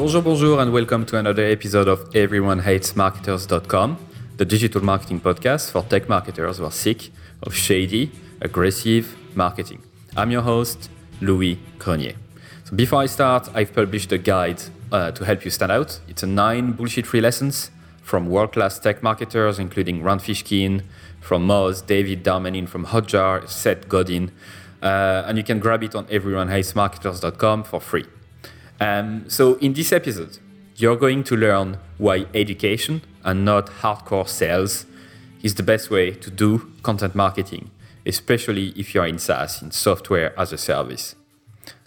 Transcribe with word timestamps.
Bonjour, 0.00 0.22
bonjour, 0.22 0.58
and 0.58 0.72
welcome 0.72 1.04
to 1.04 1.18
another 1.18 1.44
episode 1.44 1.86
of 1.86 2.08
EveryoneHatesMarketers.com, 2.14 3.98
the 4.38 4.46
digital 4.46 4.82
marketing 4.82 5.20
podcast 5.20 5.70
for 5.70 5.82
tech 5.82 6.08
marketers 6.08 6.56
who 6.56 6.64
are 6.64 6.70
sick 6.70 7.10
of 7.42 7.54
shady, 7.54 8.10
aggressive 8.40 9.14
marketing. 9.36 9.82
I'm 10.16 10.30
your 10.30 10.40
host, 10.40 10.88
Louis 11.20 11.58
Grenier. 11.78 12.14
So 12.64 12.74
before 12.76 13.02
I 13.02 13.06
start, 13.06 13.50
I've 13.54 13.74
published 13.74 14.10
a 14.12 14.16
guide 14.16 14.62
uh, 14.90 15.10
to 15.10 15.22
help 15.22 15.44
you 15.44 15.50
stand 15.50 15.70
out. 15.70 16.00
It's 16.08 16.22
a 16.22 16.26
nine 16.26 16.72
bullshit-free 16.72 17.20
lessons 17.20 17.70
from 18.02 18.30
world-class 18.30 18.78
tech 18.78 19.02
marketers, 19.02 19.58
including 19.58 20.02
Rand 20.02 20.22
Fishkin 20.22 20.82
from 21.20 21.46
Moz, 21.46 21.84
David 21.86 22.24
Darmanin 22.24 22.66
from 22.66 22.86
Hotjar, 22.86 23.46
Seth 23.50 23.86
Godin, 23.86 24.32
uh, 24.82 25.24
and 25.26 25.36
you 25.36 25.44
can 25.44 25.58
grab 25.58 25.84
it 25.84 25.94
on 25.94 26.06
everyonehatesmarketers.com 26.06 27.64
for 27.64 27.82
free. 27.82 28.06
Um, 28.80 29.28
so 29.28 29.54
in 29.56 29.74
this 29.74 29.92
episode, 29.92 30.38
you're 30.76 30.96
going 30.96 31.22
to 31.24 31.36
learn 31.36 31.78
why 31.98 32.26
education 32.34 33.02
and 33.22 33.44
not 33.44 33.66
hardcore 33.66 34.26
sales 34.26 34.86
is 35.42 35.54
the 35.54 35.62
best 35.62 35.90
way 35.90 36.12
to 36.12 36.30
do 36.30 36.70
content 36.82 37.14
marketing, 37.14 37.70
especially 38.06 38.68
if 38.70 38.94
you're 38.94 39.06
in 39.06 39.18
SaaS, 39.18 39.60
in 39.60 39.70
software 39.70 40.38
as 40.38 40.52
a 40.52 40.58
service. 40.58 41.14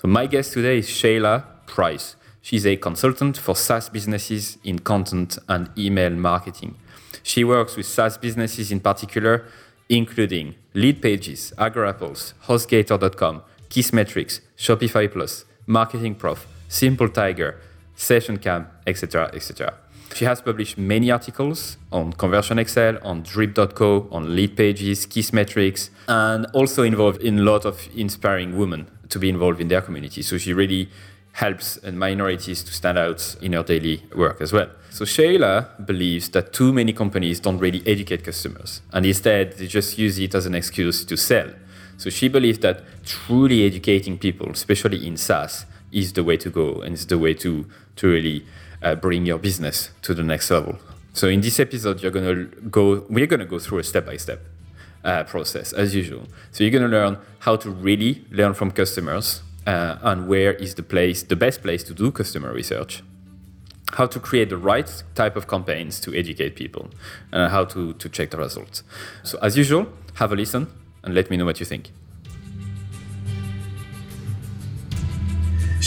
So 0.02 0.08
my 0.08 0.28
guest 0.28 0.54
today 0.54 0.78
is 0.78 0.88
Shayla 0.88 1.44
Price. 1.66 2.16
She's 2.42 2.66
a 2.68 2.76
consultant 2.76 3.38
for 3.38 3.56
SaaS 3.56 3.90
businesses 3.90 4.58
in 4.64 4.80
content 4.80 5.38
and 5.48 5.72
email 5.78 6.12
marketing. 6.12 6.76
She 7.24 7.44
works 7.44 7.76
with 7.76 7.86
SaaS 7.86 8.18
businesses 8.18 8.72
in 8.72 8.82
particular, 8.82 9.46
including 9.90 10.56
Leadpages, 10.76 11.54
Agorapulse, 11.56 12.34
HostGator.com, 12.46 13.42
Kissmetrics, 13.70 14.42
Shopify 14.58 15.12
Plus, 15.12 15.46
Marketing 15.66 16.16
Prof, 16.16 16.46
Simple 16.74 17.10
Tiger, 17.10 17.60
SessionCam, 17.96 18.66
etc., 18.88 19.30
etc. 19.32 19.76
She 20.16 20.26
has 20.26 20.42
published 20.42 20.76
many 20.76 21.12
articles 21.12 21.78
on 21.92 22.14
ConversionXL, 22.14 23.06
on 23.06 23.22
Drip.co, 23.22 24.08
on 24.12 24.30
Leadpages, 24.30 25.08
Kissmetrics, 25.08 25.92
and 26.08 26.48
also 26.54 26.82
involved 26.82 27.22
in 27.22 27.38
a 27.38 27.42
lot 27.44 27.66
of 27.66 27.88
inspiring 27.96 28.58
women 28.58 28.88
to 29.10 29.20
be 29.20 29.30
involved 29.30 29.62
in 29.62 29.68
their 29.68 29.82
community. 29.82 30.24
So 30.24 30.40
she 30.40 30.52
really 30.52 30.90
helps 31.34 31.80
minorities 31.84 32.64
to 32.64 32.74
stand 32.74 32.98
out 32.98 33.36
in 33.40 33.54
her 33.54 33.62
daily 33.62 34.02
work 34.16 34.42
as 34.42 34.52
well. 34.52 34.70
So 34.90 35.06
Shayla 35.06 35.86
believes 35.86 36.30
that 36.30 36.54
too 36.54 36.74
many 36.74 36.92
companies 36.92 37.40
don't 37.40 37.60
really 37.60 37.84
educate 37.86 38.24
customers, 38.24 38.82
and 38.92 39.06
instead 39.06 39.58
they 39.58 39.68
just 39.68 40.00
use 40.00 40.18
it 40.18 40.34
as 40.34 40.48
an 40.48 40.56
excuse 40.56 41.06
to 41.06 41.18
sell. 41.18 41.50
So 41.98 42.10
she 42.10 42.30
believes 42.30 42.58
that 42.60 42.82
truly 43.06 43.64
educating 43.64 44.18
people, 44.18 44.50
especially 44.50 45.06
in 45.06 45.18
SaaS, 45.18 45.68
is 45.94 46.14
the 46.14 46.24
way 46.24 46.38
to 46.38 46.50
go 46.50 46.82
and 46.82 46.94
it's 46.94 47.06
the 47.06 47.18
way 47.18 47.34
to 47.36 47.66
to 47.96 48.08
really 48.08 48.46
uh, 48.82 48.96
bring 48.96 49.26
your 49.26 49.38
business 49.38 49.92
to 50.02 50.14
the 50.14 50.24
next 50.24 50.50
level. 50.52 50.78
So 51.14 51.28
in 51.28 51.42
this 51.42 51.60
episode, 51.60 52.02
you're 52.02 52.12
gonna 52.12 52.46
go. 52.70 53.06
We're 53.10 53.28
gonna 53.28 53.46
go 53.46 53.60
through 53.60 53.80
a 53.80 53.84
step 53.84 54.06
by 54.06 54.18
step 54.18 54.42
process 55.28 55.74
as 55.74 55.94
usual. 55.94 56.28
So 56.52 56.64
you're 56.64 56.72
gonna 56.72 56.88
learn 56.88 57.18
how 57.40 57.56
to 57.58 57.70
really 57.70 58.26
learn 58.32 58.54
from 58.54 58.72
customers 58.72 59.42
uh, 59.68 59.98
and 60.02 60.28
where 60.28 60.54
is 60.54 60.76
the 60.76 60.84
place, 60.84 61.24
the 61.24 61.36
best 61.36 61.62
place 61.62 61.84
to 61.84 61.94
do 61.94 62.12
customer 62.12 62.52
research. 62.54 63.04
How 63.92 64.08
to 64.08 64.20
create 64.20 64.50
the 64.50 64.58
right 64.58 65.04
type 65.14 65.36
of 65.36 65.48
campaigns 65.48 66.00
to 66.00 66.18
educate 66.18 66.56
people, 66.56 66.90
and 67.32 67.52
how 67.52 67.66
to 67.66 67.94
to 67.94 68.10
check 68.10 68.32
the 68.32 68.38
results. 68.38 68.84
So 69.24 69.38
as 69.42 69.56
usual, 69.56 69.88
have 70.16 70.32
a 70.32 70.36
listen 70.36 70.68
and 71.04 71.14
let 71.14 71.30
me 71.30 71.38
know 71.38 71.46
what 71.46 71.60
you 71.60 71.66
think. 71.66 71.92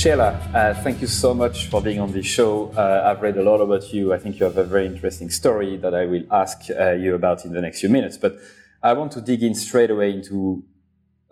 Shayla, 0.07 0.55
uh, 0.55 0.73
thank 0.85 1.01
you 1.01 1.09
so 1.09 1.35
much 1.35 1.67
for 1.67 1.83
being 1.83 1.99
on 1.99 2.13
this 2.13 2.27
show. 2.27 2.71
Uh, 2.77 3.11
I've 3.11 3.21
read 3.23 3.37
a 3.39 3.43
lot 3.43 3.61
about 3.61 3.93
you. 3.93 4.15
I 4.15 4.19
think 4.19 4.39
you 4.39 4.45
have 4.45 4.57
a 4.57 4.63
very 4.63 4.87
interesting 4.87 5.31
story 5.31 5.77
that 5.79 5.97
I 5.97 6.07
will 6.07 6.23
ask 6.31 6.59
uh, 6.71 6.93
you 6.93 7.17
about 7.17 7.45
in 7.45 7.53
the 7.53 7.61
next 7.61 7.81
few 7.81 7.89
minutes. 7.89 8.17
But 8.17 8.37
I 8.85 8.93
want 8.93 9.11
to 9.15 9.21
dig 9.21 9.43
in 9.43 9.57
straight 9.57 9.91
away 9.91 10.13
into 10.13 10.63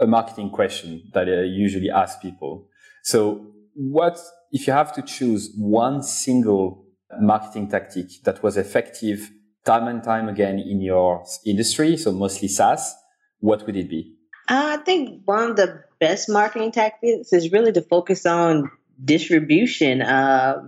a 0.00 0.08
marketing 0.08 0.50
question 0.50 1.08
that 1.14 1.28
I 1.28 1.42
usually 1.42 1.88
ask 1.88 2.20
people. 2.20 2.66
So, 3.04 3.46
what 3.74 4.18
if 4.50 4.66
you 4.66 4.72
have 4.72 4.92
to 4.94 5.02
choose 5.02 5.54
one 5.56 6.02
single 6.02 6.84
marketing 7.20 7.70
tactic 7.70 8.06
that 8.24 8.42
was 8.42 8.56
effective 8.56 9.30
time 9.64 9.86
and 9.86 10.02
time 10.02 10.28
again 10.28 10.58
in 10.58 10.80
your 10.80 11.24
industry, 11.46 11.96
so 11.96 12.10
mostly 12.10 12.48
SaaS, 12.48 12.92
what 13.38 13.64
would 13.66 13.76
it 13.76 13.88
be? 13.88 14.16
I 14.48 14.78
think 14.78 15.22
one 15.26 15.50
of 15.50 15.56
the 15.56 15.83
best 15.98 16.28
marketing 16.28 16.72
tactics 16.72 17.32
is 17.32 17.52
really 17.52 17.72
to 17.72 17.82
focus 17.82 18.26
on 18.26 18.70
distribution. 19.02 20.02
Uh, 20.02 20.62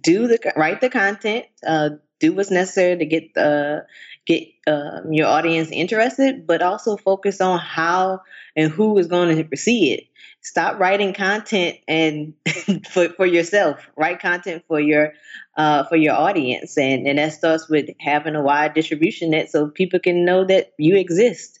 do 0.00 0.28
the 0.28 0.52
write 0.56 0.80
the 0.80 0.90
content, 0.90 1.46
uh, 1.66 1.90
do 2.20 2.32
what's 2.32 2.50
necessary 2.50 2.96
to 2.98 3.04
get 3.04 3.34
the 3.34 3.86
get 4.24 4.48
uh, 4.66 5.00
your 5.10 5.26
audience 5.26 5.70
interested, 5.70 6.46
but 6.46 6.62
also 6.62 6.96
focus 6.96 7.40
on 7.40 7.58
how 7.58 8.20
and 8.56 8.70
who 8.70 8.98
is 8.98 9.06
going 9.06 9.48
to 9.48 9.56
see 9.56 9.92
it. 9.92 10.04
Stop 10.40 10.80
writing 10.80 11.14
content 11.14 11.78
and 11.86 12.34
for, 12.90 13.08
for 13.10 13.26
yourself. 13.26 13.88
Write 13.96 14.20
content 14.20 14.64
for 14.66 14.80
your 14.80 15.12
uh, 15.56 15.84
for 15.84 15.96
your 15.96 16.14
audience, 16.14 16.76
and 16.78 17.06
and 17.06 17.18
that 17.18 17.32
starts 17.32 17.68
with 17.68 17.90
having 18.00 18.34
a 18.34 18.42
wide 18.42 18.74
distribution 18.74 19.30
net 19.30 19.50
so 19.50 19.68
people 19.68 20.00
can 20.00 20.24
know 20.24 20.44
that 20.44 20.72
you 20.78 20.96
exist. 20.96 21.60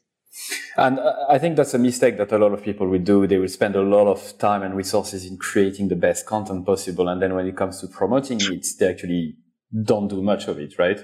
And 0.76 0.98
I 1.28 1.38
think 1.38 1.56
that's 1.56 1.74
a 1.74 1.78
mistake 1.78 2.16
that 2.16 2.32
a 2.32 2.38
lot 2.38 2.52
of 2.52 2.62
people 2.62 2.88
will 2.88 2.98
do. 2.98 3.26
They 3.26 3.38
will 3.38 3.48
spend 3.48 3.76
a 3.76 3.82
lot 3.82 4.06
of 4.06 4.38
time 4.38 4.62
and 4.62 4.74
resources 4.74 5.26
in 5.26 5.36
creating 5.36 5.88
the 5.88 5.96
best 5.96 6.24
content 6.24 6.64
possible. 6.64 7.08
And 7.08 7.20
then 7.20 7.34
when 7.34 7.46
it 7.46 7.56
comes 7.56 7.80
to 7.80 7.88
promoting 7.88 8.40
it, 8.40 8.66
they 8.78 8.88
actually 8.88 9.36
don't 9.82 10.08
do 10.08 10.22
much 10.22 10.48
of 10.48 10.58
it, 10.58 10.78
right? 10.78 11.00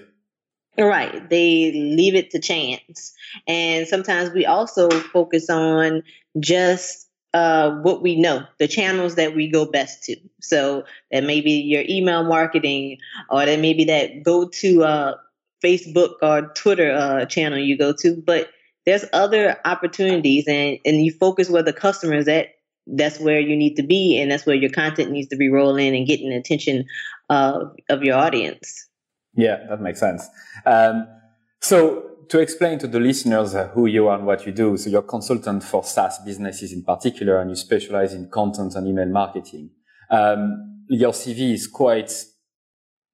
Right. 0.79 1.29
They 1.29 1.73
leave 1.73 2.15
it 2.15 2.31
to 2.31 2.39
chance. 2.39 3.13
And 3.47 3.87
sometimes 3.87 4.31
we 4.31 4.47
also 4.47 4.89
focus 4.89 5.51
on 5.51 6.03
just 6.39 7.09
uh, 7.35 7.73
what 7.83 8.01
we 8.01 8.17
know, 8.17 8.45
the 8.59 8.69
channels 8.69 9.17
that 9.17 9.35
we 9.35 9.51
go 9.51 9.67
best 9.67 10.05
to. 10.05 10.17
So 10.41 10.85
that 11.11 11.25
may 11.25 11.41
be 11.41 11.61
your 11.61 11.83
email 11.89 12.25
marketing, 12.25 12.99
or 13.29 13.45
that 13.45 13.61
may 13.61 13.75
be 13.75 13.85
that 13.87 14.23
go 14.23 14.49
to 14.49 14.85
uh, 14.85 15.15
Facebook 15.63 16.15
or 16.23 16.53
Twitter 16.55 16.93
uh, 16.93 17.27
channel 17.27 17.59
you 17.59 17.77
go 17.77 17.93
to. 17.99 18.23
But 18.25 18.49
there's 18.89 19.05
other 19.13 19.59
opportunities 19.67 20.47
and, 20.49 20.79
and 20.87 21.05
you 21.05 21.13
focus 21.13 21.51
where 21.51 21.63
the 21.63 21.75
customer 21.75 22.15
is 22.15 22.27
at 22.27 22.47
that's 22.87 23.21
where 23.21 23.39
you 23.39 23.55
need 23.55 23.75
to 23.75 23.83
be 23.83 24.19
and 24.19 24.31
that's 24.31 24.47
where 24.47 24.57
your 24.57 24.71
content 24.71 25.11
needs 25.11 25.29
to 25.29 25.37
be 25.37 25.51
rolling 25.51 25.95
and 25.95 26.07
getting 26.07 26.31
the 26.31 26.37
attention 26.37 26.87
of, 27.29 27.77
of 27.91 28.03
your 28.03 28.17
audience. 28.17 28.89
Yeah 29.35 29.59
that 29.69 29.83
makes 29.83 30.01
sense. 30.01 30.27
Um, 30.65 31.07
so 31.61 32.09
to 32.31 32.39
explain 32.39 32.79
to 32.79 32.87
the 32.87 32.99
listeners 32.99 33.55
who 33.75 33.85
you 33.85 34.09
are 34.09 34.17
and 34.17 34.27
what 34.27 34.47
you 34.47 34.53
do 34.53 34.79
so 34.79 34.89
you're 34.89 35.01
a 35.01 35.15
consultant 35.17 35.63
for 35.63 35.85
saas 35.85 36.19
businesses 36.25 36.73
in 36.73 36.83
particular 36.83 37.41
and 37.41 37.51
you 37.51 37.57
specialize 37.57 38.15
in 38.15 38.31
content 38.31 38.75
and 38.75 38.87
email 38.87 39.09
marketing 39.09 39.69
um, 40.11 40.85
your 40.89 41.13
cv 41.13 41.53
is 41.53 41.67
quite 41.67 42.13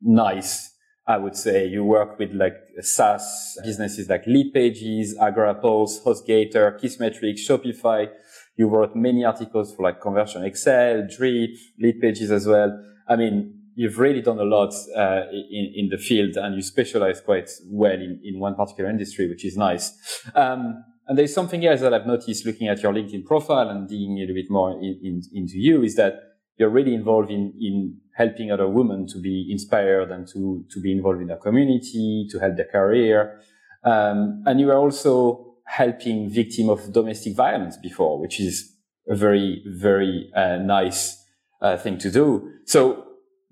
nice 0.00 0.73
I 1.06 1.19
would 1.19 1.37
say 1.37 1.66
you 1.66 1.84
work 1.84 2.19
with 2.19 2.32
like 2.32 2.56
SaaS 2.81 3.59
businesses 3.62 4.09
like 4.09 4.25
Leadpages, 4.25 5.15
Agorapulse, 5.20 6.03
HostGator, 6.03 6.81
Kissmetrics, 6.81 7.41
Shopify. 7.47 8.09
You 8.56 8.69
wrote 8.69 8.97
many 8.97 9.25
articles 9.25 9.75
for 9.75 9.82
like 9.82 10.00
ConversionXL, 10.00 11.14
Drip, 11.14 11.50
Leadpages 11.82 12.31
as 12.31 12.47
well. 12.47 12.82
I 13.06 13.16
mean, 13.16 13.60
you've 13.75 13.98
really 13.98 14.22
done 14.22 14.38
a 14.38 14.44
lot 14.44 14.72
uh, 14.97 15.22
in, 15.31 15.72
in 15.76 15.88
the 15.91 15.98
field 15.98 16.37
and 16.37 16.54
you 16.54 16.62
specialize 16.62 17.20
quite 17.20 17.50
well 17.66 17.93
in, 17.93 18.20
in 18.25 18.38
one 18.38 18.54
particular 18.54 18.88
industry, 18.88 19.28
which 19.28 19.44
is 19.44 19.56
nice. 19.56 19.93
Um, 20.34 20.84
and 21.06 21.19
there's 21.19 21.34
something 21.34 21.66
else 21.66 21.81
that 21.81 21.93
I've 21.93 22.06
noticed 22.06 22.47
looking 22.47 22.69
at 22.69 22.82
your 22.82 22.94
LinkedIn 22.94 23.26
profile 23.26 23.69
and 23.69 23.87
digging 23.87 24.17
a 24.17 24.20
little 24.20 24.34
bit 24.34 24.50
more 24.50 24.70
in, 24.70 24.99
in, 25.02 25.23
into 25.34 25.58
you 25.58 25.82
is 25.82 25.96
that 25.96 26.33
you're 26.56 26.70
really 26.70 26.94
involved 26.94 27.30
in, 27.30 27.52
in 27.60 27.98
helping 28.16 28.52
other 28.52 28.68
women 28.68 29.06
to 29.08 29.18
be 29.18 29.48
inspired 29.50 30.10
and 30.10 30.26
to, 30.28 30.64
to 30.70 30.80
be 30.80 30.92
involved 30.92 31.20
in 31.20 31.26
their 31.26 31.36
community, 31.36 32.26
to 32.30 32.38
help 32.38 32.56
their 32.56 32.68
career. 32.70 33.40
Um, 33.82 34.42
and 34.46 34.60
you 34.60 34.70
are 34.70 34.78
also 34.78 35.56
helping 35.66 36.30
victims 36.30 36.70
of 36.70 36.92
domestic 36.92 37.34
violence 37.34 37.76
before, 37.76 38.20
which 38.20 38.40
is 38.40 38.76
a 39.08 39.16
very, 39.16 39.62
very 39.66 40.30
uh, 40.34 40.56
nice 40.58 41.22
uh, 41.60 41.76
thing 41.76 41.98
to 41.98 42.10
do. 42.10 42.50
So 42.66 43.04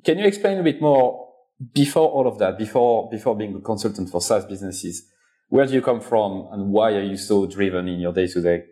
can 0.05 0.19
you 0.19 0.27
explain 0.27 0.59
a 0.59 0.63
bit 0.63 0.81
more 0.81 1.29
before 1.75 2.09
all 2.09 2.27
of 2.27 2.39
that, 2.39 2.59
before, 2.59 3.09
before 3.11 3.37
being 3.37 3.55
a 3.57 3.61
consultant 3.61 4.11
for 4.11 4.21
SaaS 4.21 4.45
businesses? 4.45 5.09
Where 5.49 5.67
do 5.67 5.75
you 5.75 5.83
come 5.83 6.01
from 6.01 6.49
and 6.53 6.71
why 6.71 6.93
are 6.93 7.03
you 7.03 7.17
so 7.17 7.47
driven 7.47 7.89
in 7.89 8.01
your 8.01 8.13
day 8.13 8.27
to 8.29 8.41
day? 8.41 8.65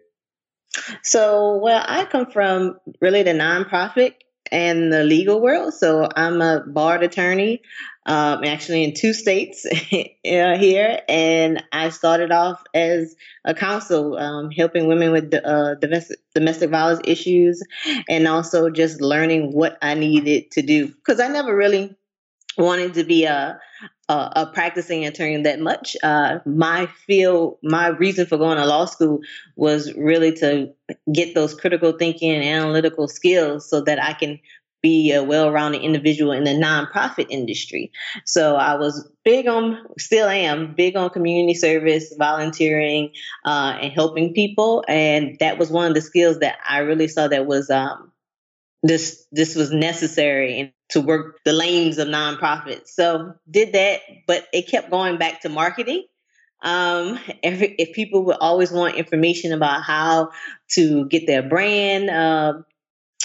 So, 1.03 1.57
well, 1.57 1.85
I 1.87 2.05
come 2.05 2.31
from 2.31 2.79
really 3.01 3.23
the 3.23 3.33
nonprofit 3.33 4.15
and 4.53 4.93
the 4.93 5.05
legal 5.05 5.41
world. 5.41 5.75
So 5.75 6.09
I'm 6.15 6.41
a 6.41 6.65
barred 6.67 7.03
attorney, 7.03 7.63
um, 8.07 8.45
actually 8.45 8.85
in 8.85 8.95
two 8.95 9.13
states 9.13 9.67
here, 10.23 11.01
and 11.09 11.63
I 11.73 11.91
started 11.91 12.33
off 12.33 12.63
as 12.75 13.15
a 13.45 13.55
counsel, 13.55 14.17
um, 14.19 14.51
helping 14.51 14.89
women 14.89 15.13
with 15.13 15.33
uh, 15.35 15.77
domestic 15.77 16.19
domestic 16.35 16.71
violence 16.71 17.01
issues, 17.05 17.63
and 18.09 18.27
also 18.27 18.71
just 18.71 19.01
learning 19.01 19.53
what 19.53 19.79
I 19.83 19.95
needed 19.95 20.51
to 20.53 20.63
do 20.63 20.89
because 20.89 21.21
I 21.21 21.29
never 21.29 21.55
really 21.55 21.97
wanted 22.61 22.95
to 22.95 23.05
be 23.05 23.25
a 23.25 23.59
a, 24.11 24.33
a 24.37 24.51
practicing 24.53 25.07
attorney 25.07 25.43
that 25.43 25.61
much. 25.61 25.97
Uh, 26.03 26.41
my 26.45 26.87
field, 27.07 27.59
my 27.63 27.89
reason 27.89 28.27
for 28.27 28.39
going 28.39 28.59
to 28.59 28.67
law 28.67 28.85
school 28.85 29.21
was 29.57 29.95
really 29.95 30.33
to 30.33 30.73
get 31.13 31.35
those 31.35 31.55
critical 31.55 31.93
thinking 31.93 32.31
and 32.33 32.45
analytical 32.45 33.07
skills 33.07 33.71
so 33.71 33.81
that 33.83 34.03
I 34.03 34.15
can 34.15 34.41
be 34.83 35.13
a 35.13 35.23
well-rounded 35.23 35.83
individual 35.83 36.33
in 36.33 36.45
the 36.45 36.51
nonprofit 36.51 37.27
industry. 37.29 37.93
So 38.25 38.57
I 38.57 38.77
was 38.77 39.09
big 39.25 39.47
on, 39.47 39.79
still 39.99 40.29
am 40.29 40.75
big 40.75 40.97
on 40.97 41.11
community 41.11 41.55
service, 41.55 42.15
volunteering, 42.19 43.11
uh, 43.45 43.77
and 43.81 43.93
helping 43.93 44.33
people. 44.33 44.83
And 44.89 45.37
that 45.39 45.59
was 45.59 45.71
one 45.71 45.87
of 45.87 45.95
the 45.95 46.01
skills 46.01 46.39
that 46.39 46.57
I 46.67 46.79
really 46.79 47.09
saw 47.09 47.29
that 47.29 47.47
was 47.47 47.69
um, 47.71 48.11
this 48.83 49.27
this 49.31 49.55
was 49.55 49.73
necessary 49.73 50.75
to 50.91 51.01
work 51.01 51.39
the 51.45 51.53
lanes 51.53 51.99
of 51.99 52.09
nonprofits. 52.09 52.89
So 52.89 53.35
did 53.49 53.75
that, 53.75 54.01
but 54.27 54.47
it 54.53 54.69
kept 54.69 54.91
going 54.91 55.19
back 55.19 55.43
to 55.43 55.49
marketing. 55.49 56.05
Um, 56.63 57.19
every, 57.43 57.75
if 57.79 57.95
people 57.95 58.25
would 58.25 58.37
always 58.41 58.71
want 58.71 58.97
information 58.97 59.53
about 59.53 59.83
how 59.83 60.31
to 60.73 61.07
get 61.07 61.27
their 61.27 61.43
brand 61.43 62.11
uh, 62.11 62.55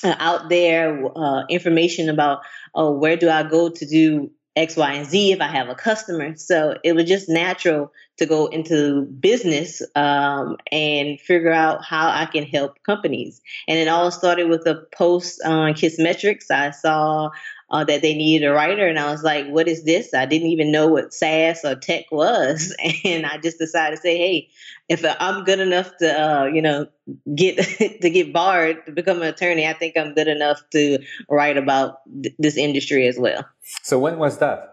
out 0.04 0.50
there, 0.50 1.04
uh, 1.18 1.44
information 1.50 2.10
about 2.10 2.42
oh, 2.74 2.92
where 2.92 3.18
do 3.18 3.30
I 3.30 3.44
go 3.44 3.70
to 3.70 3.86
do 3.86 4.32
X, 4.56 4.78
Y, 4.78 4.94
and 4.94 5.06
Z 5.06 5.34
if 5.34 5.42
I 5.42 5.48
have 5.48 5.70
a 5.70 5.76
customer. 5.76 6.36
So 6.38 6.78
it 6.84 6.94
was 6.94 7.06
just 7.06 7.28
natural 7.28 7.92
to 8.18 8.26
go 8.26 8.48
into 8.48 9.04
business 9.04 9.82
um, 9.96 10.58
and 10.72 11.20
figure 11.20 11.52
out 11.52 11.84
how 11.84 12.10
I 12.10 12.26
can 12.26 12.46
help 12.46 12.82
companies. 12.84 13.42
And 13.68 13.78
it 13.78 13.88
all 13.88 14.12
started 14.12 14.50
with 14.50 14.66
a 14.68 14.86
post 14.96 15.42
on 15.44 15.74
Kissmetrics. 15.74 16.50
I 16.50 16.72
saw 16.72 17.32
uh, 17.70 17.84
that 17.84 18.02
they 18.02 18.14
needed 18.14 18.46
a 18.46 18.54
writer. 18.54 18.88
And 18.88 19.00
I 19.00 19.12
was 19.12 19.24
like, 19.24 19.48
what 19.48 19.68
is 19.68 19.84
this? 19.84 20.14
I 20.14 20.26
didn't 20.26 20.50
even 20.50 20.72
know 20.72 20.88
what 20.88 21.14
SaaS 21.14 21.66
or 21.66 21.76
tech 21.76 22.06
was. 22.12 22.76
And 23.04 23.26
I 23.26 23.38
just 23.38 23.58
decided 23.58 23.98
to 23.98 24.02
say, 24.02 24.18
hey, 24.18 24.50
if 24.90 25.04
I'm 25.20 25.44
good 25.44 25.60
enough 25.60 25.92
to, 25.98 26.22
uh, 26.22 26.46
you 26.46 26.62
know, 26.62 26.88
get 27.36 27.58
to 28.02 28.10
get 28.10 28.34
barred 28.34 28.86
to 28.86 28.92
become 28.92 29.22
an 29.22 29.28
attorney, 29.28 29.68
I 29.68 29.74
think 29.74 29.98
I'm 29.98 30.14
good 30.14 30.28
enough 30.28 30.62
to 30.72 31.00
write 31.30 31.58
about 31.58 31.98
th- 32.22 32.36
this 32.40 32.58
industry 32.58 33.08
as 33.08 33.18
well. 33.18 33.46
So 33.84 34.00
when 34.00 34.18
was 34.18 34.38
that? 34.40 34.72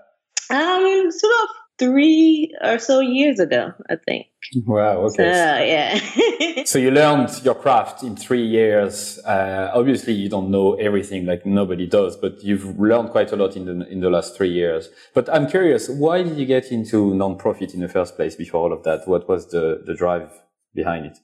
Um, 0.50 1.10
sort 1.10 1.32
of 1.42 1.48
three 1.78 2.54
or 2.62 2.78
so 2.78 3.00
years 3.00 3.38
ago, 3.38 3.72
I 3.88 3.96
think. 3.96 4.26
Wow. 4.66 5.06
Okay. 5.06 5.16
So, 5.16 6.54
yeah. 6.54 6.64
so 6.64 6.78
you 6.78 6.90
learned 6.90 7.30
your 7.44 7.54
craft 7.54 8.02
in 8.02 8.16
three 8.16 8.44
years. 8.44 9.18
Uh, 9.20 9.70
obviously, 9.74 10.12
you 10.12 10.28
don't 10.28 10.50
know 10.50 10.74
everything 10.74 11.26
like 11.26 11.46
nobody 11.46 11.86
does, 11.86 12.16
but 12.16 12.42
you've 12.42 12.78
learned 12.78 13.10
quite 13.10 13.32
a 13.32 13.36
lot 13.36 13.56
in 13.56 13.64
the 13.66 13.88
in 13.88 14.00
the 14.00 14.10
last 14.10 14.36
three 14.36 14.50
years. 14.50 14.88
But 15.14 15.28
I'm 15.32 15.48
curious, 15.48 15.88
why 15.88 16.22
did 16.22 16.36
you 16.36 16.46
get 16.46 16.72
into 16.72 17.12
nonprofit 17.12 17.74
in 17.74 17.80
the 17.80 17.88
first 17.88 18.16
place? 18.16 18.34
Before 18.34 18.60
all 18.60 18.72
of 18.72 18.82
that, 18.84 19.06
what 19.06 19.28
was 19.28 19.50
the 19.50 19.82
the 19.84 19.94
drive 19.94 20.30
behind 20.74 21.06
it? 21.06 21.18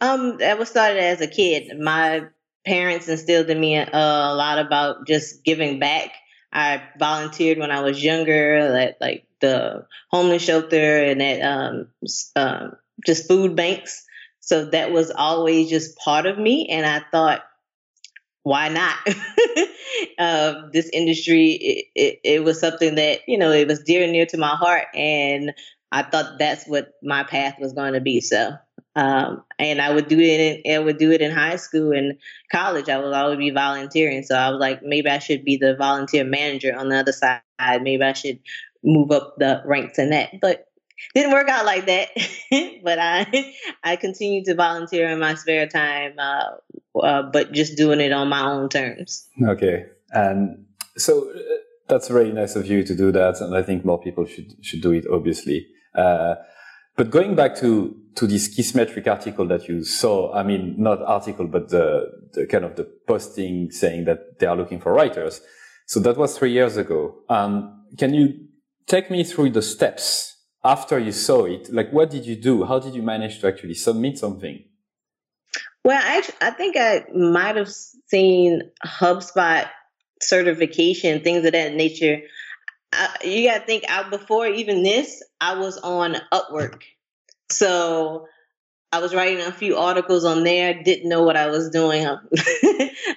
Um, 0.00 0.38
that 0.38 0.58
was 0.58 0.68
started 0.68 1.02
as 1.02 1.20
a 1.20 1.28
kid. 1.28 1.78
My 1.78 2.26
parents 2.64 3.08
instilled 3.08 3.50
in 3.50 3.60
me 3.60 3.76
a, 3.76 3.88
a 3.92 4.34
lot 4.34 4.58
about 4.58 5.06
just 5.06 5.44
giving 5.44 5.78
back. 5.78 6.10
I 6.52 6.82
volunteered 6.98 7.58
when 7.58 7.70
I 7.70 7.80
was 7.80 8.02
younger, 8.02 8.56
at 8.56 9.00
like 9.00 9.26
the 9.42 9.86
homeless 10.10 10.42
shelter 10.42 11.04
and 11.04 11.22
at 11.22 11.42
um, 11.42 11.88
um, 12.34 12.72
just 13.06 13.28
food 13.28 13.54
banks. 13.54 14.06
So 14.40 14.64
that 14.66 14.90
was 14.90 15.10
always 15.10 15.68
just 15.68 15.98
part 15.98 16.26
of 16.26 16.38
me. 16.38 16.68
And 16.68 16.86
I 16.86 17.02
thought, 17.12 17.42
why 18.42 18.68
not? 18.68 18.96
uh, 20.18 20.54
this 20.72 20.88
industry, 20.92 21.50
it, 21.52 21.86
it, 21.94 22.20
it, 22.24 22.44
was 22.44 22.58
something 22.58 22.96
that, 22.96 23.20
you 23.28 23.38
know, 23.38 23.52
it 23.52 23.68
was 23.68 23.82
dear 23.82 24.02
and 24.02 24.12
near 24.12 24.26
to 24.26 24.38
my 24.38 24.56
heart. 24.56 24.86
And 24.94 25.52
I 25.92 26.02
thought 26.02 26.38
that's 26.38 26.66
what 26.66 26.94
my 27.02 27.22
path 27.22 27.56
was 27.60 27.72
going 27.72 27.92
to 27.92 28.00
be. 28.00 28.20
So, 28.20 28.54
um, 28.96 29.44
and 29.58 29.80
I 29.80 29.94
would 29.94 30.08
do 30.08 30.18
it 30.18 30.64
in, 30.64 30.74
I 30.74 30.78
would 30.78 30.98
do 30.98 31.12
it 31.12 31.20
in 31.20 31.30
high 31.30 31.56
school 31.56 31.92
and 31.92 32.18
college. 32.50 32.88
I 32.88 32.98
would 32.98 33.12
always 33.12 33.38
be 33.38 33.50
volunteering. 33.50 34.22
So 34.22 34.34
I 34.34 34.50
was 34.50 34.60
like, 34.60 34.82
maybe 34.82 35.08
I 35.08 35.18
should 35.18 35.44
be 35.44 35.56
the 35.56 35.76
volunteer 35.76 36.24
manager 36.24 36.76
on 36.76 36.88
the 36.88 36.98
other 36.98 37.12
side. 37.12 37.42
Maybe 37.60 38.02
I 38.02 38.12
should 38.12 38.40
move 38.84 39.10
up 39.10 39.34
the 39.38 39.62
ranks 39.64 39.98
in 39.98 40.10
that. 40.10 40.40
But 40.40 40.66
didn't 41.14 41.32
work 41.32 41.48
out 41.48 41.64
like 41.64 41.86
that. 41.86 42.08
but 42.84 42.98
I 42.98 43.54
I 43.84 43.96
continue 43.96 44.44
to 44.44 44.54
volunteer 44.54 45.08
in 45.10 45.18
my 45.18 45.34
spare 45.34 45.66
time, 45.66 46.14
uh, 46.18 46.98
uh, 46.98 47.22
but 47.32 47.52
just 47.52 47.76
doing 47.76 48.00
it 48.00 48.12
on 48.12 48.28
my 48.28 48.50
own 48.50 48.68
terms. 48.68 49.28
Okay, 49.42 49.86
and 50.10 50.64
so 50.96 51.30
uh, 51.30 51.38
that's 51.88 52.08
very 52.08 52.32
nice 52.32 52.56
of 52.56 52.66
you 52.66 52.82
to 52.84 52.94
do 52.94 53.12
that, 53.12 53.40
and 53.40 53.56
I 53.56 53.62
think 53.62 53.84
more 53.84 54.00
people 54.00 54.26
should 54.26 54.54
should 54.64 54.82
do 54.82 54.92
it. 54.92 55.06
Obviously. 55.10 55.66
Uh, 55.94 56.36
but 56.96 57.10
going 57.10 57.34
back 57.34 57.56
to, 57.56 57.96
to 58.16 58.26
this 58.26 58.54
Kissmetric 58.54 59.06
article 59.06 59.46
that 59.48 59.66
you 59.66 59.82
saw, 59.82 60.32
I 60.34 60.42
mean, 60.42 60.74
not 60.76 61.00
article, 61.02 61.46
but 61.46 61.70
the, 61.70 62.10
the 62.34 62.46
kind 62.46 62.64
of 62.64 62.76
the 62.76 62.84
posting 63.06 63.70
saying 63.70 64.04
that 64.04 64.38
they 64.38 64.46
are 64.46 64.56
looking 64.56 64.78
for 64.78 64.92
writers. 64.92 65.40
So 65.86 66.00
that 66.00 66.18
was 66.18 66.36
three 66.36 66.52
years 66.52 66.76
ago. 66.76 67.14
Um, 67.30 67.86
can 67.98 68.12
you 68.12 68.46
take 68.86 69.10
me 69.10 69.24
through 69.24 69.50
the 69.50 69.62
steps 69.62 70.36
after 70.64 70.98
you 70.98 71.12
saw 71.12 71.44
it. 71.44 71.72
Like, 71.72 71.92
what 71.92 72.10
did 72.10 72.26
you 72.26 72.36
do? 72.36 72.64
How 72.64 72.78
did 72.78 72.94
you 72.94 73.02
manage 73.02 73.40
to 73.40 73.48
actually 73.48 73.74
submit 73.74 74.18
something? 74.18 74.64
Well, 75.84 76.00
actually, 76.02 76.36
I 76.40 76.50
think 76.50 76.76
I 76.76 77.04
might 77.12 77.56
have 77.56 77.70
seen 78.06 78.62
HubSpot 78.86 79.68
certification, 80.20 81.22
things 81.22 81.44
of 81.44 81.52
that 81.52 81.74
nature. 81.74 82.20
I, 82.92 83.16
you 83.24 83.48
got 83.48 83.60
to 83.60 83.66
think 83.66 83.84
out 83.88 84.10
before 84.10 84.46
even 84.46 84.82
this, 84.82 85.22
I 85.40 85.58
was 85.58 85.78
on 85.78 86.16
Upwork. 86.32 86.82
So 87.50 88.26
I 88.92 88.98
was 88.98 89.14
writing 89.14 89.40
a 89.40 89.50
few 89.50 89.78
articles 89.78 90.22
on 90.26 90.44
there, 90.44 90.82
didn't 90.82 91.08
know 91.08 91.22
what 91.22 91.34
I 91.34 91.48
was 91.48 91.70
doing. 91.70 92.04
a 92.06 92.18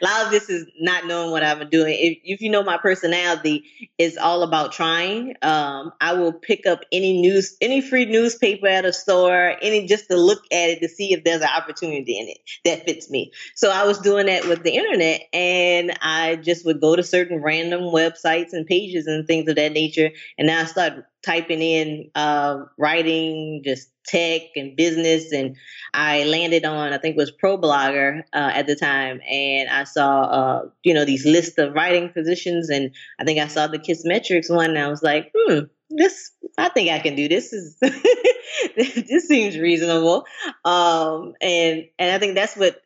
lot 0.02 0.26
of 0.26 0.32
this 0.32 0.50
is 0.50 0.66
not 0.80 1.06
knowing 1.06 1.32
what 1.32 1.44
I'm 1.44 1.70
doing. 1.70 1.98
If, 2.00 2.18
if 2.24 2.42
you 2.42 2.50
know 2.50 2.64
my 2.64 2.78
personality, 2.78 3.66
it's 3.98 4.16
all 4.16 4.44
about 4.44 4.72
trying. 4.72 5.36
Um, 5.42 5.92
I 6.00 6.14
will 6.14 6.32
pick 6.32 6.66
up 6.66 6.80
any 6.94 7.20
news, 7.20 7.58
any 7.60 7.82
free 7.82 8.06
newspaper 8.06 8.68
at 8.68 8.86
a 8.86 8.94
store, 8.94 9.58
any 9.62 9.86
just 9.86 10.08
to 10.08 10.16
look 10.16 10.44
at 10.50 10.70
it 10.70 10.80
to 10.80 10.88
see 10.88 11.12
if 11.12 11.26
there's 11.26 11.42
an 11.42 11.50
opportunity 11.54 12.20
in 12.20 12.30
it 12.30 12.38
that 12.64 12.86
fits 12.86 13.10
me. 13.10 13.34
So 13.56 13.70
I 13.70 13.86
was 13.86 14.00
doing 14.00 14.28
that 14.28 14.48
with 14.48 14.64
the 14.64 14.76
internet, 14.76 15.24
and 15.34 15.98
I 16.02 16.38
just 16.38 16.66
would 16.66 16.80
go 16.80 16.96
to 16.96 17.04
certain 17.04 17.42
random 17.42 17.82
websites 17.82 18.54
and 18.54 18.66
pages 18.66 19.08
and 19.08 19.28
things 19.28 19.50
of 19.50 19.58
that 19.58 19.74
nature, 19.74 20.12
and 20.38 20.50
I 20.50 20.64
started 20.66 21.04
typing 21.26 21.62
in 21.62 22.12
uh, 22.16 22.66
writing, 22.78 23.62
just 23.66 23.90
tech 24.06 24.42
and 24.56 24.76
business, 24.76 25.32
and 25.32 25.56
I 25.94 26.24
landed 26.26 26.66
on 26.66 26.94
I 26.94 26.98
think 26.98 27.16
it 27.16 27.18
was 27.18 27.32
ProBlogger 27.32 28.22
uh, 28.34 28.52
at 28.54 28.68
the 28.68 28.76
time, 28.76 29.20
and 29.30 29.70
I 29.70 29.84
saw 29.86 30.22
uh, 30.24 30.62
you 30.84 30.94
know 30.94 31.06
these 31.06 31.26
lists 31.26 31.58
of 31.58 31.74
writing 31.74 32.10
positions, 32.10 32.70
and 32.70 32.94
I 33.20 33.24
think 33.24 33.40
I 33.40 33.48
saw 33.48 33.68
the 33.68 33.80
Kissmetrics 33.80 34.54
one, 34.54 34.72
and 34.72 34.80
I 34.80 34.88
was 34.88 35.02
like, 35.02 35.32
hmm, 35.36 35.62
this 35.90 36.32
I 36.58 36.70
think 36.70 36.92
I 36.92 37.00
can 37.00 37.16
do 37.16 37.28
this. 37.28 37.52
Is 37.54 37.78
this 38.76 39.28
seems 39.28 39.58
reasonable, 39.58 40.26
um, 40.64 41.34
and 41.42 41.86
and 41.98 42.12
I 42.12 42.20
think 42.20 42.36
that's 42.36 42.56
what 42.56 42.82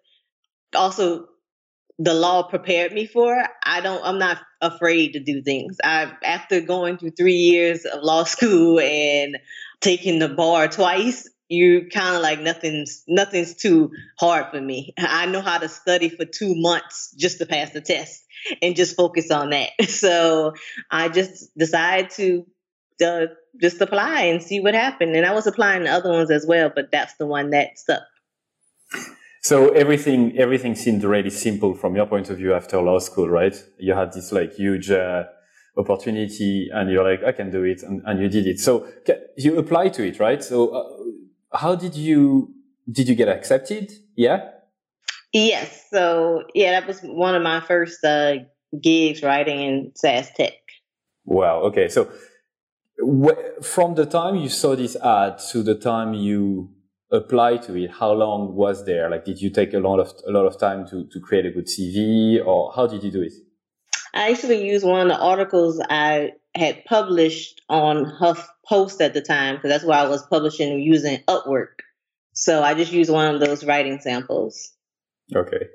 also 0.75 1.27
the 1.99 2.13
law 2.13 2.43
prepared 2.43 2.93
me 2.93 3.05
for. 3.05 3.37
I 3.63 3.81
don't. 3.81 4.03
I'm 4.03 4.17
not 4.17 4.39
afraid 4.61 5.13
to 5.13 5.19
do 5.19 5.41
things. 5.41 5.77
I 5.83 6.11
after 6.23 6.61
going 6.61 6.97
through 6.97 7.11
three 7.11 7.33
years 7.33 7.85
of 7.85 8.01
law 8.01 8.23
school 8.23 8.79
and 8.79 9.37
taking 9.81 10.17
the 10.17 10.29
bar 10.29 10.69
twice, 10.69 11.29
you 11.49 11.89
kind 11.93 12.15
of 12.15 12.21
like 12.21 12.39
nothing's 12.39 13.03
nothing's 13.07 13.53
too 13.53 13.91
hard 14.17 14.47
for 14.51 14.61
me. 14.61 14.93
I 14.97 15.25
know 15.25 15.41
how 15.41 15.57
to 15.57 15.67
study 15.67 16.09
for 16.09 16.23
two 16.23 16.55
months 16.55 17.13
just 17.17 17.39
to 17.39 17.45
pass 17.45 17.71
the 17.71 17.81
test 17.81 18.23
and 18.61 18.77
just 18.77 18.95
focus 18.95 19.29
on 19.29 19.49
that. 19.51 19.69
So 19.89 20.53
I 20.89 21.09
just 21.09 21.55
decided 21.57 22.11
to 22.11 22.45
uh, 23.05 23.25
just 23.59 23.81
apply 23.81 24.23
and 24.23 24.41
see 24.41 24.61
what 24.61 24.73
happened. 24.73 25.15
And 25.15 25.25
I 25.25 25.33
was 25.33 25.47
applying 25.47 25.83
to 25.83 25.89
other 25.89 26.09
ones 26.09 26.31
as 26.31 26.45
well, 26.47 26.71
but 26.73 26.91
that's 26.91 27.15
the 27.15 27.25
one 27.25 27.49
that 27.49 27.77
stuck. 27.77 28.03
So 29.41 29.69
everything 29.69 30.37
everything 30.37 30.75
seemed 30.75 31.03
really 31.03 31.29
simple 31.29 31.73
from 31.73 31.95
your 31.95 32.05
point 32.05 32.29
of 32.29 32.37
view 32.37 32.53
after 32.53 32.81
law 32.81 32.99
school, 32.99 33.29
right? 33.29 33.55
You 33.77 33.93
had 33.93 34.11
this 34.11 34.31
like 34.31 34.53
huge 34.53 34.91
uh, 34.91 35.23
opportunity, 35.77 36.69
and 36.73 36.89
you're 36.91 37.09
like, 37.09 37.23
I 37.23 37.31
can 37.31 37.49
do 37.49 37.63
it, 37.63 37.81
and, 37.83 38.01
and 38.05 38.21
you 38.21 38.27
did 38.27 38.45
it. 38.47 38.59
So 38.59 38.87
you 39.37 39.57
applied 39.57 39.93
to 39.93 40.05
it, 40.05 40.19
right? 40.19 40.43
So 40.43 40.69
uh, 40.69 41.57
how 41.57 41.75
did 41.75 41.95
you 41.95 42.53
did 42.91 43.07
you 43.07 43.15
get 43.15 43.29
accepted? 43.29 43.91
Yeah. 44.15 44.49
Yes. 45.31 45.85
So 45.89 46.43
yeah, 46.53 46.71
that 46.71 46.87
was 46.87 46.99
one 47.01 47.35
of 47.35 47.41
my 47.41 47.61
first 47.61 48.03
uh, 48.03 48.33
gigs 48.81 49.23
writing 49.23 49.61
in 49.61 49.91
SaaS 49.95 50.29
tech. 50.35 50.53
Wow. 51.23 51.61
Okay. 51.61 51.87
So 51.87 52.09
wh- 53.01 53.63
from 53.63 53.95
the 53.95 54.05
time 54.05 54.35
you 54.35 54.49
saw 54.49 54.75
this 54.75 54.95
ad 54.95 55.39
to 55.51 55.63
the 55.63 55.75
time 55.75 56.13
you 56.13 56.71
apply 57.11 57.57
to 57.57 57.75
it, 57.75 57.91
how 57.91 58.11
long 58.11 58.55
was 58.55 58.85
there? 58.85 59.09
Like, 59.09 59.25
did 59.25 59.41
you 59.41 59.49
take 59.49 59.73
a 59.73 59.79
lot 59.79 59.99
of 59.99 60.13
a 60.27 60.31
lot 60.31 60.45
of 60.45 60.59
time 60.59 60.87
to 60.87 61.07
to 61.07 61.19
create 61.19 61.45
a 61.45 61.51
good 61.51 61.67
CV, 61.67 62.45
or 62.45 62.71
how 62.75 62.87
did 62.87 63.03
you 63.03 63.11
do 63.11 63.21
it? 63.21 63.33
I 64.13 64.31
actually 64.31 64.65
used 64.67 64.85
one 64.85 65.01
of 65.01 65.17
the 65.17 65.23
articles 65.23 65.79
I 65.89 66.31
had 66.55 66.83
published 66.85 67.61
on 67.69 68.05
Huff 68.05 68.49
Post 68.67 69.01
at 69.01 69.13
the 69.13 69.21
time 69.21 69.55
because 69.55 69.69
that's 69.69 69.83
why 69.83 69.99
I 69.99 70.07
was 70.07 70.25
publishing 70.25 70.79
using 70.79 71.19
Upwork. 71.27 71.81
So 72.33 72.63
I 72.63 72.73
just 72.73 72.91
used 72.91 73.11
one 73.11 73.35
of 73.35 73.41
those 73.41 73.63
writing 73.63 73.99
samples. 73.99 74.71
Okay. 75.35 75.67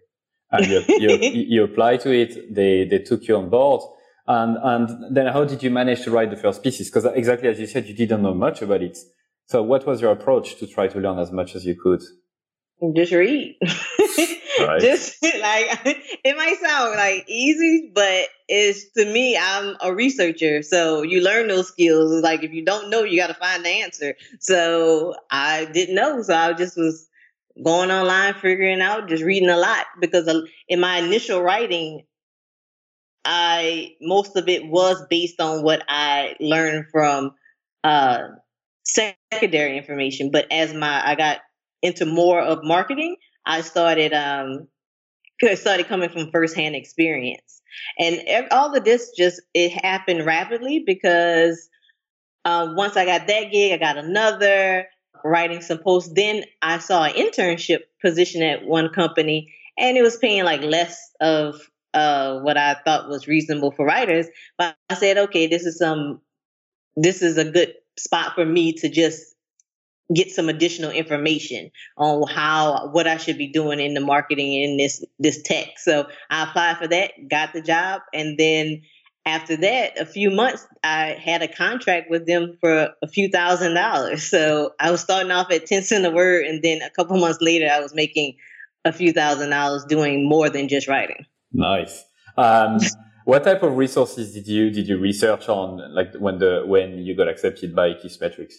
And 0.51 0.67
you, 0.67 0.83
you, 0.89 1.45
you 1.49 1.65
applied 1.65 2.01
to 2.01 2.13
it, 2.13 2.55
they, 2.55 2.85
they 2.85 2.99
took 2.99 3.27
you 3.29 3.37
on 3.37 3.51
board. 3.51 3.83
And, 4.27 4.57
and 4.63 5.15
then 5.15 5.27
how 5.27 5.45
did 5.45 5.63
you 5.63 5.71
manage 5.71 6.03
to 6.05 6.11
write 6.11 6.31
the 6.31 6.37
first 6.37 6.63
pieces? 6.63 6.89
Because 6.89 7.05
exactly 7.05 7.49
as 7.49 7.61
you 7.61 7.67
said, 7.67 7.87
you 7.87 7.95
didn't 7.95 8.23
know 8.23 8.35
much 8.35 8.63
about 8.63 8.83
it. 8.83 8.97
So 9.47 9.63
what 9.63 9.87
was 9.87 10.01
your 10.01 10.13
approach 10.13 10.57
to 10.57 10.67
try 10.67 10.89
to 10.89 10.99
learn 10.99 11.19
as 11.19 11.31
much 11.31 11.55
as 11.55 11.67
you 11.67 11.77
could? 11.81 12.03
Just 12.95 13.13
read. 13.13 13.57
right. 14.59 14.81
Just 14.81 15.23
like 15.23 15.81
it 16.25 16.37
might 16.37 16.59
sound 16.61 16.97
like 16.97 17.25
easy, 17.29 17.91
but 17.95 18.29
it's 18.49 18.91
to 18.93 19.05
me, 19.05 19.37
I'm 19.37 19.77
a 19.81 19.95
researcher. 19.95 20.63
So 20.63 21.03
you 21.03 21.21
learn 21.21 21.49
those 21.49 21.69
skills. 21.69 22.13
It's 22.13 22.25
like 22.25 22.43
if 22.43 22.53
you 22.53 22.65
don't 22.65 22.91
know, 22.91 23.03
you 23.03 23.19
got 23.19 23.29
to 23.29 23.35
find 23.35 23.65
the 23.65 23.69
answer. 23.69 24.15
So 24.41 25.15
I 25.31 25.67
didn't 25.67 25.95
know. 25.95 26.23
So 26.23 26.35
I 26.35 26.53
just 26.53 26.77
was 26.77 27.09
going 27.63 27.91
online, 27.91 28.35
figuring 28.35 28.81
out, 28.81 29.09
just 29.09 29.23
reading 29.23 29.51
a 29.51 29.57
lot 29.57 29.87
because 30.01 30.29
in 30.69 30.81
my 30.81 30.99
initial 30.99 31.41
writing, 31.41 32.05
I 33.25 33.93
most 34.01 34.37
of 34.37 34.49
it 34.49 34.67
was 34.67 35.05
based 35.09 35.41
on 35.41 35.63
what 35.63 35.83
I 35.89 36.37
learned 36.41 36.87
from 36.91 37.35
uh, 37.83 38.19
secondary 38.85 39.77
information. 39.77 40.31
But 40.31 40.47
as 40.51 40.73
my 40.75 41.03
I 41.07 41.15
got 41.15 41.39
into 41.83 42.07
more 42.07 42.41
of 42.41 42.61
marketing, 42.63 43.17
I 43.47 43.61
started 43.61 44.13
um, 44.13 44.69
started 45.55 45.87
coming 45.87 46.11
from 46.11 46.31
firsthand 46.31 46.75
experience, 46.75 47.63
and 47.99 48.49
all 48.51 48.75
of 48.75 48.85
this 48.85 49.11
just 49.17 49.41
it 49.55 49.73
happened 49.73 50.25
rapidly 50.25 50.83
because 50.87 51.69
uh, 52.45 52.73
once 52.77 52.97
I 52.97 53.05
got 53.05 53.27
that 53.27 53.51
gig, 53.51 53.73
I 53.73 53.77
got 53.77 53.97
another 53.97 54.87
writing 55.25 55.63
some 55.63 55.79
posts. 55.79 56.13
Then 56.15 56.45
I 56.63 56.79
saw 56.79 57.05
an 57.05 57.15
internship 57.15 57.81
position 58.03 58.43
at 58.43 58.67
one 58.67 58.91
company, 58.91 59.53
and 59.79 59.97
it 59.97 60.03
was 60.03 60.17
paying 60.17 60.45
like 60.45 60.63
less 60.63 61.11
of 61.21 61.61
uh, 61.95 62.41
what 62.41 62.57
I 62.57 62.75
thought 62.85 63.09
was 63.09 63.27
reasonable 63.27 63.71
for 63.71 63.87
writers. 63.87 64.27
But 64.59 64.77
I 64.91 64.95
said, 64.95 65.17
okay, 65.17 65.47
this 65.47 65.65
is 65.65 65.79
some, 65.79 66.21
this 66.97 67.23
is 67.23 67.39
a 67.39 67.51
good 67.51 67.75
spot 67.99 68.35
for 68.35 68.45
me 68.45 68.73
to 68.75 68.89
just 68.89 69.23
get 70.15 70.31
some 70.31 70.49
additional 70.49 70.91
information 70.91 71.71
on 71.97 72.29
how 72.29 72.91
what 72.93 73.07
I 73.07 73.17
should 73.17 73.39
be 73.39 73.49
doing 73.49 73.81
in 73.81 73.95
the 73.95 74.01
marketing 74.01 74.53
in 74.55 74.77
this 74.77 75.05
this 75.19 75.43
tech. 75.43 75.79
So 75.79 76.07
I 76.31 76.45
applied 76.45 76.79
for 76.79 76.89
that, 76.89 77.13
got 77.31 77.53
the 77.53 77.63
job, 77.63 78.03
and 78.13 78.39
then 78.39 78.83
after 79.27 79.57
that, 79.57 79.99
a 79.99 80.05
few 80.05 80.31
months, 80.31 80.67
I 80.83 81.17
had 81.19 81.43
a 81.43 81.49
contract 81.49 82.11
with 82.11 82.27
them 82.27 82.59
for 82.61 82.91
a 83.03 83.09
few 83.09 83.29
thousand 83.29 83.75
dollars. 83.75 84.23
So 84.23 84.73
I 84.79 84.91
was 84.91 85.01
starting 85.01 85.31
off 85.31 85.51
at 85.51 85.67
10 85.67 85.83
cents 85.83 86.07
a 86.07 86.11
word. 86.11 86.45
And 86.45 86.63
then 86.63 86.83
a 86.83 86.91
couple 86.91 87.19
months 87.19 87.39
later, 87.41 87.69
I 87.73 87.81
was 87.81 87.95
making 87.95 88.37
a 88.85 88.93
few 88.93 89.13
thousand 89.13 89.51
dollars 89.51 89.85
doing 89.87 90.29
more 90.29 90.51
than 90.51 90.69
just 90.69 90.89
writing. 90.89 91.25
Nice. 91.53 92.05
Um, 92.37 92.79
what 93.25 93.45
type 93.45 93.63
of 93.63 93.77
resources 93.77 94.33
did 94.33 94.47
you, 94.47 94.71
did 94.71 94.87
you 94.87 94.99
research 94.99 95.49
on 95.49 95.95
like 95.95 96.15
when 96.15 96.39
the, 96.39 96.63
when 96.67 96.99
you 96.99 97.17
got 97.17 97.29
accepted 97.29 97.75
by 97.75 97.95
Kissmetrics? 97.95 98.55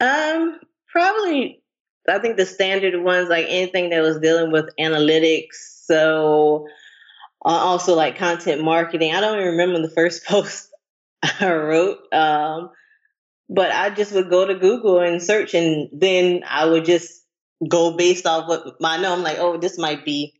Um, 0.00 0.58
probably, 0.88 1.62
I 2.08 2.18
think 2.18 2.36
the 2.36 2.46
standard 2.46 3.00
ones, 3.02 3.28
like 3.28 3.46
anything 3.48 3.90
that 3.90 4.02
was 4.02 4.18
dealing 4.18 4.50
with 4.50 4.70
analytics. 4.78 5.54
So, 5.84 6.66
uh, 7.44 7.48
also 7.48 7.94
like 7.94 8.16
content 8.16 8.62
marketing. 8.62 9.14
I 9.14 9.20
don't 9.20 9.38
even 9.38 9.52
remember 9.52 9.82
the 9.82 9.94
first 9.94 10.24
post 10.26 10.68
I 11.22 11.52
wrote, 11.52 11.98
um, 12.12 12.70
but 13.48 13.70
I 13.72 13.90
just 13.90 14.12
would 14.12 14.30
go 14.30 14.46
to 14.46 14.54
Google 14.54 15.00
and 15.00 15.22
search, 15.22 15.54
and 15.54 15.88
then 15.92 16.42
I 16.48 16.66
would 16.66 16.84
just 16.84 17.22
go 17.68 17.96
based 17.96 18.26
off 18.26 18.48
what 18.48 18.76
I 18.82 19.00
know. 19.00 19.12
I'm 19.12 19.22
like, 19.22 19.38
oh, 19.38 19.56
this 19.56 19.78
might 19.78 20.04
be, 20.04 20.34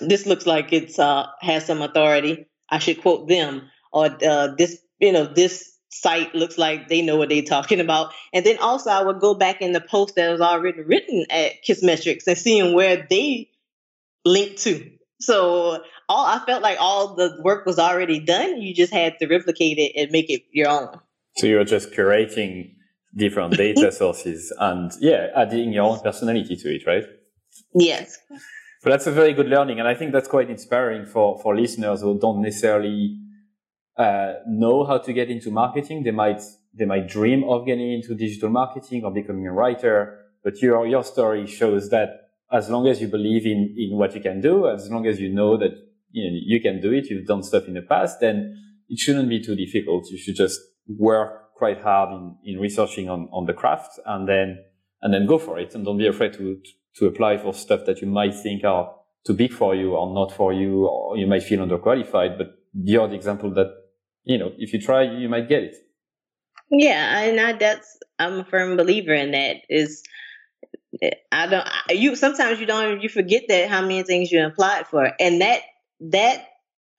this 0.00 0.26
looks 0.26 0.46
like 0.46 0.72
it's 0.72 0.98
uh, 0.98 1.26
has 1.40 1.66
some 1.66 1.82
authority. 1.82 2.46
I 2.70 2.78
should 2.78 3.00
quote 3.00 3.28
them, 3.28 3.70
or 3.92 4.06
uh, 4.06 4.48
this, 4.58 4.78
you 4.98 5.12
know, 5.12 5.24
this 5.24 5.76
site 5.90 6.34
looks 6.34 6.58
like 6.58 6.88
they 6.88 7.02
know 7.02 7.16
what 7.16 7.28
they're 7.28 7.42
talking 7.42 7.80
about. 7.80 8.12
And 8.32 8.44
then 8.44 8.58
also 8.58 8.90
I 8.90 9.02
would 9.02 9.20
go 9.20 9.34
back 9.34 9.62
in 9.62 9.72
the 9.72 9.80
post 9.80 10.16
that 10.16 10.30
was 10.30 10.40
already 10.40 10.82
written 10.82 11.26
at 11.30 11.64
Kissmetrics 11.66 12.26
and 12.26 12.36
seeing 12.36 12.74
where 12.74 13.06
they 13.08 13.50
linked 14.24 14.58
to. 14.62 14.90
So 15.20 15.82
all 16.08 16.26
I 16.26 16.44
felt 16.44 16.62
like 16.62 16.78
all 16.80 17.14
the 17.14 17.40
work 17.42 17.66
was 17.66 17.78
already 17.78 18.20
done. 18.20 18.60
You 18.60 18.74
just 18.74 18.92
had 18.92 19.18
to 19.20 19.26
replicate 19.26 19.78
it 19.78 19.92
and 20.00 20.10
make 20.10 20.28
it 20.28 20.42
your 20.52 20.68
own. 20.68 21.00
So 21.36 21.46
you're 21.46 21.64
just 21.64 21.92
curating 21.92 22.72
different 23.14 23.56
data 23.56 23.90
sources 23.92 24.52
and 24.58 24.92
yeah, 25.00 25.28
adding 25.34 25.72
your 25.72 25.84
own 25.84 26.00
personality 26.00 26.56
to 26.56 26.74
it, 26.74 26.86
right? 26.86 27.04
Yes. 27.74 28.18
But 28.86 28.92
that's 28.92 29.08
a 29.08 29.10
very 29.10 29.32
good 29.32 29.48
learning, 29.48 29.80
and 29.80 29.88
I 29.88 29.96
think 29.96 30.12
that's 30.12 30.28
quite 30.28 30.48
inspiring 30.48 31.06
for 31.06 31.40
for 31.42 31.56
listeners 31.56 32.02
who 32.02 32.20
don't 32.20 32.40
necessarily 32.40 33.18
uh, 33.96 34.34
know 34.46 34.84
how 34.84 34.98
to 34.98 35.12
get 35.12 35.28
into 35.28 35.50
marketing. 35.50 36.04
They 36.04 36.12
might 36.12 36.40
they 36.72 36.84
might 36.84 37.08
dream 37.08 37.42
of 37.48 37.66
getting 37.66 37.94
into 37.94 38.14
digital 38.14 38.48
marketing 38.48 39.02
or 39.04 39.10
becoming 39.10 39.44
a 39.48 39.52
writer, 39.52 40.26
but 40.44 40.62
your 40.62 40.86
your 40.86 41.02
story 41.02 41.48
shows 41.48 41.90
that 41.90 42.30
as 42.52 42.70
long 42.70 42.86
as 42.86 43.00
you 43.00 43.08
believe 43.08 43.44
in, 43.44 43.74
in 43.76 43.98
what 43.98 44.14
you 44.14 44.20
can 44.20 44.40
do, 44.40 44.68
as 44.68 44.88
long 44.88 45.04
as 45.04 45.18
you 45.18 45.34
know 45.34 45.56
that 45.56 45.72
you, 46.12 46.30
know, 46.30 46.38
you 46.44 46.60
can 46.60 46.80
do 46.80 46.92
it, 46.92 47.10
you've 47.10 47.26
done 47.26 47.42
stuff 47.42 47.66
in 47.66 47.74
the 47.74 47.82
past, 47.82 48.20
then 48.20 48.56
it 48.88 49.00
shouldn't 49.00 49.28
be 49.28 49.42
too 49.42 49.56
difficult. 49.56 50.06
You 50.12 50.16
should 50.16 50.36
just 50.36 50.60
work 50.86 51.52
quite 51.56 51.80
hard 51.82 52.12
in, 52.12 52.36
in 52.44 52.60
researching 52.60 53.08
on, 53.08 53.28
on 53.32 53.46
the 53.46 53.52
craft 53.52 53.98
and 54.06 54.28
then, 54.28 54.62
and 55.02 55.12
then 55.12 55.26
go 55.26 55.38
for 55.38 55.58
it. 55.58 55.74
And 55.74 55.84
don't 55.84 55.98
be 55.98 56.06
afraid 56.06 56.34
to, 56.34 56.60
to 56.96 57.06
apply 57.06 57.38
for 57.38 57.52
stuff 57.52 57.84
that 57.86 58.00
you 58.00 58.06
might 58.06 58.34
think 58.34 58.64
are 58.64 58.94
too 59.26 59.34
big 59.34 59.52
for 59.52 59.74
you 59.74 59.94
or 59.94 60.12
not 60.14 60.32
for 60.32 60.52
you, 60.52 60.86
or 60.86 61.16
you 61.16 61.26
might 61.26 61.42
feel 61.42 61.64
underqualified. 61.66 62.38
But 62.38 62.58
you're 62.72 63.08
the 63.08 63.14
example 63.14 63.52
that, 63.54 63.72
you 64.24 64.38
know, 64.38 64.52
if 64.58 64.72
you 64.72 64.80
try, 64.80 65.02
you 65.02 65.28
might 65.28 65.48
get 65.48 65.62
it. 65.62 65.76
Yeah. 66.70 67.20
And 67.20 67.40
I, 67.40 67.52
that's, 67.52 67.98
I'm 68.18 68.40
a 68.40 68.44
firm 68.44 68.76
believer 68.76 69.14
in 69.14 69.32
that 69.32 69.56
is, 69.68 70.02
I 71.32 71.46
don't. 71.46 71.68
You 71.90 72.16
sometimes 72.16 72.58
you 72.58 72.66
don't. 72.66 73.02
You 73.02 73.08
forget 73.08 73.44
that 73.48 73.68
how 73.68 73.82
many 73.82 74.02
things 74.02 74.32
you 74.32 74.44
applied 74.44 74.86
for, 74.86 75.12
and 75.20 75.40
that 75.42 75.60
that 76.00 76.38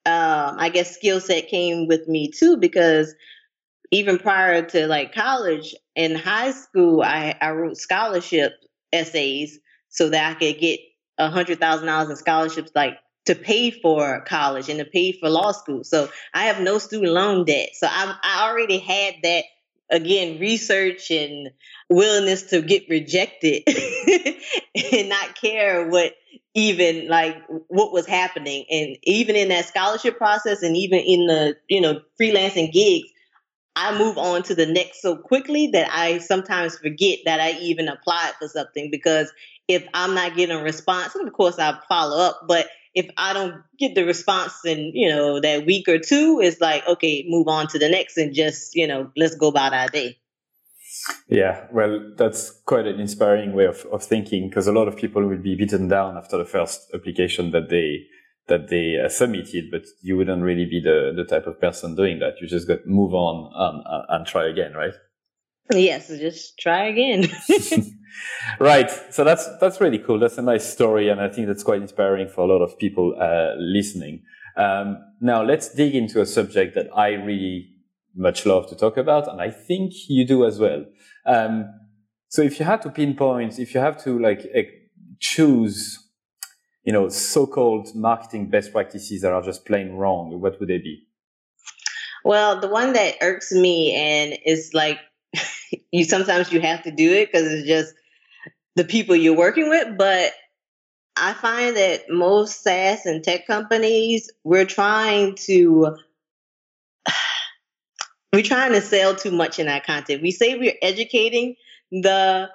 um, 0.06 0.56
I 0.58 0.68
guess 0.68 0.94
skill 0.94 1.20
set 1.20 1.48
came 1.48 1.88
with 1.88 2.06
me 2.06 2.30
too 2.30 2.56
because 2.56 3.14
even 3.90 4.18
prior 4.18 4.62
to 4.62 4.86
like 4.86 5.14
college 5.14 5.74
in 5.96 6.14
high 6.14 6.52
school, 6.52 7.02
I 7.02 7.34
I 7.40 7.50
wrote 7.50 7.76
scholarship 7.76 8.52
essays 8.92 9.58
so 9.88 10.10
that 10.10 10.30
I 10.30 10.34
could 10.34 10.60
get 10.60 10.80
a 11.18 11.30
hundred 11.30 11.60
thousand 11.60 11.86
dollars 11.86 12.10
in 12.10 12.16
scholarships, 12.16 12.70
like 12.74 12.98
to 13.26 13.34
pay 13.34 13.70
for 13.70 14.22
college 14.26 14.68
and 14.68 14.78
to 14.78 14.84
pay 14.84 15.12
for 15.12 15.28
law 15.28 15.52
school. 15.52 15.84
So 15.84 16.08
I 16.32 16.44
have 16.44 16.60
no 16.60 16.78
student 16.78 17.12
loan 17.12 17.44
debt. 17.44 17.70
So 17.74 17.86
I 17.90 18.14
I 18.22 18.48
already 18.48 18.78
had 18.78 19.16
that 19.22 19.44
again 19.90 20.38
research 20.38 21.10
and 21.10 21.50
willingness 21.88 22.42
to 22.44 22.62
get 22.62 22.88
rejected 22.88 23.62
and 24.92 25.08
not 25.08 25.34
care 25.34 25.88
what 25.88 26.14
even 26.54 27.08
like 27.08 27.36
what 27.68 27.92
was 27.92 28.06
happening 28.06 28.64
and 28.70 28.96
even 29.04 29.36
in 29.36 29.48
that 29.48 29.66
scholarship 29.66 30.18
process 30.18 30.62
and 30.62 30.76
even 30.76 30.98
in 30.98 31.26
the 31.26 31.56
you 31.68 31.80
know 31.80 32.00
freelancing 32.20 32.70
gigs 32.72 33.08
i 33.76 33.96
move 33.96 34.18
on 34.18 34.42
to 34.42 34.54
the 34.54 34.66
next 34.66 35.00
so 35.00 35.16
quickly 35.16 35.68
that 35.68 35.88
i 35.90 36.18
sometimes 36.18 36.76
forget 36.76 37.20
that 37.24 37.40
i 37.40 37.52
even 37.52 37.88
applied 37.88 38.32
for 38.38 38.48
something 38.48 38.90
because 38.90 39.32
if 39.68 39.86
i'm 39.94 40.14
not 40.14 40.34
getting 40.34 40.56
a 40.56 40.62
response 40.62 41.14
and 41.14 41.28
of 41.28 41.34
course 41.34 41.58
i 41.58 41.78
follow 41.88 42.18
up 42.18 42.40
but 42.48 42.66
if 42.94 43.08
I 43.16 43.32
don't 43.32 43.62
get 43.78 43.94
the 43.94 44.04
response 44.04 44.64
in, 44.64 44.90
you 44.92 45.08
know, 45.08 45.40
that 45.40 45.66
week 45.66 45.88
or 45.88 46.00
two, 46.00 46.40
it's 46.42 46.60
like, 46.60 46.86
okay, 46.88 47.24
move 47.28 47.46
on 47.46 47.68
to 47.68 47.78
the 47.78 47.88
next 47.88 48.16
and 48.16 48.34
just, 48.34 48.74
you 48.74 48.88
know, 48.88 49.12
let's 49.16 49.36
go 49.36 49.48
about 49.48 49.72
our 49.72 49.86
day. 49.86 50.18
Yeah, 51.28 51.66
well, 51.72 52.12
that's 52.16 52.50
quite 52.66 52.86
an 52.86 52.98
inspiring 52.98 53.52
way 53.52 53.66
of, 53.66 53.86
of 53.92 54.02
thinking 54.02 54.48
because 54.48 54.66
a 54.66 54.72
lot 54.72 54.88
of 54.88 54.96
people 54.96 55.24
will 55.24 55.38
be 55.38 55.54
beaten 55.54 55.86
down 55.86 56.16
after 56.16 56.36
the 56.36 56.44
first 56.44 56.90
application 56.92 57.52
that 57.52 57.68
they 57.68 58.06
that 58.48 58.68
they 58.68 58.98
uh, 58.98 59.10
submitted, 59.10 59.70
but 59.70 59.82
you 60.00 60.16
wouldn't 60.16 60.42
really 60.42 60.64
be 60.64 60.80
the, 60.80 61.12
the 61.14 61.24
type 61.24 61.46
of 61.46 61.60
person 61.60 61.94
doing 61.94 62.18
that. 62.18 62.40
You 62.40 62.48
just 62.48 62.66
got 62.66 62.86
move 62.86 63.12
on 63.12 63.52
and, 63.54 64.04
and 64.08 64.26
try 64.26 64.48
again, 64.48 64.72
right? 64.72 64.94
Yes, 65.72 66.08
just 66.08 66.58
try 66.58 66.86
again. 66.86 67.28
right. 68.60 68.90
So 69.12 69.24
that's 69.24 69.46
that's 69.58 69.80
really 69.80 69.98
cool. 69.98 70.18
That's 70.18 70.38
a 70.38 70.42
nice 70.42 70.70
story, 70.70 71.08
and 71.08 71.20
I 71.20 71.28
think 71.28 71.46
that's 71.46 71.62
quite 71.62 71.82
inspiring 71.82 72.28
for 72.28 72.42
a 72.42 72.46
lot 72.46 72.62
of 72.62 72.78
people 72.78 73.14
uh, 73.20 73.54
listening. 73.58 74.22
Um, 74.56 74.98
now 75.20 75.42
let's 75.42 75.72
dig 75.74 75.94
into 75.94 76.20
a 76.20 76.26
subject 76.26 76.74
that 76.74 76.88
I 76.96 77.10
really 77.10 77.70
much 78.16 78.46
love 78.46 78.68
to 78.68 78.76
talk 78.76 78.96
about, 78.96 79.28
and 79.28 79.40
I 79.40 79.50
think 79.50 79.92
you 80.08 80.26
do 80.26 80.46
as 80.46 80.58
well. 80.58 80.84
Um, 81.26 81.66
so 82.28 82.42
if 82.42 82.58
you 82.58 82.64
had 82.64 82.82
to 82.82 82.90
pinpoint, 82.90 83.58
if 83.58 83.74
you 83.74 83.80
have 83.80 84.02
to 84.04 84.18
like 84.18 84.46
choose, 85.20 85.98
you 86.84 86.92
know, 86.92 87.08
so-called 87.08 87.94
marketing 87.94 88.50
best 88.50 88.72
practices 88.72 89.22
that 89.22 89.32
are 89.32 89.42
just 89.42 89.64
plain 89.64 89.92
wrong, 89.92 90.40
what 90.40 90.58
would 90.58 90.68
they 90.68 90.78
be? 90.78 91.04
Well, 92.24 92.60
the 92.60 92.68
one 92.68 92.92
that 92.94 93.16
irks 93.22 93.52
me 93.52 93.94
and 93.94 94.38
is 94.44 94.72
like 94.74 94.98
you 95.92 96.04
sometimes 96.04 96.52
you 96.52 96.60
have 96.60 96.82
to 96.84 96.90
do 96.90 97.12
it 97.12 97.30
because 97.30 97.50
it's 97.52 97.66
just 97.66 97.94
the 98.76 98.84
people 98.84 99.16
you're 99.16 99.36
working 99.36 99.68
with, 99.68 99.98
but 99.98 100.32
I 101.16 101.32
find 101.32 101.76
that 101.76 102.08
most 102.08 102.62
SaaS 102.62 103.04
and 103.06 103.24
tech 103.24 103.46
companies, 103.46 104.30
we're 104.44 104.64
trying 104.64 105.34
to 105.46 105.96
we're 108.32 108.42
trying 108.42 108.72
to 108.72 108.80
sell 108.80 109.16
too 109.16 109.32
much 109.32 109.58
in 109.58 109.68
our 109.68 109.80
content. 109.80 110.22
We 110.22 110.30
say 110.30 110.56
we're 110.56 110.78
educating 110.80 111.56
the 111.90 112.50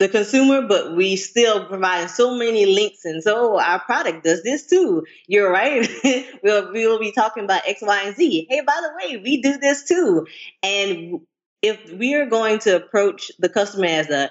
the 0.00 0.08
consumer, 0.08 0.66
but 0.66 0.96
we 0.96 1.14
still 1.14 1.66
provide 1.66 2.10
so 2.10 2.36
many 2.36 2.66
links 2.66 3.04
and 3.04 3.22
so 3.22 3.60
our 3.60 3.78
product 3.78 4.24
does 4.24 4.42
this 4.42 4.66
too. 4.66 5.04
You're 5.28 5.50
right. 5.50 5.88
we'll 6.42 6.72
we'll 6.72 6.98
be 6.98 7.12
talking 7.12 7.44
about 7.44 7.68
X, 7.68 7.82
Y, 7.82 8.02
and 8.04 8.16
Z. 8.16 8.46
Hey, 8.50 8.62
by 8.62 8.80
the 8.82 8.90
way, 8.96 9.16
we 9.18 9.40
do 9.42 9.58
this 9.58 9.84
too. 9.84 10.26
And 10.62 11.20
if 11.66 11.92
we 11.92 12.14
are 12.14 12.26
going 12.26 12.58
to 12.60 12.76
approach 12.76 13.30
the 13.38 13.48
customer 13.48 13.86
as 13.86 14.10
a 14.10 14.30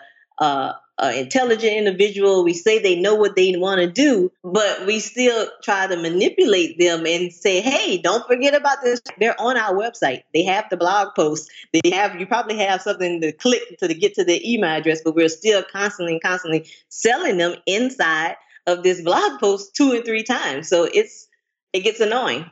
uh, 0.98 1.12
intelligent 1.16 1.74
individual. 1.74 2.44
We 2.44 2.54
say 2.54 2.80
they 2.80 3.00
know 3.00 3.16
what 3.16 3.36
they 3.36 3.56
want 3.58 3.82
to 3.82 3.92
do, 3.92 4.32
but 4.44 4.86
we 4.86 5.00
still 5.00 5.50
try 5.62 5.88
to 5.88 5.98
manipulate 5.98 6.80
them 6.80 7.06
and 7.06 7.34
say, 7.34 7.62
"Hey, 7.62 7.98
don't 7.98 8.26
forget 8.28 8.56
about 8.56 8.82
this." 8.84 9.02
They're 9.20 9.40
on 9.40 9.58
our 9.58 9.74
website. 9.74 10.24
They 10.34 10.44
have 10.44 10.66
the 10.70 10.78
blog 10.78 11.10
post. 11.16 11.50
They 11.74 11.92
have. 11.92 12.20
You 12.20 12.26
probably 12.26 12.58
have 12.60 12.82
something 12.82 13.22
to 13.22 13.32
click 13.34 13.78
to 13.80 13.94
get 13.94 14.16
to 14.16 14.24
their 14.24 14.40
email 14.44 14.72
address, 14.72 15.02
but 15.04 15.16
we're 15.16 15.30
still 15.30 15.64
constantly, 15.64 16.20
constantly 16.20 16.70
selling 16.90 17.38
them 17.38 17.56
inside 17.66 18.38
of 18.68 18.84
this 18.84 19.02
blog 19.02 19.40
post 19.40 19.76
two 19.76 19.92
and 19.92 20.06
three 20.06 20.24
times. 20.24 20.70
So 20.70 20.86
it's 20.86 21.28
it 21.74 21.82
gets 21.82 22.00
annoying. 22.00 22.50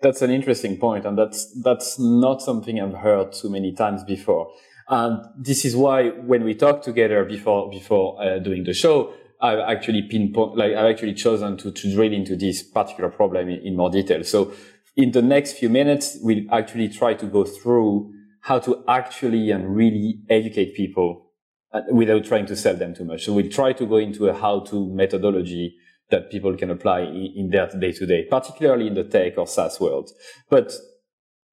That's 0.00 0.22
an 0.22 0.30
interesting 0.30 0.78
point, 0.78 1.04
and 1.04 1.18
that's 1.18 1.52
that's 1.62 1.98
not 1.98 2.40
something 2.40 2.80
I've 2.80 2.94
heard 2.94 3.32
too 3.32 3.50
many 3.50 3.72
times 3.72 4.04
before. 4.04 4.52
And 4.88 5.24
this 5.36 5.64
is 5.64 5.76
why 5.76 6.10
when 6.10 6.44
we 6.44 6.54
talked 6.54 6.84
together 6.84 7.24
before, 7.24 7.70
before 7.70 8.22
uh, 8.22 8.38
doing 8.38 8.64
the 8.64 8.72
show, 8.72 9.12
I've 9.40 9.58
actually 9.58 10.02
pinpoint, 10.02 10.56
like 10.56 10.72
I've 10.72 10.86
actually 10.86 11.14
chosen 11.14 11.56
to, 11.58 11.70
to 11.70 11.94
drill 11.94 12.12
into 12.12 12.36
this 12.36 12.62
particular 12.62 13.10
problem 13.10 13.48
in, 13.48 13.60
in 13.60 13.76
more 13.76 13.90
detail. 13.90 14.24
So 14.24 14.52
in 14.96 15.12
the 15.12 15.22
next 15.22 15.52
few 15.52 15.68
minutes, 15.68 16.18
we'll 16.22 16.44
actually 16.50 16.88
try 16.88 17.14
to 17.14 17.26
go 17.26 17.44
through 17.44 18.14
how 18.42 18.58
to 18.60 18.82
actually 18.88 19.50
and 19.50 19.76
really 19.76 20.22
educate 20.30 20.74
people 20.74 21.26
uh, 21.72 21.82
without 21.92 22.24
trying 22.24 22.46
to 22.46 22.56
sell 22.56 22.74
them 22.74 22.94
too 22.94 23.04
much. 23.04 23.24
So 23.24 23.32
we'll 23.32 23.50
try 23.50 23.74
to 23.74 23.84
go 23.86 23.96
into 23.96 24.28
a 24.28 24.32
how-to 24.32 24.88
methodology 24.88 25.76
that 26.10 26.30
people 26.30 26.56
can 26.56 26.70
apply 26.70 27.00
in, 27.00 27.50
their 27.50 27.68
day 27.68 27.92
to 27.92 28.06
day, 28.06 28.24
particularly 28.24 28.86
in 28.86 28.94
the 28.94 29.04
tech 29.04 29.36
or 29.36 29.46
SaaS 29.46 29.78
world. 29.80 30.10
But 30.48 30.72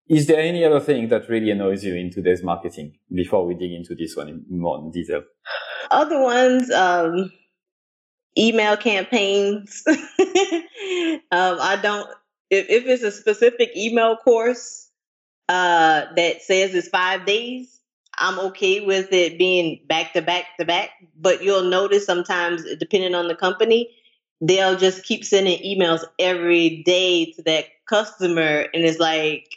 is 0.07 0.27
there 0.27 0.39
any 0.39 0.63
other 0.63 0.79
thing 0.79 1.09
that 1.09 1.27
really 1.29 1.51
annoys 1.51 1.83
you 1.83 1.95
in 1.95 2.11
today's 2.11 2.43
marketing 2.43 2.97
before 3.13 3.45
we 3.45 3.55
dig 3.55 3.71
into 3.71 3.95
this 3.95 4.15
one 4.15 4.29
in 4.29 4.45
more 4.49 4.89
detail? 4.93 5.23
Other 5.91 6.21
ones, 6.21 6.71
um, 6.71 7.31
email 8.37 8.77
campaigns. 8.77 9.83
um, 9.87 9.97
I 11.31 11.79
don't, 11.81 12.09
if, 12.49 12.69
if 12.69 12.85
it's 12.85 13.03
a 13.03 13.11
specific 13.11 13.75
email 13.75 14.15
course 14.15 14.89
uh, 15.49 16.05
that 16.15 16.41
says 16.41 16.73
it's 16.73 16.87
five 16.87 17.25
days, 17.25 17.81
I'm 18.17 18.39
okay 18.39 18.85
with 18.85 19.11
it 19.11 19.37
being 19.37 19.81
back 19.87 20.13
to 20.13 20.21
back 20.21 20.45
to 20.59 20.65
back. 20.65 20.91
But 21.19 21.43
you'll 21.43 21.69
notice 21.69 22.05
sometimes, 22.05 22.63
depending 22.79 23.15
on 23.15 23.27
the 23.27 23.35
company, 23.35 23.89
they'll 24.41 24.77
just 24.77 25.03
keep 25.03 25.23
sending 25.23 25.59
emails 25.59 26.03
every 26.19 26.83
day 26.83 27.31
to 27.33 27.43
that 27.43 27.65
customer. 27.87 28.65
And 28.73 28.83
it's 28.83 28.99
like, 28.99 29.47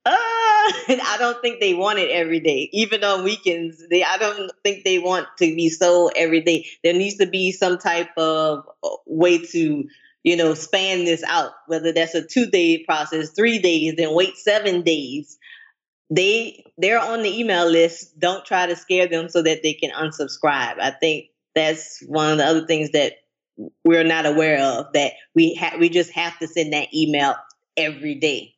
uh, 0.06 0.10
I 0.12 1.16
don't 1.18 1.40
think 1.42 1.60
they 1.60 1.74
want 1.74 1.98
it 1.98 2.10
every 2.10 2.40
day. 2.40 2.70
Even 2.72 3.04
on 3.04 3.24
weekends, 3.24 3.82
they 3.90 4.02
I 4.02 4.16
don't 4.18 4.50
think 4.62 4.84
they 4.84 4.98
want 4.98 5.26
to 5.38 5.44
be 5.54 5.68
sold 5.68 6.12
every 6.16 6.40
day. 6.40 6.66
There 6.82 6.94
needs 6.94 7.16
to 7.18 7.26
be 7.26 7.52
some 7.52 7.78
type 7.78 8.10
of 8.16 8.64
uh, 8.82 8.88
way 9.06 9.38
to, 9.38 9.84
you 10.22 10.36
know, 10.36 10.54
span 10.54 11.04
this 11.04 11.22
out. 11.24 11.52
Whether 11.66 11.92
that's 11.92 12.14
a 12.14 12.26
two 12.26 12.46
day 12.46 12.84
process, 12.84 13.30
three 13.30 13.58
days, 13.58 13.94
then 13.96 14.14
wait 14.14 14.36
seven 14.36 14.82
days. 14.82 15.38
They 16.10 16.64
they're 16.78 17.00
on 17.00 17.22
the 17.22 17.38
email 17.38 17.68
list. 17.68 18.18
Don't 18.18 18.44
try 18.44 18.66
to 18.66 18.76
scare 18.76 19.06
them 19.06 19.28
so 19.28 19.42
that 19.42 19.62
they 19.62 19.74
can 19.74 19.90
unsubscribe. 19.90 20.80
I 20.80 20.92
think 20.98 21.26
that's 21.54 22.02
one 22.06 22.32
of 22.32 22.38
the 22.38 22.44
other 22.44 22.66
things 22.66 22.90
that 22.92 23.14
we're 23.84 24.04
not 24.04 24.26
aware 24.26 24.60
of. 24.60 24.92
That 24.94 25.12
we 25.34 25.54
ha- 25.54 25.76
we 25.78 25.88
just 25.88 26.12
have 26.12 26.38
to 26.38 26.46
send 26.46 26.72
that 26.72 26.88
email 26.94 27.34
every 27.76 28.14
day. 28.14 28.54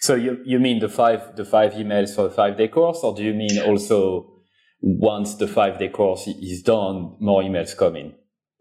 So 0.00 0.14
you 0.14 0.40
you 0.44 0.58
mean 0.58 0.80
the 0.80 0.88
five 0.88 1.36
the 1.36 1.44
five 1.44 1.72
emails 1.72 2.14
for 2.14 2.24
the 2.24 2.30
five 2.30 2.56
day 2.56 2.68
course, 2.68 3.00
or 3.02 3.14
do 3.14 3.22
you 3.22 3.34
mean 3.34 3.60
also 3.60 4.42
once 4.80 5.36
the 5.36 5.46
five 5.46 5.78
day 5.78 5.88
course 5.88 6.26
is 6.26 6.62
done, 6.62 7.16
more 7.20 7.42
emails 7.42 7.76
come 7.76 7.96
in? 7.96 8.14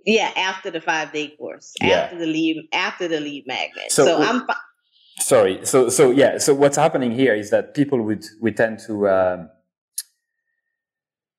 Yeah, 0.05 0.31
after 0.35 0.71
the 0.71 0.81
five 0.81 1.11
day 1.11 1.29
course, 1.37 1.73
yeah. 1.81 2.01
after 2.01 2.17
the 2.17 2.25
lead 2.25 2.67
after 2.73 3.07
the 3.07 3.19
lead 3.19 3.45
magnet. 3.47 3.91
So, 3.91 4.05
so 4.05 4.21
I'm. 4.21 4.45
Fi- 4.45 4.55
sorry. 5.19 5.65
So 5.65 5.89
so 5.89 6.11
yeah. 6.11 6.37
So 6.37 6.53
what's 6.53 6.77
happening 6.77 7.11
here 7.11 7.33
is 7.33 7.49
that 7.51 7.73
people 7.73 8.01
would 8.03 8.25
we 8.41 8.51
tend 8.51 8.79
to. 8.87 9.09
Um, 9.09 9.49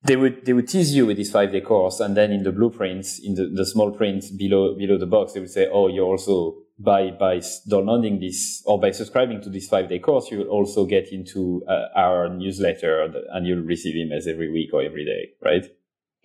they 0.04 0.16
would 0.16 0.44
they 0.46 0.52
would 0.52 0.68
tease 0.68 0.94
you 0.94 1.06
with 1.06 1.16
this 1.16 1.30
five 1.30 1.52
day 1.52 1.60
course, 1.60 2.00
and 2.00 2.16
then 2.16 2.32
in 2.32 2.42
the 2.42 2.52
blueprints, 2.52 3.18
in 3.18 3.34
the, 3.34 3.46
the 3.46 3.66
small 3.66 3.90
print 3.90 4.24
below 4.36 4.74
below 4.74 4.98
the 4.98 5.06
box, 5.06 5.32
they 5.32 5.40
would 5.40 5.50
say, 5.50 5.68
"Oh, 5.70 5.88
you're 5.88 6.06
also 6.06 6.56
by 6.80 7.10
by 7.10 7.40
downloading 7.68 8.18
this 8.20 8.62
or 8.64 8.80
by 8.80 8.90
subscribing 8.90 9.42
to 9.42 9.50
this 9.50 9.68
five 9.68 9.88
day 9.88 9.98
course, 9.98 10.30
you 10.30 10.38
will 10.38 10.48
also 10.48 10.86
get 10.86 11.12
into 11.12 11.62
uh, 11.68 11.88
our 11.94 12.28
newsletter 12.28 13.12
and 13.30 13.46
you'll 13.46 13.62
receive 13.62 13.94
emails 13.94 14.26
every 14.26 14.50
week 14.50 14.70
or 14.72 14.82
every 14.82 15.04
day, 15.04 15.30
right? 15.42 15.66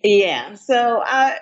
Yeah. 0.02 0.54
So, 0.54 1.02
I, 1.04 1.40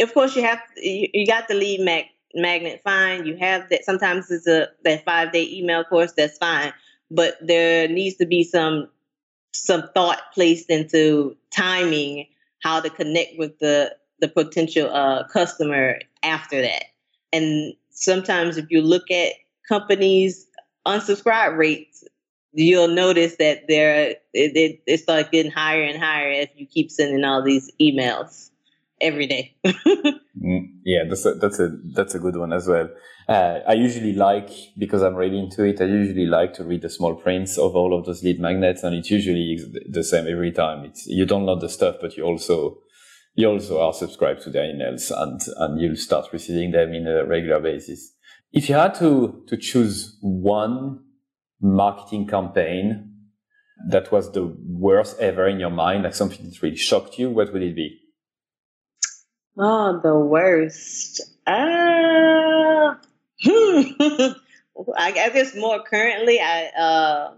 of 0.00 0.14
course, 0.14 0.36
you 0.36 0.42
have 0.42 0.60
you, 0.76 1.08
you 1.12 1.26
got 1.26 1.48
the 1.48 1.54
lead 1.54 1.80
mag, 1.80 2.04
magnet 2.34 2.80
fine. 2.84 3.26
You 3.26 3.36
have 3.38 3.68
that. 3.70 3.84
Sometimes 3.84 4.30
it's 4.30 4.46
a 4.46 4.68
that 4.84 5.04
five 5.04 5.32
day 5.32 5.48
email 5.50 5.82
course. 5.84 6.12
That's 6.12 6.38
fine, 6.38 6.72
but 7.10 7.34
there 7.40 7.88
needs 7.88 8.16
to 8.16 8.26
be 8.26 8.44
some 8.44 8.88
some 9.54 9.88
thought 9.94 10.20
placed 10.32 10.68
into 10.68 11.36
timing 11.50 12.26
how 12.62 12.80
to 12.80 12.90
connect 12.90 13.38
with 13.38 13.58
the 13.58 13.94
the 14.20 14.28
potential 14.28 14.88
uh, 14.90 15.26
customer 15.28 15.98
after 16.22 16.60
that. 16.62 16.84
And 17.32 17.74
sometimes 17.90 18.56
if 18.56 18.66
you 18.70 18.80
look 18.80 19.10
at 19.10 19.32
companies' 19.68 20.46
unsubscribe 20.86 21.56
rates, 21.56 22.04
you'll 22.52 22.88
notice 22.88 23.36
that 23.36 23.64
they're 23.68 24.10
it, 24.10 24.22
it, 24.32 24.82
it 24.86 24.98
starts 24.98 25.28
getting 25.30 25.52
higher 25.52 25.82
and 25.82 26.02
higher 26.02 26.30
if 26.30 26.50
you 26.54 26.66
keep 26.66 26.90
sending 26.90 27.24
all 27.24 27.42
these 27.42 27.70
emails 27.80 28.50
every 29.00 29.26
day. 29.26 29.56
mm, 29.64 30.66
yeah, 30.84 31.04
that's 31.08 31.24
a, 31.26 31.34
that's 31.34 31.58
a 31.58 31.70
that's 31.94 32.14
a 32.14 32.18
good 32.18 32.36
one 32.36 32.52
as 32.52 32.66
well. 32.66 32.88
Uh, 33.28 33.60
I 33.66 33.72
usually 33.72 34.12
like 34.12 34.50
because 34.78 35.02
I'm 35.02 35.14
really 35.14 35.38
into 35.38 35.64
it. 35.64 35.80
I 35.80 35.84
usually 35.84 36.26
like 36.26 36.54
to 36.54 36.64
read 36.64 36.82
the 36.82 36.90
small 36.90 37.14
prints 37.14 37.56
of 37.58 37.74
all 37.74 37.98
of 37.98 38.06
those 38.06 38.22
lead 38.22 38.40
magnets, 38.40 38.82
and 38.82 38.94
it's 38.94 39.10
usually 39.10 39.58
the 39.88 40.04
same 40.04 40.26
every 40.28 40.52
time. 40.52 40.84
It's 40.84 41.06
you 41.06 41.26
download 41.26 41.60
the 41.60 41.68
stuff, 41.68 41.96
but 42.00 42.16
you 42.16 42.24
also 42.24 42.78
you 43.34 43.48
also 43.48 43.80
are 43.80 43.92
subscribed 43.92 44.42
to 44.42 44.50
their 44.50 44.64
emails 44.64 45.10
and, 45.10 45.40
and 45.56 45.80
you'll 45.80 45.96
start 45.96 46.32
receiving 46.32 46.70
them 46.70 46.94
in 46.94 47.06
a 47.06 47.24
regular 47.24 47.60
basis. 47.60 48.12
If 48.52 48.68
you 48.68 48.76
had 48.76 48.94
to, 48.96 49.42
to 49.48 49.56
choose 49.56 50.16
one 50.20 51.00
marketing 51.60 52.28
campaign 52.28 53.10
that 53.88 54.12
was 54.12 54.30
the 54.32 54.56
worst 54.64 55.18
ever 55.18 55.48
in 55.48 55.58
your 55.58 55.70
mind, 55.70 56.04
like 56.04 56.14
something 56.14 56.44
that 56.44 56.62
really 56.62 56.76
shocked 56.76 57.18
you, 57.18 57.30
what 57.30 57.52
would 57.52 57.62
it 57.62 57.74
be? 57.74 57.98
Oh, 59.56 60.00
the 60.02 60.18
worst. 60.18 61.20
Uh, 61.46 62.94
I 64.96 65.12
guess 65.12 65.54
more 65.54 65.82
currently, 65.82 66.40
I, 66.40 66.66
uh, 66.66 67.34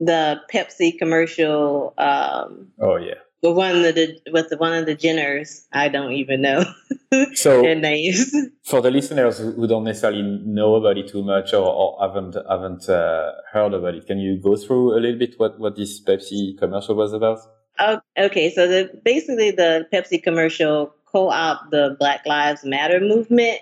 the 0.00 0.40
Pepsi 0.52 0.98
commercial, 0.98 1.94
um, 1.96 2.72
oh 2.80 2.96
yeah, 2.96 3.20
But 3.40 3.52
one 3.52 3.76
of 3.76 3.94
the 3.94 4.18
with 4.32 4.48
the 4.48 4.56
one 4.56 4.72
of 4.72 4.86
the 4.86 4.96
Jenners, 4.96 5.66
I 5.72 5.88
don't 5.88 6.12
even 6.12 6.42
know 6.42 6.64
so 7.34 7.62
their 7.62 7.76
names. 7.76 8.34
For 8.64 8.80
the 8.80 8.90
listeners 8.90 9.38
who 9.38 9.66
don't 9.68 9.84
necessarily 9.84 10.22
know 10.22 10.74
about 10.74 10.98
it 10.98 11.08
too 11.08 11.22
much 11.22 11.54
or, 11.54 11.66
or 11.66 11.98
haven't 12.00 12.36
haven't 12.48 12.88
uh, 12.88 13.32
heard 13.52 13.74
about 13.74 13.94
it, 13.94 14.06
can 14.06 14.18
you 14.18 14.40
go 14.40 14.56
through 14.56 14.98
a 14.98 14.98
little 14.98 15.18
bit 15.18 15.34
what 15.38 15.60
what 15.60 15.76
this 15.76 16.02
Pepsi 16.02 16.58
commercial 16.58 16.96
was 16.96 17.12
about? 17.12 17.38
Oh, 17.78 18.00
okay, 18.18 18.50
so 18.50 18.66
the 18.66 18.90
basically 19.04 19.52
the 19.52 19.86
Pepsi 19.92 20.20
commercial 20.20 20.94
co-opt 21.12 21.70
the 21.70 21.96
Black 21.98 22.26
Lives 22.26 22.64
Matter 22.64 23.00
movement 23.00 23.60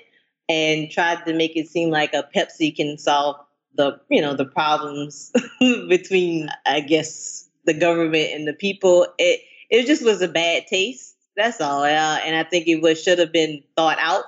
and 0.48 0.90
tried 0.90 1.24
to 1.26 1.34
make 1.34 1.56
it 1.56 1.68
seem 1.68 1.90
like 1.90 2.14
a 2.14 2.28
Pepsi 2.34 2.74
can 2.74 2.98
solve 2.98 3.36
the 3.74 4.00
you 4.08 4.20
know 4.20 4.34
the 4.34 4.44
problems 4.44 5.32
between 5.88 6.48
I 6.66 6.80
guess 6.80 7.48
the 7.64 7.74
government 7.74 8.30
and 8.32 8.46
the 8.46 8.52
people. 8.52 9.06
It 9.18 9.40
it 9.70 9.86
just 9.86 10.04
was 10.04 10.22
a 10.22 10.28
bad 10.28 10.66
taste. 10.66 11.16
That's 11.36 11.60
all. 11.60 11.84
And 11.84 12.36
I 12.36 12.44
think 12.44 12.66
it 12.66 12.82
was 12.82 13.02
should 13.02 13.18
have 13.18 13.32
been 13.32 13.62
thought 13.76 13.98
out. 13.98 14.24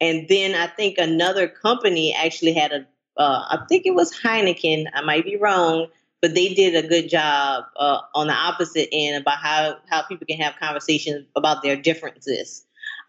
And 0.00 0.26
then 0.28 0.54
I 0.54 0.66
think 0.68 0.98
another 0.98 1.48
company 1.48 2.14
actually 2.14 2.54
had 2.54 2.72
a. 2.72 2.86
Uh, 3.16 3.46
I 3.48 3.64
think 3.68 3.86
it 3.86 3.94
was 3.94 4.12
Heineken. 4.12 4.86
I 4.92 5.00
might 5.02 5.24
be 5.24 5.36
wrong, 5.36 5.86
but 6.20 6.34
they 6.34 6.52
did 6.52 6.74
a 6.74 6.86
good 6.86 7.08
job 7.08 7.64
uh, 7.76 8.00
on 8.14 8.26
the 8.26 8.32
opposite 8.32 8.88
end 8.92 9.22
about 9.22 9.38
how 9.38 9.76
how 9.88 10.02
people 10.02 10.26
can 10.26 10.38
have 10.40 10.54
conversations 10.60 11.26
about 11.36 11.62
their 11.62 11.76
differences. 11.76 12.63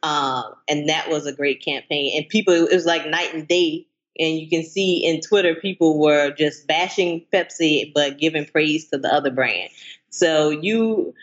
Um, 0.06 0.54
and 0.68 0.88
that 0.88 1.10
was 1.10 1.26
a 1.26 1.34
great 1.34 1.65
campaign. 1.65 2.15
And 2.15 2.30
people, 2.30 2.54
it 2.54 2.72
was 2.72 2.86
like 2.86 3.08
night 3.08 3.34
and 3.34 3.48
day. 3.48 3.88
And 4.20 4.38
you 4.38 4.48
can 4.48 4.63
see 4.63 5.04
in 5.04 5.20
Twitter, 5.20 5.56
people 5.56 6.00
were 6.00 6.32
just 6.32 6.68
bashing 6.68 7.26
Pepsi, 7.34 7.91
but 7.91 8.20
giving 8.20 8.46
praise 8.46 8.88
to 8.89 9.00
the 9.00 9.12
other 9.12 9.32
brand. 9.32 9.72
So 10.10 10.52
you 10.52 11.13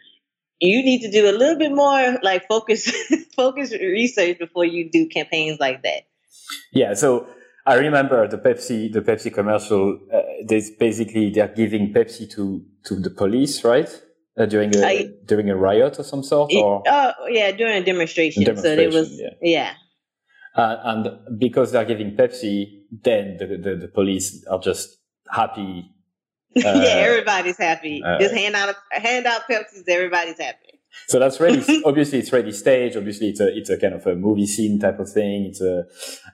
you 0.61 0.83
need 0.83 1.01
to 1.03 1.11
do 1.11 1.31
a 1.31 1.33
little 1.33 1.59
bit 1.59 1.73
more 1.73 2.19
like 2.23 2.47
focus 2.49 2.91
focus 3.37 3.73
research 3.73 4.39
before 4.39 4.65
you 4.65 4.91
do 4.91 5.07
campaigns 5.07 5.59
like 5.61 5.83
that. 5.85 6.03
Yeah, 6.73 6.95
so 6.95 7.29
I 7.65 7.77
remember 7.77 8.27
the 8.29 8.37
Pepsi 8.37 8.93
the 8.93 9.01
Pepsi 9.01 9.33
commercial. 9.33 10.01
Uh, 10.13 10.23
basically 10.79 11.31
they're 11.31 11.49
giving 11.49 11.95
Pepsi 11.95 12.29
to 12.33 12.65
to 12.85 12.97
the 12.97 13.11
police, 13.11 13.65
right? 13.65 13.89
Uh, 14.39 14.47
during 14.47 14.75
a 14.75 14.83
I, 14.83 15.09
during 15.27 15.51
a 15.51 15.57
riot 15.57 15.99
or 15.99 16.05
some 16.05 16.23
sort, 16.23 16.53
or 16.55 16.83
oh 16.87 17.13
yeah, 17.29 17.53
during 17.53 17.83
a 17.83 17.85
demonstration. 17.85 18.45
demonstration 18.45 18.91
so 18.93 18.99
it 18.99 19.01
was 19.01 19.21
yeah. 19.21 19.31
yeah. 19.43 19.75
Uh, 20.55 20.77
and 20.85 21.39
because 21.39 21.73
they're 21.73 21.85
giving 21.85 22.17
Pepsi, 22.17 22.83
then 22.91 23.37
the, 23.39 23.47
the, 23.47 23.77
the 23.77 23.89
police 23.89 24.45
are 24.47 24.59
just 24.59 24.99
happy 25.31 25.93
yeah, 26.55 26.67
uh, 26.67 26.81
everybody's 26.83 27.57
happy. 27.57 28.03
Uh, 28.05 28.19
Just 28.19 28.35
hand 28.35 28.55
out 28.55 28.75
hand 28.91 29.27
out 29.27 29.43
Pepsis. 29.51 29.85
Everybody's 29.89 30.39
happy. 30.39 30.81
So 31.09 31.19
that's 31.19 31.41
really 31.41 31.65
obviously 31.87 32.19
it's 32.19 32.31
ready 32.31 32.53
stage. 32.53 32.95
Obviously, 32.95 33.31
it's 33.31 33.41
a 33.41 33.57
it's 33.57 33.71
a 33.71 33.79
kind 33.79 33.95
of 33.95 34.07
a 34.07 34.15
movie 34.15 34.47
scene 34.47 34.79
type 34.79 34.99
of 34.99 35.11
thing. 35.11 35.47
It's 35.47 35.63
a 35.63 35.85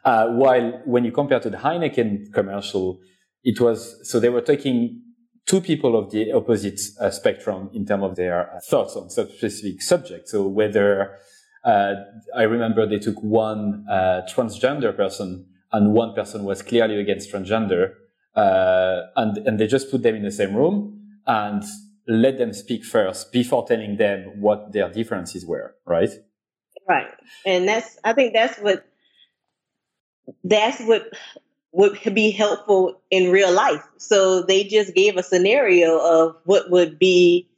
uh, 0.04 0.28
while 0.32 0.82
when 0.84 1.04
you 1.04 1.12
compare 1.12 1.38
to 1.38 1.50
the 1.50 1.58
Heineken 1.58 2.32
commercial, 2.32 2.98
it 3.44 3.60
was 3.60 4.00
so 4.10 4.18
they 4.18 4.28
were 4.28 4.40
taking 4.40 5.02
two 5.48 5.60
people 5.60 5.96
of 5.96 6.10
the 6.10 6.30
opposite 6.32 6.80
uh, 7.00 7.10
spectrum 7.10 7.70
in 7.72 7.86
terms 7.86 8.04
of 8.04 8.16
their 8.16 8.60
thoughts 8.64 8.94
on 8.94 9.08
such 9.08 9.36
specific 9.38 9.80
subjects. 9.82 10.30
So 10.30 10.46
whether 10.46 11.16
uh, 11.64 11.94
I 12.36 12.42
remember 12.42 12.86
they 12.86 12.98
took 12.98 13.20
one 13.22 13.86
uh, 13.90 14.22
transgender 14.28 14.94
person 14.94 15.46
and 15.72 15.94
one 15.94 16.14
person 16.14 16.44
was 16.44 16.62
clearly 16.62 17.00
against 17.00 17.32
transgender 17.32 17.94
uh, 18.36 19.06
and 19.16 19.38
and 19.38 19.58
they 19.58 19.66
just 19.66 19.90
put 19.90 20.02
them 20.02 20.14
in 20.14 20.22
the 20.22 20.30
same 20.30 20.54
room 20.54 21.00
and 21.26 21.64
let 22.06 22.38
them 22.38 22.52
speak 22.52 22.84
first 22.84 23.32
before 23.32 23.66
telling 23.66 23.96
them 23.96 24.40
what 24.40 24.72
their 24.72 24.88
differences 24.90 25.44
were, 25.44 25.74
right? 25.86 26.10
Right, 26.88 27.08
and 27.44 27.68
that's 27.68 27.98
I 28.04 28.12
think 28.12 28.32
that's 28.34 28.58
what 28.58 28.84
that's 30.44 30.80
what 30.82 31.10
would 31.72 31.98
be 32.14 32.30
helpful 32.30 33.00
in 33.10 33.30
real 33.30 33.52
life. 33.52 33.82
So 33.98 34.42
they 34.42 34.64
just 34.64 34.94
gave 34.94 35.16
a 35.16 35.22
scenario 35.22 35.98
of 35.98 36.36
what 36.44 36.70
would 36.70 36.98
be 36.98 37.48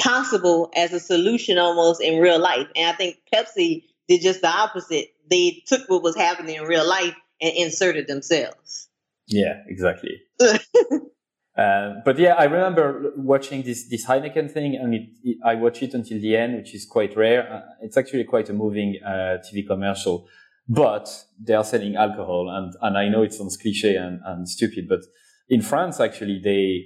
possible 0.00 0.70
as 0.76 0.92
a 0.92 1.00
solution 1.00 1.58
almost 1.58 2.00
in 2.00 2.20
real 2.20 2.40
life. 2.40 2.66
And 2.76 2.88
I 2.88 2.96
think 2.96 3.18
Pepsi 3.32 3.84
did 4.08 4.22
just 4.22 4.40
the 4.40 4.48
opposite. 4.48 5.08
They 5.30 5.62
took 5.66 5.88
what 5.88 6.02
was 6.02 6.16
happening 6.16 6.56
in 6.56 6.62
real 6.62 6.88
life 6.88 7.14
and 7.40 7.52
inserted 7.56 8.06
themselves. 8.06 8.88
Yeah, 9.26 9.62
exactly. 9.66 10.22
uh, 10.40 11.94
but 12.04 12.18
yeah, 12.18 12.34
I 12.34 12.44
remember 12.44 13.12
watching 13.16 13.62
this 13.62 13.88
this 13.88 14.06
Heineken 14.06 14.50
thing, 14.50 14.76
and 14.76 14.94
it, 14.94 15.08
it, 15.24 15.38
I 15.44 15.56
watched 15.56 15.82
it 15.82 15.94
until 15.94 16.20
the 16.20 16.36
end, 16.36 16.56
which 16.56 16.74
is 16.74 16.86
quite 16.86 17.16
rare. 17.16 17.52
Uh, 17.52 17.60
it's 17.82 17.96
actually 17.96 18.24
quite 18.24 18.48
a 18.48 18.52
moving 18.52 18.98
uh, 19.04 19.38
TV 19.44 19.66
commercial, 19.66 20.28
but 20.68 21.08
they 21.38 21.54
are 21.54 21.64
selling 21.64 21.96
alcohol, 21.96 22.50
and 22.50 22.74
and 22.82 22.96
I 22.98 23.08
know 23.08 23.22
it 23.22 23.32
sounds 23.32 23.56
cliche 23.56 23.96
and, 23.96 24.20
and 24.24 24.48
stupid, 24.48 24.88
but 24.88 25.00
in 25.48 25.62
France, 25.62 26.00
actually, 26.00 26.40
they 26.42 26.84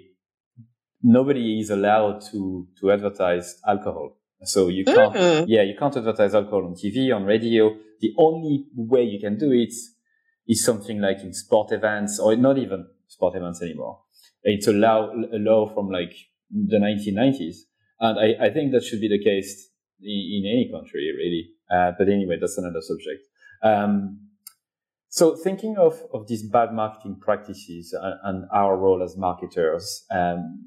nobody 1.03 1.61
is 1.61 1.71
allowed 1.71 2.21
to 2.33 2.69
to 2.81 2.93
advertise 2.93 3.59
alcohol. 3.67 4.17
So 4.43 4.69
you 4.69 4.85
can't, 4.85 5.15
mm-hmm. 5.15 5.45
yeah, 5.49 5.63
you 5.63 5.75
can't 5.79 5.95
advertise 5.97 6.35
alcohol 6.35 6.65
on 6.65 6.75
TV, 6.75 7.15
on 7.15 7.25
radio. 7.25 7.77
The 8.01 8.15
only 8.17 8.65
way 8.75 9.03
you 9.03 9.21
can 9.21 9.37
do 9.37 9.53
it 9.53 9.73
is 10.49 10.65
something 10.65 10.99
like 11.01 11.21
in 11.21 11.35
sport 11.35 11.73
events 11.73 12.19
or 12.19 12.35
not 12.37 12.57
even 12.57 12.87
sport 13.07 13.37
events 13.37 13.61
anymore. 13.61 14.01
It's 14.43 14.67
a 14.67 14.73
law, 14.73 15.11
a 15.11 15.37
law 15.37 15.73
from 15.75 15.91
like 15.91 16.15
the 16.51 16.79
1990s. 16.79 17.57
And 18.01 18.19
I, 18.19 18.47
I 18.47 18.51
think 18.51 18.73
that 18.73 18.83
should 18.83 19.03
be 19.03 19.09
the 19.09 19.23
case 19.23 19.69
in, 20.01 20.09
in 20.09 20.51
any 20.51 20.71
country, 20.73 21.13
really. 21.15 21.51
Uh, 21.71 21.93
but 21.99 22.09
anyway, 22.09 22.39
that's 22.41 22.57
another 22.57 22.81
subject. 22.81 23.27
Um, 23.63 24.29
so 25.09 25.35
thinking 25.37 25.77
of, 25.77 26.01
of 26.13 26.29
these 26.29 26.43
bad 26.43 26.73
marketing 26.73 27.17
practices 27.21 27.93
and, 27.93 28.15
and 28.23 28.49
our 28.53 28.77
role 28.77 29.03
as 29.03 29.17
marketers, 29.17 30.05
um, 30.11 30.65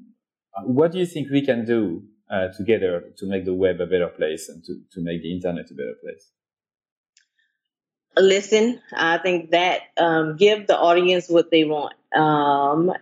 what 0.64 0.92
do 0.92 0.98
you 0.98 1.06
think 1.06 1.30
we 1.30 1.44
can 1.44 1.64
do 1.64 2.02
uh, 2.30 2.48
together 2.56 3.04
to 3.18 3.26
make 3.26 3.44
the 3.44 3.54
web 3.54 3.80
a 3.80 3.86
better 3.86 4.08
place 4.08 4.48
and 4.48 4.62
to, 4.64 4.80
to 4.92 5.02
make 5.02 5.22
the 5.22 5.32
internet 5.32 5.70
a 5.70 5.74
better 5.74 5.94
place? 6.02 6.30
listen. 8.16 8.80
I 8.92 9.18
think 9.18 9.50
that 9.50 9.82
um, 9.96 10.36
give 10.36 10.66
the 10.66 10.78
audience 10.78 11.28
what 11.28 11.50
they 11.50 11.64
want. 11.64 11.94
Um, 12.14 12.92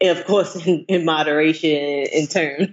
of 0.00 0.24
course, 0.24 0.56
in, 0.66 0.84
in 0.88 1.04
moderation 1.04 1.70
in 1.70 2.26
terms, 2.26 2.68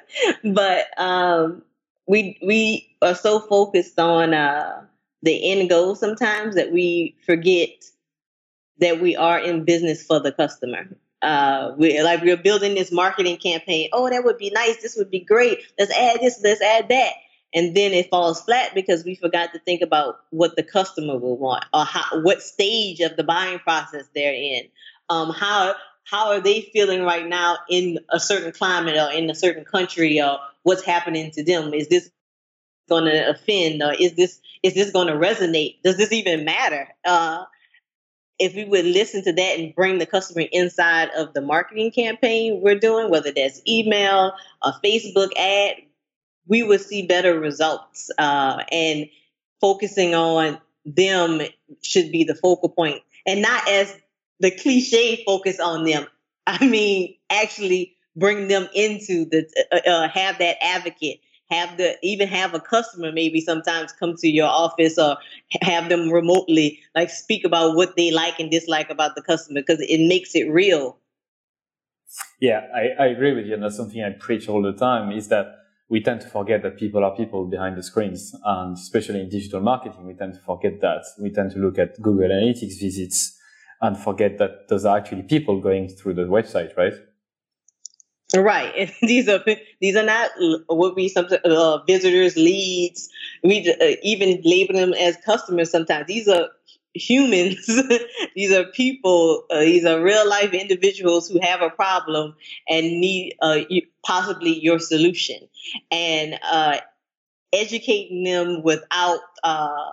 but 0.44 0.86
um, 1.00 1.62
we 2.06 2.38
we 2.42 2.96
are 3.00 3.14
so 3.14 3.40
focused 3.40 3.98
on 3.98 4.34
uh, 4.34 4.82
the 5.24 5.50
end 5.50 5.68
goal 5.68 5.94
sometimes 5.94 6.54
that 6.54 6.72
we 6.72 7.16
forget 7.26 7.70
that 8.78 9.00
we 9.00 9.16
are 9.16 9.38
in 9.38 9.64
business 9.64 10.04
for 10.04 10.20
the 10.20 10.32
customer. 10.32 10.86
Uh, 11.22 11.72
we 11.78 12.00
like 12.02 12.22
we're 12.22 12.36
building 12.36 12.74
this 12.74 12.92
marketing 12.92 13.38
campaign. 13.38 13.88
Oh, 13.92 14.10
that 14.10 14.24
would 14.24 14.38
be 14.38 14.50
nice. 14.50 14.82
This 14.82 14.96
would 14.96 15.10
be 15.10 15.20
great. 15.20 15.60
Let's 15.78 15.92
add 15.92 16.20
this. 16.20 16.40
Let's 16.42 16.60
add 16.60 16.88
that 16.90 17.14
and 17.54 17.74
then 17.76 17.92
it 17.92 18.10
falls 18.10 18.42
flat 18.42 18.74
because 18.74 19.04
we 19.04 19.14
forgot 19.14 19.52
to 19.52 19.60
think 19.60 19.80
about 19.80 20.16
what 20.30 20.56
the 20.56 20.62
customer 20.62 21.16
will 21.16 21.38
want 21.38 21.64
or 21.72 21.84
how, 21.84 22.20
what 22.20 22.42
stage 22.42 23.00
of 23.00 23.16
the 23.16 23.22
buying 23.24 23.60
process 23.60 24.04
they're 24.14 24.34
in 24.34 24.64
um, 25.08 25.30
how 25.30 25.74
how 26.06 26.32
are 26.32 26.40
they 26.40 26.60
feeling 26.60 27.02
right 27.02 27.26
now 27.26 27.56
in 27.70 27.98
a 28.10 28.20
certain 28.20 28.52
climate 28.52 28.96
or 28.96 29.10
in 29.10 29.30
a 29.30 29.34
certain 29.34 29.64
country 29.64 30.20
or 30.20 30.38
what's 30.62 30.84
happening 30.84 31.30
to 31.30 31.44
them 31.44 31.72
is 31.72 31.88
this 31.88 32.10
going 32.88 33.04
to 33.04 33.30
offend 33.30 33.82
or 33.82 33.92
is 33.92 34.14
this 34.14 34.40
is 34.62 34.74
this 34.74 34.90
going 34.90 35.06
to 35.06 35.14
resonate 35.14 35.76
does 35.82 35.96
this 35.96 36.12
even 36.12 36.44
matter 36.44 36.88
uh, 37.04 37.44
if 38.38 38.54
we 38.54 38.64
would 38.64 38.84
listen 38.84 39.22
to 39.22 39.32
that 39.32 39.58
and 39.58 39.74
bring 39.74 39.98
the 39.98 40.06
customer 40.06 40.44
inside 40.52 41.08
of 41.16 41.32
the 41.34 41.40
marketing 41.40 41.90
campaign 41.90 42.60
we're 42.62 42.78
doing 42.78 43.10
whether 43.10 43.32
that's 43.32 43.62
email 43.66 44.32
a 44.62 44.72
facebook 44.84 45.30
ad 45.36 45.76
we 46.46 46.62
would 46.62 46.80
see 46.80 47.06
better 47.06 47.38
results. 47.38 48.10
Uh, 48.18 48.62
and 48.70 49.08
focusing 49.60 50.14
on 50.14 50.58
them 50.84 51.40
should 51.82 52.12
be 52.12 52.24
the 52.24 52.34
focal 52.34 52.68
point 52.68 53.00
and 53.26 53.40
not 53.40 53.66
as 53.68 53.94
the 54.40 54.50
cliche 54.50 55.22
focus 55.24 55.58
on 55.60 55.84
them. 55.84 56.06
I 56.46 56.66
mean, 56.66 57.16
actually 57.30 57.96
bring 58.16 58.48
them 58.48 58.68
into 58.74 59.24
the, 59.24 59.48
uh, 59.72 59.88
uh, 59.88 60.08
have 60.08 60.38
that 60.38 60.62
advocate, 60.62 61.20
have 61.50 61.76
the, 61.76 61.96
even 62.02 62.28
have 62.28 62.54
a 62.54 62.60
customer 62.60 63.12
maybe 63.12 63.40
sometimes 63.40 63.92
come 63.92 64.14
to 64.16 64.28
your 64.28 64.48
office 64.48 64.98
or 64.98 65.16
have 65.62 65.88
them 65.88 66.10
remotely, 66.10 66.80
like 66.94 67.10
speak 67.10 67.44
about 67.44 67.76
what 67.76 67.96
they 67.96 68.10
like 68.10 68.40
and 68.40 68.50
dislike 68.50 68.90
about 68.90 69.14
the 69.14 69.22
customer 69.22 69.60
because 69.60 69.80
it 69.80 70.06
makes 70.08 70.34
it 70.34 70.44
real. 70.50 70.98
Yeah, 72.40 72.66
I, 72.74 73.02
I 73.02 73.06
agree 73.08 73.32
with 73.32 73.46
you. 73.46 73.54
And 73.54 73.62
that's 73.62 73.76
something 73.76 74.02
I 74.02 74.10
preach 74.18 74.48
all 74.48 74.62
the 74.62 74.72
time 74.72 75.10
is 75.12 75.28
that 75.28 75.46
we 75.88 76.02
tend 76.02 76.20
to 76.22 76.28
forget 76.28 76.62
that 76.62 76.78
people 76.78 77.04
are 77.04 77.14
people 77.14 77.46
behind 77.46 77.76
the 77.76 77.82
screens. 77.82 78.34
And 78.44 78.76
especially 78.76 79.20
in 79.20 79.28
digital 79.28 79.60
marketing, 79.60 80.06
we 80.06 80.14
tend 80.14 80.34
to 80.34 80.40
forget 80.40 80.80
that. 80.80 81.04
We 81.20 81.30
tend 81.30 81.52
to 81.52 81.58
look 81.58 81.78
at 81.78 82.00
Google 82.00 82.28
Analytics 82.28 82.80
visits 82.80 83.38
and 83.80 83.96
forget 83.96 84.38
that 84.38 84.68
those 84.68 84.84
are 84.84 84.96
actually 84.96 85.22
people 85.22 85.60
going 85.60 85.88
through 85.88 86.14
the 86.14 86.22
website, 86.22 86.76
right? 86.76 86.94
Right. 88.36 88.92
These 89.02 89.28
are 89.28 89.44
these 89.80 89.96
are 89.96 90.02
not 90.02 90.30
what 90.66 90.96
we 90.96 91.08
sometimes 91.08 91.40
uh, 91.44 91.84
visitors, 91.86 92.36
leads. 92.36 93.08
We 93.44 93.68
uh, 93.70 93.96
even 94.02 94.40
label 94.44 94.74
them 94.74 94.92
as 94.94 95.16
customers 95.24 95.70
sometimes. 95.70 96.06
These 96.08 96.26
are 96.26 96.48
humans. 96.94 97.64
these 98.34 98.50
are 98.52 98.64
people. 98.64 99.44
Uh, 99.50 99.60
these 99.60 99.84
are 99.84 100.02
real 100.02 100.28
life 100.28 100.52
individuals 100.52 101.28
who 101.28 101.38
have 101.42 101.62
a 101.62 101.70
problem 101.70 102.34
and 102.68 102.84
need 103.00 103.36
uh, 103.40 103.60
possibly 104.04 104.58
your 104.58 104.80
solution. 104.80 105.38
And 105.92 106.36
uh, 106.42 106.78
educating 107.52 108.24
them 108.24 108.62
without 108.62 109.20
uh, 109.44 109.90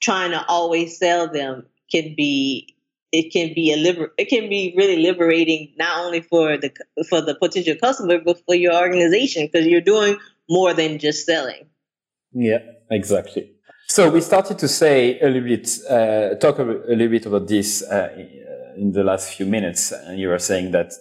trying 0.00 0.30
to 0.32 0.44
always 0.46 0.98
sell 0.98 1.28
them 1.28 1.66
can 1.90 2.14
be 2.16 2.75
it 3.12 3.32
can 3.32 3.54
be 3.54 3.72
a 3.72 3.76
liber- 3.76 4.12
it 4.18 4.28
can 4.28 4.48
be 4.48 4.74
really 4.76 5.02
liberating 5.02 5.72
not 5.76 6.04
only 6.04 6.20
for 6.20 6.56
the 6.56 6.72
for 7.08 7.20
the 7.20 7.34
potential 7.34 7.76
customer 7.80 8.18
but 8.18 8.38
for 8.44 8.54
your 8.54 8.74
organization 8.74 9.46
because 9.46 9.66
you're 9.66 9.80
doing 9.80 10.16
more 10.48 10.74
than 10.74 10.98
just 10.98 11.26
selling. 11.26 11.66
Yeah, 12.32 12.58
exactly. 12.90 13.52
So 13.88 14.10
we 14.10 14.20
started 14.20 14.58
to 14.58 14.68
say 14.68 15.18
a 15.20 15.28
little 15.28 15.48
bit, 15.48 15.70
uh, 15.88 16.34
talk 16.36 16.58
a, 16.58 16.64
a, 16.64 16.94
little 16.94 17.08
bit 17.08 17.26
about 17.26 17.46
this 17.46 17.82
uh, 17.82 18.08
in 18.76 18.90
the 18.92 19.04
last 19.04 19.32
few 19.34 19.46
minutes, 19.46 19.92
and 19.92 20.18
you 20.18 20.28
were 20.28 20.40
saying 20.40 20.72
that 20.72 20.92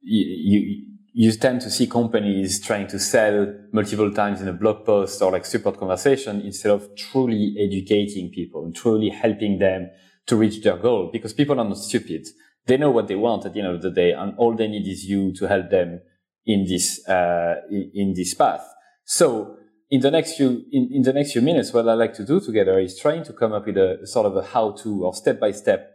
you, 0.00 0.24
you 0.24 0.86
you 1.16 1.30
tend 1.32 1.60
to 1.60 1.70
see 1.70 1.86
companies 1.86 2.60
trying 2.60 2.88
to 2.88 2.98
sell 2.98 3.54
multiple 3.72 4.10
times 4.10 4.40
in 4.40 4.48
a 4.48 4.52
blog 4.52 4.84
post 4.84 5.22
or 5.22 5.30
like 5.30 5.44
support 5.44 5.78
conversation 5.78 6.40
instead 6.40 6.72
of 6.72 6.88
truly 6.96 7.54
educating 7.56 8.30
people 8.30 8.64
and 8.64 8.74
truly 8.74 9.10
helping 9.10 9.60
them 9.60 9.88
to 10.26 10.36
reach 10.36 10.62
their 10.62 10.76
goal 10.76 11.10
because 11.12 11.32
people 11.32 11.60
are 11.60 11.68
not 11.68 11.78
stupid. 11.78 12.26
They 12.66 12.76
know 12.76 12.90
what 12.90 13.08
they 13.08 13.14
want 13.14 13.44
at 13.44 13.52
the 13.52 13.60
end 13.60 13.74
of 13.74 13.82
the 13.82 13.90
day 13.90 14.12
and 14.12 14.34
all 14.38 14.54
they 14.56 14.68
need 14.68 14.86
is 14.86 15.04
you 15.04 15.32
to 15.34 15.46
help 15.46 15.70
them 15.70 16.00
in 16.46 16.64
this, 16.66 17.06
uh, 17.08 17.56
in 17.70 18.14
this 18.14 18.34
path. 18.34 18.66
So 19.04 19.56
in 19.90 20.00
the 20.00 20.10
next 20.10 20.36
few, 20.36 20.64
in, 20.72 20.88
in 20.92 21.02
the 21.02 21.12
next 21.12 21.32
few 21.32 21.42
minutes, 21.42 21.72
what 21.72 21.88
I 21.88 21.94
like 21.94 22.14
to 22.14 22.24
do 22.24 22.40
together 22.40 22.78
is 22.78 22.98
trying 22.98 23.24
to 23.24 23.32
come 23.32 23.52
up 23.52 23.66
with 23.66 23.76
a 23.76 24.06
sort 24.06 24.26
of 24.26 24.36
a 24.36 24.42
how 24.42 24.72
to 24.82 25.04
or 25.04 25.14
step 25.14 25.38
by 25.38 25.50
step 25.52 25.90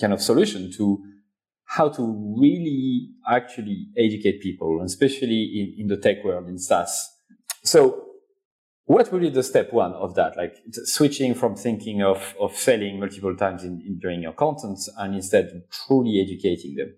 kind 0.00 0.12
of 0.12 0.20
solution 0.20 0.70
to 0.76 1.02
how 1.64 1.88
to 1.88 2.36
really 2.40 3.10
actually 3.28 3.88
educate 3.96 4.40
people, 4.40 4.82
especially 4.84 5.74
in, 5.76 5.82
in 5.82 5.86
the 5.86 5.96
tech 5.96 6.24
world 6.24 6.48
in 6.48 6.58
SaaS. 6.58 7.10
So 7.62 8.09
what 8.90 9.12
would 9.12 9.22
be 9.22 9.30
the 9.30 9.44
step 9.44 9.72
one 9.72 9.92
of 9.92 10.16
that? 10.16 10.36
Like 10.36 10.56
switching 10.72 11.32
from 11.32 11.54
thinking 11.54 12.02
of, 12.02 12.34
of 12.40 12.56
selling 12.56 12.98
multiple 12.98 13.36
times 13.36 13.62
in, 13.62 13.80
in 13.86 14.00
during 14.00 14.20
your 14.20 14.32
content 14.32 14.80
and 14.98 15.14
instead 15.14 15.62
truly 15.70 16.20
educating 16.20 16.74
them? 16.74 16.96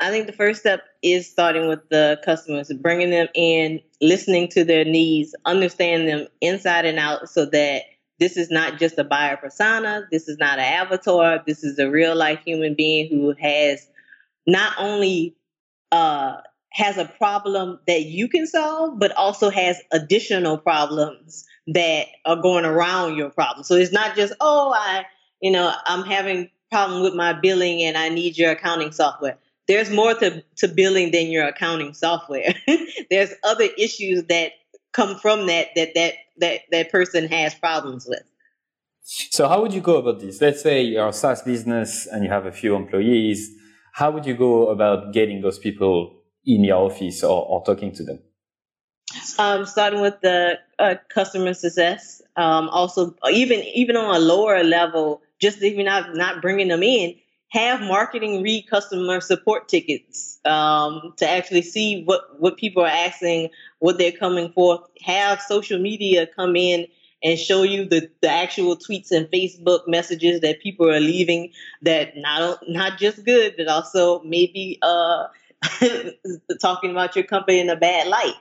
I 0.00 0.10
think 0.10 0.26
the 0.26 0.32
first 0.32 0.58
step 0.58 0.80
is 1.04 1.30
starting 1.30 1.68
with 1.68 1.88
the 1.90 2.20
customers, 2.24 2.72
bringing 2.80 3.10
them 3.10 3.28
in, 3.32 3.80
listening 4.00 4.48
to 4.48 4.64
their 4.64 4.84
needs, 4.84 5.36
understanding 5.44 6.08
them 6.08 6.26
inside 6.40 6.84
and 6.84 6.98
out 6.98 7.28
so 7.28 7.44
that 7.46 7.82
this 8.18 8.36
is 8.36 8.50
not 8.50 8.80
just 8.80 8.98
a 8.98 9.04
buyer 9.04 9.36
persona. 9.36 10.08
This 10.10 10.26
is 10.26 10.36
not 10.38 10.58
an 10.58 10.64
avatar. 10.64 11.44
This 11.46 11.62
is 11.62 11.78
a 11.78 11.88
real 11.88 12.16
life 12.16 12.40
human 12.44 12.74
being 12.74 13.08
who 13.08 13.36
has 13.40 13.86
not 14.48 14.72
only 14.78 15.36
uh, 15.92 16.38
has 16.72 16.98
a 16.98 17.04
problem 17.04 17.78
that 17.86 18.02
you 18.04 18.28
can 18.28 18.46
solve, 18.46 18.98
but 18.98 19.12
also 19.12 19.50
has 19.50 19.80
additional 19.92 20.56
problems 20.58 21.44
that 21.68 22.06
are 22.24 22.40
going 22.40 22.64
around 22.64 23.16
your 23.16 23.30
problem. 23.30 23.64
So 23.64 23.74
it's 23.74 23.92
not 23.92 24.16
just, 24.16 24.32
oh, 24.40 24.72
I, 24.74 25.04
you 25.40 25.50
know, 25.50 25.72
I'm 25.86 26.04
having 26.04 26.50
problem 26.70 27.02
with 27.02 27.14
my 27.14 27.32
billing 27.32 27.82
and 27.82 27.96
I 27.96 28.08
need 28.08 28.38
your 28.38 28.52
accounting 28.52 28.92
software. 28.92 29.38
There's 29.66 29.90
more 29.90 30.14
to, 30.14 30.42
to 30.56 30.68
billing 30.68 31.10
than 31.10 31.26
your 31.26 31.46
accounting 31.46 31.94
software. 31.94 32.54
There's 33.10 33.32
other 33.44 33.68
issues 33.76 34.24
that 34.24 34.52
come 34.92 35.16
from 35.18 35.46
that 35.46 35.68
that 35.76 35.94
that 35.94 36.14
that 36.38 36.60
that 36.70 36.90
person 36.90 37.28
has 37.28 37.54
problems 37.54 38.06
with. 38.08 38.22
So 39.02 39.48
how 39.48 39.62
would 39.62 39.72
you 39.72 39.80
go 39.80 39.96
about 39.96 40.20
this? 40.20 40.40
Let's 40.40 40.62
say 40.62 40.82
you're 40.82 41.08
a 41.08 41.12
SaaS 41.12 41.42
business 41.42 42.06
and 42.06 42.24
you 42.24 42.30
have 42.30 42.46
a 42.46 42.52
few 42.52 42.74
employees. 42.74 43.50
How 43.94 44.10
would 44.10 44.26
you 44.26 44.34
go 44.34 44.68
about 44.68 45.12
getting 45.12 45.40
those 45.40 45.58
people 45.58 46.19
in 46.44 46.64
your 46.64 46.78
office 46.78 47.22
or, 47.22 47.44
or 47.46 47.64
talking 47.64 47.92
to 47.92 48.04
them? 48.04 48.18
Um, 49.38 49.66
starting 49.66 50.00
with 50.00 50.20
the 50.20 50.58
uh, 50.78 50.94
customer 51.08 51.54
success. 51.54 52.22
Um, 52.36 52.68
also, 52.68 53.14
even 53.30 53.60
even 53.74 53.96
on 53.96 54.14
a 54.14 54.18
lower 54.18 54.62
level, 54.62 55.22
just 55.40 55.62
even 55.62 55.86
not 55.86 56.14
not 56.14 56.40
bringing 56.40 56.68
them 56.68 56.82
in, 56.82 57.16
have 57.48 57.80
marketing 57.80 58.42
read 58.42 58.68
customer 58.68 59.20
support 59.20 59.68
tickets 59.68 60.38
um, 60.44 61.12
to 61.16 61.28
actually 61.28 61.62
see 61.62 62.04
what 62.04 62.40
what 62.40 62.56
people 62.56 62.84
are 62.84 62.88
asking, 62.88 63.50
what 63.80 63.98
they're 63.98 64.12
coming 64.12 64.52
for. 64.52 64.84
Have 65.02 65.42
social 65.42 65.80
media 65.80 66.26
come 66.26 66.54
in 66.54 66.86
and 67.22 67.38
show 67.38 67.62
you 67.62 67.84
the, 67.84 68.08
the 68.22 68.30
actual 68.30 68.76
tweets 68.76 69.10
and 69.10 69.26
Facebook 69.26 69.86
messages 69.86 70.40
that 70.40 70.60
people 70.60 70.88
are 70.88 71.00
leaving 71.00 71.52
that 71.82 72.16
not 72.16 72.60
not 72.68 72.98
just 72.98 73.24
good, 73.24 73.54
but 73.56 73.66
also 73.66 74.22
maybe 74.22 74.78
uh, 74.82 75.26
talking 76.60 76.90
about 76.90 77.16
your 77.16 77.24
company 77.24 77.60
in 77.60 77.70
a 77.70 77.76
bad 77.76 78.08
light. 78.08 78.34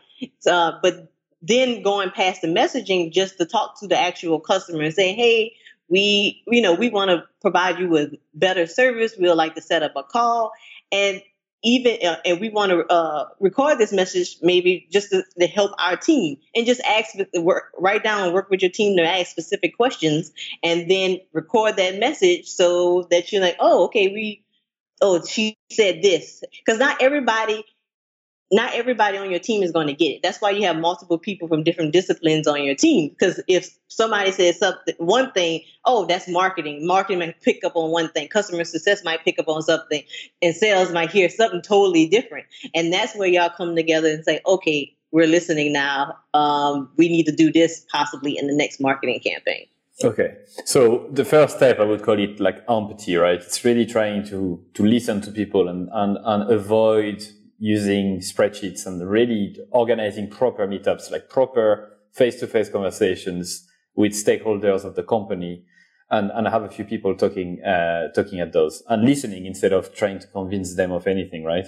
Uh, 0.46 0.74
but 0.82 1.12
then 1.42 1.82
going 1.82 2.12
past 2.12 2.42
the 2.42 2.48
messaging, 2.48 3.12
just 3.12 3.38
to 3.38 3.46
talk 3.46 3.80
to 3.80 3.88
the 3.88 3.98
actual 3.98 4.40
customer 4.40 4.84
and 4.84 4.94
say, 4.94 5.14
hey, 5.14 5.54
we, 5.88 6.44
you 6.48 6.62
know, 6.62 6.74
we 6.74 6.90
want 6.90 7.10
to 7.10 7.24
provide 7.42 7.80
you 7.80 7.90
with 7.90 8.14
better 8.34 8.68
service. 8.68 9.16
We'd 9.18 9.32
like 9.32 9.56
to 9.56 9.62
set 9.62 9.84
up 9.84 9.94
a 9.96 10.04
call. 10.04 10.52
And 10.92 11.22
even 11.64 11.98
uh, 12.06 12.18
and 12.26 12.40
we 12.40 12.50
want 12.50 12.72
to 12.72 12.86
uh, 12.88 13.26
record 13.40 13.78
this 13.78 13.92
message 13.92 14.38
maybe 14.42 14.88
just 14.90 15.10
to, 15.10 15.24
to, 15.40 15.48
help 15.48 15.72
our 15.78 15.98
team 15.98 16.38
and 16.56 16.66
just 16.66 16.80
ask 16.82 17.16
work 17.36 17.72
write 17.78 18.04
down 18.04 18.24
and 18.24 18.34
work 18.34 18.50
with 18.50 18.62
your 18.62 18.72
team 18.72 18.96
to 18.96 19.04
ask 19.04 19.30
specific 19.30 19.76
questions 19.76 20.32
and 20.64 20.90
then 20.90 21.20
record 21.34 21.76
that 21.76 22.00
message 22.00 22.46
so 22.48 23.08
that 23.12 23.32
you're 23.32 23.42
like 23.42 23.58
oh 23.60 23.86
okay 23.86 24.08
we 24.08 24.42
oh, 25.02 25.24
she 25.26 25.58
said 25.72 26.02
this. 26.02 26.44
Because 26.66 26.80
not 26.80 27.02
everybody, 27.02 27.64
not 28.52 28.74
everybody 28.74 29.18
on 29.18 29.30
your 29.30 29.40
team 29.40 29.62
is 29.62 29.72
going 29.72 29.88
to 29.88 29.94
get 29.94 30.10
it. 30.10 30.22
That's 30.24 30.42
why 30.42 30.52
you 30.52 30.64
have 30.66 30.78
multiple 30.78 31.18
people 31.18 31.48
from 31.48 31.64
different 31.64 31.94
disciplines 31.94 32.48
on 32.48 32.64
your 32.64 32.76
team. 32.76 33.10
Because 33.10 33.42
if 33.48 33.70
somebody 33.88 34.32
says 34.32 34.58
something, 34.58 34.96
one 34.98 35.32
thing, 35.32 35.62
oh, 35.86 36.06
that's 36.06 36.28
marketing. 36.28 36.86
Marketing 36.86 37.20
might 37.20 37.42
pick 37.42 37.64
up 37.64 37.76
on 37.76 37.92
one 37.92 38.10
thing. 38.10 38.28
Customer 38.28 38.64
success 38.64 39.04
might 39.04 39.24
pick 39.24 39.38
up 39.40 39.48
on 39.48 39.62
something, 39.62 40.04
and 40.42 40.56
sales 40.56 40.92
might 40.92 41.12
hear 41.12 41.30
something 41.30 41.62
totally 41.62 42.08
different. 42.08 42.48
And 42.74 42.92
that's 42.92 43.16
where 43.16 43.28
y'all 43.28 43.50
come 43.50 43.76
together 43.76 44.10
and 44.10 44.24
say, 44.24 44.42
okay, 44.46 44.96
we're 45.12 45.28
listening 45.28 45.74
now. 45.74 46.18
Um, 46.34 46.92
we 46.98 47.10
need 47.10 47.26
to 47.26 47.32
do 47.32 47.52
this 47.52 47.86
possibly 47.92 48.38
in 48.38 48.48
the 48.48 48.56
next 48.56 48.80
marketing 48.80 49.20
campaign. 49.20 49.66
Okay. 50.04 50.38
So 50.66 51.08
the 51.12 51.26
first 51.26 51.58
step, 51.58 51.80
I 51.80 51.84
would 51.84 52.04
call 52.04 52.20
it 52.20 52.40
like 52.40 52.64
empathy, 52.70 53.18
right? 53.18 53.40
It's 53.40 53.66
really 53.66 53.86
trying 53.86 54.26
to, 54.28 54.64
to 54.76 54.86
listen 54.86 55.20
to 55.22 55.32
people 55.32 55.68
and, 55.68 55.90
and, 55.92 56.18
and 56.24 56.52
avoid 56.52 57.24
using 57.58 58.20
spreadsheets 58.20 58.86
and 58.86 59.10
really 59.10 59.58
organizing 59.72 60.30
proper 60.30 60.66
meetups, 60.66 61.12
like 61.12 61.30
proper 61.30 61.98
face 62.14 62.40
to 62.40 62.48
face 62.48 62.70
conversations 62.70 63.68
with 63.96 64.14
stakeholders 64.14 64.86
of 64.86 64.96
the 64.96 65.04
company 65.04 65.66
and, 66.10 66.32
and 66.32 66.48
have 66.48 66.64
a 66.64 66.70
few 66.70 66.86
people 66.86 67.16
talking, 67.16 67.62
uh, 67.64 68.08
talking 68.14 68.40
at 68.40 68.54
those 68.54 68.82
and 68.88 69.04
listening 69.04 69.46
instead 69.46 69.74
of 69.74 69.94
trying 69.94 70.20
to 70.20 70.28
convince 70.28 70.76
them 70.76 70.94
of 70.94 71.08
anything, 71.08 71.44
right? 71.44 71.66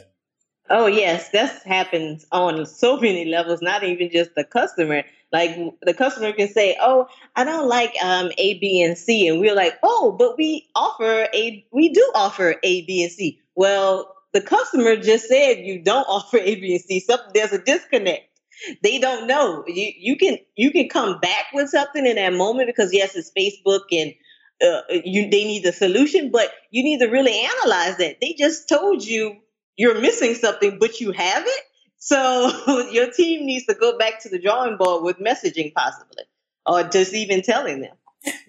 Oh 0.70 0.88
yes, 0.88 1.30
that 1.32 1.64
happens 1.64 2.26
on 2.32 2.66
so 2.66 2.96
many 2.96 3.26
levels, 3.26 3.62
not 3.62 3.84
even 3.84 4.10
just 4.10 4.36
the 4.36 4.46
customer. 4.46 5.04
Like 5.32 5.58
the 5.82 5.94
customer 5.94 6.34
can 6.34 6.50
say, 6.50 6.78
"Oh, 6.82 7.08
I 7.36 7.44
don't 7.46 7.68
like 7.68 7.94
um, 8.04 8.32
A, 8.38 8.60
B, 8.60 8.82
and 8.82 8.98
C," 8.98 9.28
and 9.28 9.40
we're 9.40 9.56
like, 9.56 9.78
"Oh, 9.84 10.16
but 10.18 10.38
we 10.38 10.68
offer 10.76 11.28
a, 11.34 11.66
we 11.72 11.90
do 11.90 12.12
offer 12.16 12.56
A, 12.64 12.86
B, 12.86 13.04
and 13.04 13.12
C." 13.12 13.40
Well, 13.56 14.14
the 14.34 14.42
customer 14.42 14.98
just 14.98 15.28
said 15.28 15.60
you 15.60 15.82
don't 15.82 16.04
offer 16.10 16.38
A, 16.38 16.56
B, 16.56 16.74
and 16.74 16.82
C. 16.84 17.00
Something 17.00 17.32
there's 17.34 17.54
a 17.54 17.60
disconnect. 17.64 18.24
They 18.84 19.00
don't 19.00 19.28
know. 19.28 19.64
You 19.68 19.92
you 19.98 20.18
can 20.18 20.38
you 20.56 20.72
can 20.72 20.90
come 20.90 21.20
back 21.20 21.46
with 21.54 21.70
something 21.70 22.06
in 22.06 22.16
that 22.18 22.34
moment 22.34 22.68
because 22.68 22.94
yes, 22.94 23.16
it's 23.16 23.32
Facebook 23.38 23.86
and 23.92 24.14
uh, 24.62 24.82
you 24.90 25.24
they 25.30 25.46
need 25.46 25.64
the 25.64 25.72
solution, 25.72 26.30
but 26.32 26.52
you 26.70 26.84
need 26.84 27.00
to 27.00 27.08
really 27.08 27.40
analyze 27.40 27.98
that. 27.98 28.18
They 28.22 28.34
just 28.34 28.70
told 28.70 29.04
you 29.06 29.38
you're 29.78 30.00
missing 30.00 30.36
something, 30.36 30.78
but 30.80 31.00
you 31.00 31.12
have 31.12 31.44
it. 31.46 31.64
So 32.04 32.90
your 32.92 33.12
team 33.12 33.46
needs 33.46 33.68
to 33.68 33.76
go 33.76 33.96
back 33.96 34.20
to 34.24 34.30
the 34.30 34.40
drawing 34.40 34.76
board 34.76 35.04
with 35.04 35.20
messaging, 35.20 35.72
possibly, 35.72 36.24
or 36.66 36.84
just 36.84 37.14
even 37.14 37.44
telling 37.44 37.82
them. 37.82 37.96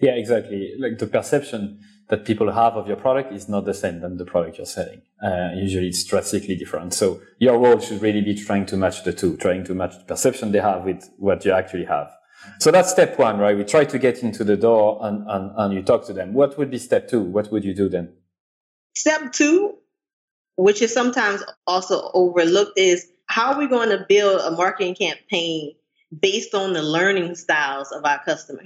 Yeah, 0.01 0.13
exactly. 0.13 0.73
Like 0.79 0.97
the 0.97 1.05
perception 1.05 1.79
that 2.09 2.25
people 2.25 2.51
have 2.51 2.73
of 2.73 2.87
your 2.87 2.97
product 2.97 3.31
is 3.31 3.47
not 3.47 3.65
the 3.65 3.73
same 3.75 4.01
than 4.01 4.17
the 4.17 4.25
product 4.25 4.57
you're 4.57 4.65
selling. 4.65 5.03
Uh, 5.23 5.51
usually 5.53 5.87
it's 5.87 6.03
drastically 6.03 6.55
different. 6.55 6.95
So 6.95 7.21
your 7.37 7.59
role 7.59 7.79
should 7.79 8.01
really 8.01 8.21
be 8.21 8.33
trying 8.33 8.65
to 8.67 8.77
match 8.77 9.03
the 9.03 9.13
two, 9.13 9.37
trying 9.37 9.63
to 9.65 9.75
match 9.75 9.99
the 9.99 10.05
perception 10.05 10.51
they 10.51 10.59
have 10.59 10.83
with 10.83 11.07
what 11.17 11.45
you 11.45 11.51
actually 11.51 11.85
have. 11.85 12.11
So 12.59 12.71
that's 12.71 12.89
step 12.89 13.19
one, 13.19 13.37
right? 13.37 13.55
We 13.55 13.65
try 13.65 13.85
to 13.85 13.99
get 13.99 14.23
into 14.23 14.43
the 14.43 14.57
door 14.57 14.97
and, 15.03 15.29
and, 15.29 15.51
and 15.55 15.73
you 15.75 15.83
talk 15.83 16.05
to 16.07 16.13
them. 16.13 16.33
What 16.33 16.57
would 16.57 16.71
be 16.71 16.79
step 16.79 17.07
two? 17.07 17.21
What 17.21 17.51
would 17.51 17.63
you 17.63 17.75
do 17.75 17.87
then? 17.87 18.13
Step 18.95 19.31
two 19.31 19.77
which 20.55 20.81
is 20.81 20.93
sometimes 20.93 21.43
also 21.65 22.11
overlooked, 22.13 22.77
is 22.77 23.07
how 23.25 23.53
are 23.53 23.59
we 23.59 23.67
going 23.67 23.89
to 23.89 24.05
build 24.07 24.41
a 24.41 24.51
marketing 24.51 24.95
campaign 24.95 25.75
based 26.17 26.53
on 26.53 26.73
the 26.73 26.83
learning 26.83 27.35
styles 27.35 27.91
of 27.91 28.05
our 28.05 28.23
customer? 28.23 28.63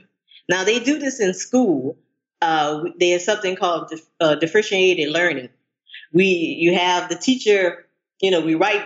Now, 0.50 0.64
they 0.64 0.80
do 0.80 1.00
this 1.00 1.20
in 1.20 1.34
school. 1.34 1.98
Uh, 2.42 2.86
there's 3.00 3.26
something 3.26 3.56
called 3.56 3.90
dif- 3.90 4.08
uh, 4.20 4.36
differentiated 4.36 5.10
learning. 5.10 5.50
We, 6.14 6.26
you 6.26 6.76
have 6.76 7.10
the 7.10 7.16
teacher 7.16 7.84
you 8.20 8.32
know, 8.32 8.42
we 8.42 8.56
write 8.56 8.84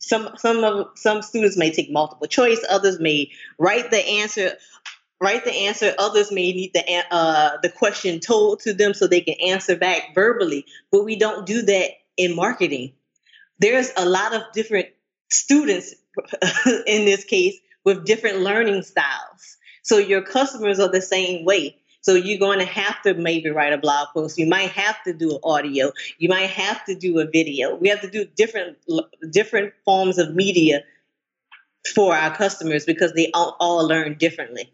some 0.00 0.30
some 0.38 0.64
of 0.64 0.88
some 0.96 1.22
students 1.22 1.56
may 1.56 1.70
take 1.70 1.88
multiple 1.88 2.26
choice, 2.26 2.64
others 2.68 2.98
may 2.98 3.30
write 3.58 3.92
the 3.92 4.04
answer 4.04 4.56
write 5.20 5.44
the 5.44 5.52
answer. 5.52 5.94
Others 5.98 6.30
may 6.32 6.52
need 6.52 6.72
the 6.74 6.84
uh, 7.10 7.58
the 7.62 7.68
question 7.68 8.20
told 8.20 8.60
to 8.60 8.72
them 8.72 8.94
so 8.94 9.06
they 9.06 9.20
can 9.20 9.34
answer 9.44 9.76
back 9.76 10.14
verbally. 10.14 10.66
But 10.90 11.04
we 11.04 11.16
don't 11.16 11.46
do 11.46 11.62
that 11.62 11.90
in 12.16 12.34
marketing. 12.34 12.92
There's 13.58 13.90
a 13.96 14.04
lot 14.04 14.34
of 14.34 14.42
different 14.52 14.88
students 15.30 15.94
in 16.86 17.04
this 17.04 17.24
case 17.24 17.56
with 17.84 18.04
different 18.04 18.40
learning 18.40 18.82
styles. 18.82 19.56
So 19.82 19.98
your 19.98 20.22
customers 20.22 20.80
are 20.80 20.90
the 20.90 21.02
same 21.02 21.44
way. 21.44 21.76
So 22.00 22.14
you're 22.14 22.38
going 22.38 22.60
to 22.60 22.64
have 22.64 23.02
to 23.02 23.14
maybe 23.14 23.50
write 23.50 23.72
a 23.72 23.78
blog 23.78 24.08
post. 24.14 24.38
You 24.38 24.46
might 24.46 24.70
have 24.70 25.02
to 25.04 25.12
do 25.12 25.40
audio. 25.42 25.92
You 26.18 26.28
might 26.28 26.50
have 26.50 26.84
to 26.84 26.94
do 26.94 27.18
a 27.18 27.26
video. 27.26 27.74
We 27.74 27.88
have 27.88 28.00
to 28.02 28.10
do 28.10 28.24
different 28.36 28.78
different 29.30 29.72
forms 29.84 30.18
of 30.18 30.34
media 30.34 30.82
for 31.94 32.14
our 32.14 32.34
customers 32.34 32.84
because 32.84 33.12
they 33.14 33.30
all, 33.32 33.56
all 33.58 33.86
learn 33.86 34.16
differently. 34.18 34.72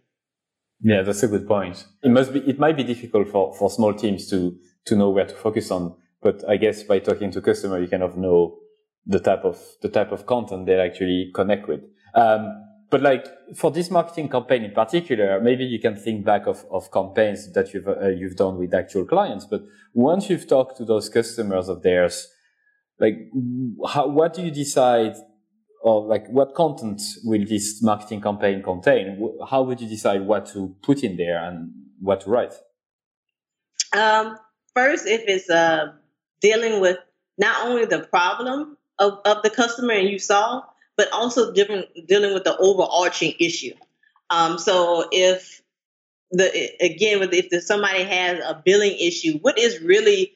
Yeah, 0.82 1.02
that's 1.02 1.22
a 1.22 1.28
good 1.28 1.46
point. 1.46 1.86
It 2.02 2.10
must 2.10 2.32
be 2.32 2.40
it 2.40 2.58
might 2.58 2.76
be 2.76 2.84
difficult 2.84 3.28
for, 3.28 3.54
for 3.54 3.70
small 3.70 3.94
teams 3.94 4.28
to 4.30 4.58
to 4.86 4.96
know 4.96 5.10
where 5.10 5.26
to 5.26 5.34
focus 5.34 5.70
on, 5.70 5.94
but 6.20 6.46
I 6.48 6.56
guess 6.56 6.82
by 6.82 6.98
talking 6.98 7.30
to 7.30 7.40
customer 7.40 7.80
you 7.80 7.88
kind 7.88 8.02
of 8.02 8.16
know 8.16 8.58
the 9.06 9.18
type 9.18 9.44
of 9.44 9.58
the 9.80 9.88
type 9.88 10.12
of 10.12 10.26
content 10.26 10.66
they'll 10.66 10.80
actually 10.80 11.30
connect 11.34 11.68
with. 11.68 11.80
Um, 12.14 12.62
but 12.90 13.00
like 13.00 13.26
for 13.56 13.70
this 13.70 13.90
marketing 13.90 14.28
campaign 14.28 14.64
in 14.64 14.72
particular, 14.72 15.40
maybe 15.40 15.64
you 15.64 15.80
can 15.80 15.96
think 15.96 16.26
back 16.26 16.46
of, 16.46 16.64
of 16.70 16.92
campaigns 16.92 17.50
that 17.52 17.72
you've 17.72 17.88
uh, 17.88 18.08
you've 18.08 18.36
done 18.36 18.58
with 18.58 18.74
actual 18.74 19.06
clients. 19.06 19.46
But 19.46 19.62
once 19.94 20.28
you've 20.28 20.46
talked 20.46 20.76
to 20.76 20.84
those 20.84 21.08
customers 21.08 21.68
of 21.68 21.82
theirs, 21.82 22.28
like 23.00 23.30
how, 23.88 24.08
what 24.08 24.34
do 24.34 24.42
you 24.42 24.50
decide, 24.50 25.14
or 25.82 26.06
like 26.06 26.28
what 26.28 26.54
content 26.54 27.00
will 27.24 27.44
this 27.46 27.82
marketing 27.82 28.20
campaign 28.20 28.62
contain? 28.62 29.26
How 29.48 29.62
would 29.62 29.80
you 29.80 29.88
decide 29.88 30.22
what 30.26 30.46
to 30.52 30.76
put 30.82 31.02
in 31.02 31.16
there 31.16 31.42
and 31.42 31.70
what 31.98 32.20
to 32.22 32.30
write? 32.30 32.52
Um, 33.96 34.36
first, 34.74 35.06
if 35.06 35.22
it's 35.26 35.48
uh, 35.48 35.92
dealing 36.42 36.80
with 36.80 36.98
not 37.38 37.66
only 37.66 37.86
the 37.86 38.00
problem 38.00 38.76
of, 38.98 39.18
of 39.24 39.42
the 39.42 39.50
customer 39.50 39.94
and 39.94 40.08
you 40.08 40.18
solve, 40.18 40.64
but 40.96 41.10
also 41.12 41.52
different 41.52 41.86
dealing 42.06 42.34
with 42.34 42.44
the 42.44 42.56
overarching 42.58 43.34
issue. 43.38 43.74
Um, 44.30 44.58
so 44.58 45.08
if 45.12 45.62
the 46.30 46.46
again, 46.80 47.28
if 47.32 47.62
somebody 47.62 48.04
has 48.04 48.38
a 48.38 48.60
billing 48.64 48.96
issue, 48.98 49.38
what 49.38 49.58
is 49.58 49.80
really 49.80 50.34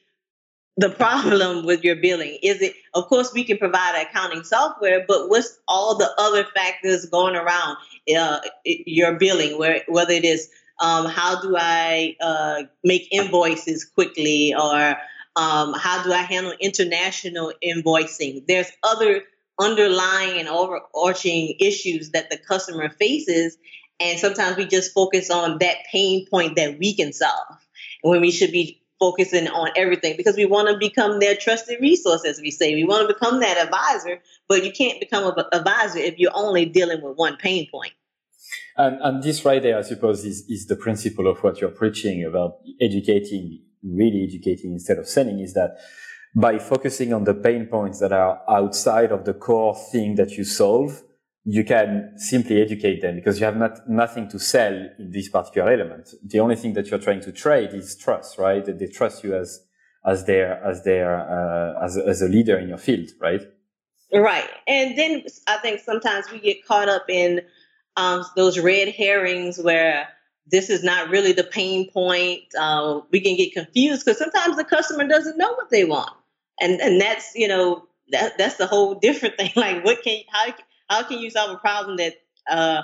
the 0.77 0.89
problem 0.89 1.65
with 1.65 1.83
your 1.83 1.95
billing? 1.95 2.37
Is 2.43 2.61
it, 2.61 2.75
of 2.93 3.07
course, 3.07 3.33
we 3.33 3.43
can 3.43 3.57
provide 3.57 3.99
accounting 4.01 4.43
software, 4.43 5.03
but 5.07 5.29
what's 5.29 5.59
all 5.67 5.97
the 5.97 6.09
other 6.17 6.45
factors 6.55 7.05
going 7.05 7.35
around 7.35 7.77
uh, 8.15 8.39
your 8.63 9.13
billing? 9.13 9.57
Where 9.57 9.81
whether 9.87 10.13
it 10.13 10.25
is 10.25 10.49
um, 10.79 11.07
how 11.07 11.41
do 11.41 11.55
I 11.57 12.15
uh, 12.21 12.63
make 12.83 13.07
invoices 13.11 13.83
quickly, 13.83 14.53
or 14.53 14.95
um, 15.37 15.73
how 15.73 16.03
do 16.03 16.11
I 16.11 16.23
handle 16.23 16.53
international 16.59 17.53
invoicing? 17.63 18.45
There's 18.47 18.71
other 18.81 19.21
underlying 19.59 20.39
and 20.39 20.47
overarching 20.47 21.55
issues 21.59 22.11
that 22.11 22.29
the 22.29 22.37
customer 22.37 22.89
faces. 22.89 23.57
And 23.99 24.19
sometimes 24.19 24.57
we 24.57 24.65
just 24.65 24.93
focus 24.93 25.29
on 25.29 25.59
that 25.59 25.77
pain 25.91 26.25
point 26.27 26.55
that 26.55 26.77
we 26.79 26.95
can 26.95 27.13
solve 27.13 27.57
when 28.01 28.21
we 28.21 28.31
should 28.31 28.51
be 28.51 28.81
focusing 28.99 29.47
on 29.47 29.69
everything 29.75 30.17
because 30.17 30.35
we 30.35 30.45
want 30.45 30.69
to 30.69 30.77
become 30.77 31.19
their 31.19 31.35
trusted 31.35 31.79
resource, 31.81 32.25
as 32.25 32.39
we 32.39 32.49
say. 32.49 32.73
We 32.73 32.83
want 32.83 33.07
to 33.07 33.13
become 33.13 33.39
that 33.41 33.57
advisor, 33.57 34.19
but 34.47 34.65
you 34.65 34.71
can't 34.71 34.99
become 34.99 35.31
an 35.37 35.45
advisor 35.53 35.99
if 35.99 36.17
you're 36.17 36.31
only 36.33 36.65
dealing 36.65 37.03
with 37.03 37.15
one 37.15 37.37
pain 37.37 37.67
point. 37.69 37.93
And, 38.75 38.99
and 39.01 39.23
this 39.23 39.45
right 39.45 39.61
there, 39.61 39.77
I 39.77 39.81
suppose, 39.81 40.25
is, 40.25 40.49
is 40.49 40.65
the 40.67 40.75
principle 40.75 41.27
of 41.27 41.43
what 41.43 41.61
you're 41.61 41.69
preaching 41.69 42.23
about 42.23 42.57
educating, 42.81 43.59
really 43.83 44.23
educating 44.23 44.71
instead 44.73 44.97
of 44.97 45.07
selling, 45.07 45.39
is 45.39 45.53
that 45.53 45.77
by 46.35 46.59
focusing 46.59 47.13
on 47.13 47.23
the 47.23 47.33
pain 47.33 47.65
points 47.65 47.99
that 47.99 48.11
are 48.11 48.41
outside 48.49 49.11
of 49.11 49.25
the 49.25 49.33
core 49.33 49.75
thing 49.91 50.15
that 50.15 50.31
you 50.31 50.43
solve, 50.43 51.03
you 51.43 51.63
can 51.63 52.11
simply 52.17 52.61
educate 52.61 53.01
them 53.01 53.15
because 53.15 53.39
you 53.39 53.45
have 53.45 53.55
not, 53.55 53.89
nothing 53.89 54.27
to 54.29 54.37
sell 54.37 54.73
in 54.99 55.11
this 55.11 55.29
particular 55.29 55.71
element. 55.71 56.09
The 56.23 56.39
only 56.41 56.57
thing 56.57 56.73
that 56.73 56.87
you're 56.87 56.99
trying 56.99 57.21
to 57.21 57.31
trade 57.31 57.73
is 57.73 57.95
trust, 57.95 58.37
right? 58.37 58.63
That 58.65 58.79
they 58.79 58.87
trust 58.87 59.23
you 59.23 59.33
as, 59.33 59.63
as 60.05 60.25
their, 60.25 60.61
as 60.63 60.83
their, 60.83 61.21
uh, 61.21 61.85
as, 61.85 61.97
as 61.97 62.21
a 62.21 62.27
leader 62.27 62.57
in 62.59 62.67
your 62.67 62.77
field, 62.77 63.09
right? 63.21 63.41
Right. 64.13 64.49
And 64.67 64.97
then 64.97 65.23
I 65.47 65.57
think 65.57 65.79
sometimes 65.79 66.29
we 66.31 66.39
get 66.39 66.65
caught 66.65 66.89
up 66.89 67.05
in 67.09 67.41
um, 67.95 68.25
those 68.35 68.59
red 68.59 68.89
herrings 68.89 69.57
where 69.57 70.09
this 70.49 70.69
is 70.69 70.83
not 70.83 71.09
really 71.09 71.33
the 71.33 71.43
pain 71.43 71.89
point. 71.91 72.43
Uh, 72.57 73.01
we 73.11 73.19
can 73.21 73.35
get 73.35 73.53
confused 73.53 74.05
because 74.05 74.17
sometimes 74.17 74.55
the 74.57 74.63
customer 74.63 75.07
doesn't 75.07 75.37
know 75.37 75.53
what 75.53 75.69
they 75.69 75.83
want, 75.85 76.11
and 76.59 76.79
and 76.81 76.99
that's 77.01 77.33
you 77.35 77.47
know 77.47 77.87
that 78.11 78.37
that's 78.37 78.55
the 78.55 78.67
whole 78.67 78.95
different 79.01 79.37
thing. 79.37 79.51
Like, 79.55 79.83
what 79.83 80.03
can 80.03 80.21
how 80.29 80.53
how 80.89 81.03
can 81.03 81.19
you 81.19 81.29
solve 81.29 81.51
a 81.51 81.57
problem 81.57 81.97
that 81.97 82.15
uh, 82.49 82.81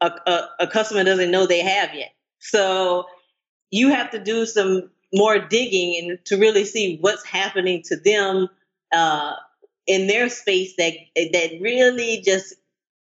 a, 0.00 0.12
a, 0.26 0.48
a 0.60 0.66
customer 0.66 1.04
doesn't 1.04 1.30
know 1.30 1.46
they 1.46 1.60
have 1.62 1.94
yet? 1.94 2.12
So 2.38 3.06
you 3.70 3.88
have 3.90 4.10
to 4.10 4.18
do 4.18 4.46
some 4.46 4.90
more 5.12 5.38
digging 5.38 6.10
and 6.10 6.24
to 6.26 6.36
really 6.36 6.64
see 6.64 6.98
what's 7.00 7.24
happening 7.24 7.82
to 7.86 7.96
them 7.96 8.48
uh, 8.92 9.34
in 9.86 10.06
their 10.06 10.28
space 10.28 10.74
that 10.76 10.94
that 11.16 11.50
really 11.60 12.22
just 12.24 12.54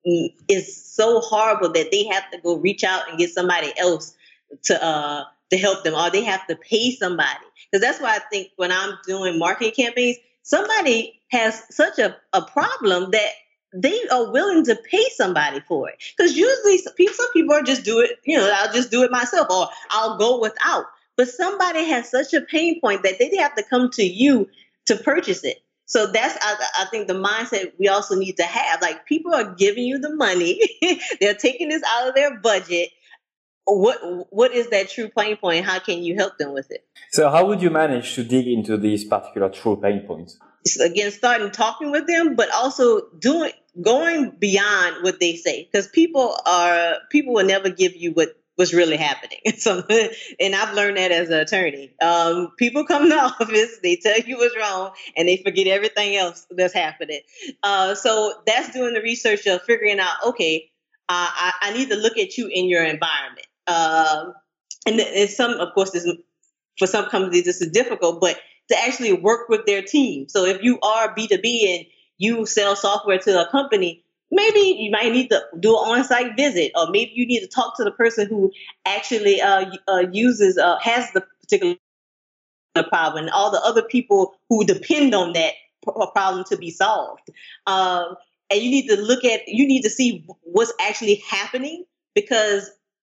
is 0.06 0.86
so 0.86 1.20
horrible 1.20 1.72
that 1.74 1.92
they 1.92 2.06
have 2.06 2.30
to 2.32 2.40
go 2.40 2.58
reach 2.58 2.84
out 2.84 3.10
and 3.10 3.18
get 3.18 3.32
somebody 3.32 3.72
else 3.78 4.16
to 4.64 4.84
uh 4.84 5.24
to 5.50 5.58
help 5.58 5.84
them 5.84 5.96
or 5.96 6.10
they 6.10 6.24
have 6.24 6.46
to 6.48 6.56
pay 6.56 6.92
somebody. 6.92 7.46
Because 7.72 7.86
that's 7.86 8.02
why 8.02 8.16
i 8.16 8.20
think 8.32 8.50
when 8.56 8.72
i'm 8.72 8.98
doing 9.06 9.38
marketing 9.38 9.74
campaigns 9.76 10.18
somebody 10.44 11.20
has 11.32 11.64
such 11.70 12.00
a, 12.00 12.16
a 12.34 12.42
problem 12.42 13.12
that 13.12 13.30
they 13.74 14.00
are 14.12 14.32
willing 14.32 14.66
to 14.66 14.76
pay 14.90 15.06
somebody 15.16 15.60
for 15.68 15.90
it. 15.90 16.04
Because 16.18 16.36
usually 16.36 16.80
some 16.80 16.94
people, 16.94 17.14
some 17.14 17.32
people 17.34 17.54
are 17.54 17.62
just 17.62 17.84
do 17.84 18.00
it 18.00 18.20
you 18.24 18.38
know 18.38 18.52
i'll 18.56 18.74
just 18.74 18.92
do 18.92 19.04
it 19.04 19.12
myself 19.12 19.48
or 19.50 19.68
i'll 19.92 20.18
go 20.18 20.40
without. 20.40 20.86
But 21.18 21.28
somebody 21.28 21.84
has 21.84 22.10
such 22.10 22.34
a 22.34 22.42
pain 22.42 22.80
point 22.80 23.04
that 23.04 23.20
they 23.20 23.36
have 23.38 23.54
to 23.56 23.64
come 23.64 23.90
to 23.92 24.04
you 24.04 24.48
to 24.86 24.96
purchase 24.96 25.44
it 25.44 25.58
so 25.90 26.06
that's 26.06 26.38
I, 26.40 26.84
I, 26.84 26.86
think 26.86 27.08
the 27.08 27.16
mindset 27.16 27.74
we 27.80 27.88
also 27.88 28.16
need 28.16 28.38
to 28.38 28.44
have. 28.44 28.80
Like 28.80 29.08
people 29.08 29.34
are 29.34 29.56
giving 29.56 29.86
you 29.86 29.98
the 29.98 30.16
money, 30.16 30.62
they're 31.20 31.34
taking 31.34 31.70
this 31.70 31.82
out 31.86 32.08
of 32.08 32.16
their 32.16 32.40
budget. 32.40 32.90
What 33.66 34.28
what 34.32 34.54
is 34.54 34.70
that 34.70 34.90
true 34.90 35.10
pain 35.10 35.36
point? 35.38 35.66
How 35.66 35.80
can 35.80 36.04
you 36.04 36.16
help 36.16 36.38
them 36.38 36.54
with 36.54 36.70
it? 36.70 36.86
So 37.12 37.30
how 37.32 37.46
would 37.48 37.64
you 37.64 37.72
manage 37.72 38.14
to 38.16 38.24
dig 38.24 38.48
into 38.48 38.78
these 38.78 39.04
particular 39.04 39.50
true 39.50 39.78
pain 39.78 40.02
points? 40.06 40.38
Again, 40.80 41.10
starting 41.12 41.50
talking 41.50 41.90
with 41.92 42.06
them, 42.06 42.36
but 42.36 42.52
also 42.52 43.10
doing 43.18 43.52
going 43.82 44.32
beyond 44.32 45.04
what 45.04 45.20
they 45.20 45.36
say 45.36 45.68
because 45.72 45.88
people 45.88 46.38
are 46.46 46.98
people 47.10 47.34
will 47.34 47.46
never 47.46 47.70
give 47.70 47.96
you 47.96 48.12
what 48.12 48.39
what's 48.60 48.74
really 48.74 48.98
happening. 48.98 49.40
So, 49.60 49.84
and 50.40 50.56
I've 50.56 50.74
learned 50.74 50.98
that 50.98 51.12
as 51.12 51.30
an 51.30 51.40
attorney. 51.40 51.92
Um, 52.02 52.52
people 52.58 52.86
come 52.86 53.10
to 53.10 53.16
office, 53.42 53.80
they 53.82 53.96
tell 53.96 54.20
you 54.20 54.38
what's 54.38 54.56
wrong, 54.58 54.92
and 55.16 55.28
they 55.28 55.38
forget 55.38 55.68
everything 55.68 56.16
else 56.18 56.46
that's 56.50 56.74
happening. 56.74 57.22
Uh, 57.64 57.96
so 57.96 58.34
that's 58.46 58.72
doing 58.74 58.94
the 58.94 59.02
research 59.02 59.48
of 59.48 59.62
figuring 59.64 60.00
out, 60.00 60.14
okay, 60.28 60.72
uh, 61.08 61.28
I, 61.30 61.54
I, 61.62 61.74
need 61.74 61.90
to 61.90 61.96
look 61.96 62.18
at 62.18 62.38
you 62.38 62.48
in 62.48 62.66
your 62.66 62.84
environment. 62.84 63.48
Um, 63.68 64.34
and, 64.86 65.00
and 65.00 65.30
some, 65.30 65.52
of 65.52 65.74
course, 65.74 65.92
this, 65.92 66.08
for 66.78 66.88
some 66.88 67.06
companies, 67.06 67.46
this 67.46 67.62
is 67.62 67.72
difficult, 67.72 68.20
but 68.22 68.38
to 68.70 68.78
actually 68.78 69.14
work 69.14 69.50
with 69.50 69.66
their 69.66 69.82
team. 69.82 70.28
So 70.30 70.46
if 70.46 70.64
you 70.64 70.80
are 70.82 71.16
B2B 71.16 71.76
and 71.76 71.86
you 72.18 72.46
sell 72.46 72.76
software 72.76 73.20
to 73.20 73.48
a 73.48 73.52
company, 73.52 74.04
maybe 74.32 74.60
you 74.60 74.92
might 74.92 75.12
need 75.12 75.30
to 75.30 75.42
do 75.60 75.72
an 75.72 75.92
on-site 76.00 76.36
visit 76.38 76.72
or 76.76 76.90
maybe 76.92 77.12
you 77.16 77.26
need 77.28 77.42
to 77.42 77.48
talk 77.48 77.76
to 77.78 77.84
the 77.84 77.92
person 77.92 78.28
who 78.28 78.52
actually 78.86 79.42
uh, 79.42 79.66
uh, 79.88 80.04
uses 80.12 80.58
uh, 80.58 80.78
has 80.80 81.12
the 81.14 81.26
particular 81.42 81.76
problem 82.90 83.26
and 83.26 83.32
all 83.32 83.52
the 83.52 83.62
other 83.62 83.84
people 83.84 84.36
who 84.50 84.66
depend 84.66 85.14
on 85.16 85.34
that 85.34 85.54
problem 86.14 86.46
to 86.46 86.58
be 86.58 86.72
solved 86.72 87.30
um, 87.68 88.16
and 88.50 88.62
you 88.62 88.70
need 88.72 88.88
to 88.88 89.00
look 89.02 89.26
at 89.26 89.48
you 89.48 89.68
need 89.68 89.82
to 89.82 89.90
see 89.90 90.26
what's 90.44 90.74
actually 90.82 91.16
happening 91.30 91.86
because 92.16 92.72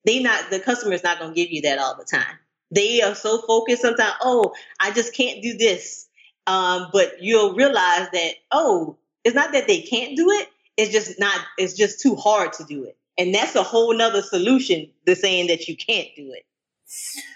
they 0.07 0.23
not 0.23 0.51
the 0.51 0.61
customer 0.61 0.95
is 0.95 1.03
not 1.05 1.19
going 1.19 1.35
to 1.35 1.37
give 1.37 1.51
you 1.51 1.63
that 1.63 1.79
all 1.79 1.97
the 1.97 2.05
time 2.05 2.39
they 2.71 3.03
are 3.03 3.15
so 3.15 3.43
focused 3.43 3.83
sometimes 3.83 4.15
oh 4.23 4.53
i 4.81 4.91
just 4.93 5.15
can't 5.15 5.43
do 5.43 5.57
this 5.59 6.09
Um, 6.49 6.89
but 6.93 7.23
you'll 7.23 7.55
realize 7.55 8.09
that, 8.13 8.33
oh, 8.53 8.99
it's 9.25 9.37
not 9.37 9.53
that 9.55 9.69
they 9.69 9.83
can't 9.83 10.17
do 10.17 10.31
it. 10.33 10.49
It's 10.81 10.93
just 10.93 11.19
not, 11.19 11.39
it's 11.59 11.75
just 11.75 12.01
too 12.01 12.17
hard 12.17 12.53
to 12.55 12.65
do 12.65 12.85
it. 12.85 12.97
And 13.19 13.35
that's 13.35 13.55
a 13.55 13.63
whole 13.63 13.95
nother 13.95 14.23
solution, 14.23 14.91
the 15.07 15.15
saying 15.15 15.49
that 15.49 15.69
you 15.69 15.77
can't 15.77 16.09
do 16.17 16.33
it. 16.33 16.45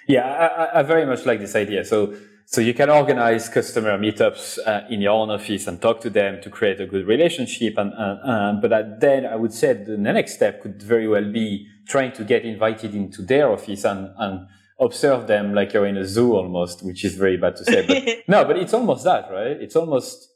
Yeah, 0.09 0.25
I, 0.25 0.81
I 0.81 0.83
very 0.83 1.07
much 1.07 1.27
like 1.27 1.41
this 1.41 1.55
idea. 1.55 1.85
So, 1.85 2.15
so 2.47 2.61
you 2.61 2.75
can 2.75 2.91
organize 2.91 3.49
customer 3.49 3.99
meetups 3.99 4.59
uh, 4.67 4.83
in 4.89 5.01
your 5.01 5.13
own 5.13 5.31
office 5.31 5.67
and 5.67 5.81
talk 5.81 6.01
to 6.01 6.11
them 6.11 6.41
to 6.43 6.51
create 6.51 6.81
a 6.81 6.87
good 6.87 7.07
relationship. 7.07 7.75
And, 7.77 7.93
uh, 7.93 8.59
but 8.61 9.01
then 9.01 9.27
I 9.27 9.37
would 9.37 9.53
say 9.53 9.73
the 9.73 9.97
next 9.97 10.35
step 10.35 10.63
could 10.63 10.83
very 10.83 11.09
well 11.09 11.31
be 11.31 11.67
trying 11.87 12.13
to 12.13 12.25
get 12.25 12.45
invited 12.45 12.95
into 12.95 13.23
their 13.23 13.51
office 13.51 13.85
and, 13.85 14.09
and 14.19 14.47
observe 14.81 15.27
them 15.27 15.55
like 15.55 15.73
you're 15.73 15.87
in 15.87 15.97
a 15.97 16.05
zoo 16.05 16.35
almost, 16.35 16.85
which 16.85 17.05
is 17.05 17.15
very 17.15 17.37
bad 17.37 17.57
to 17.57 17.65
say. 17.65 17.87
But 17.87 18.29
no, 18.29 18.45
but 18.45 18.57
it's 18.59 18.75
almost 18.75 19.05
that, 19.05 19.31
right? 19.31 19.57
It's 19.61 19.77
almost 19.77 20.31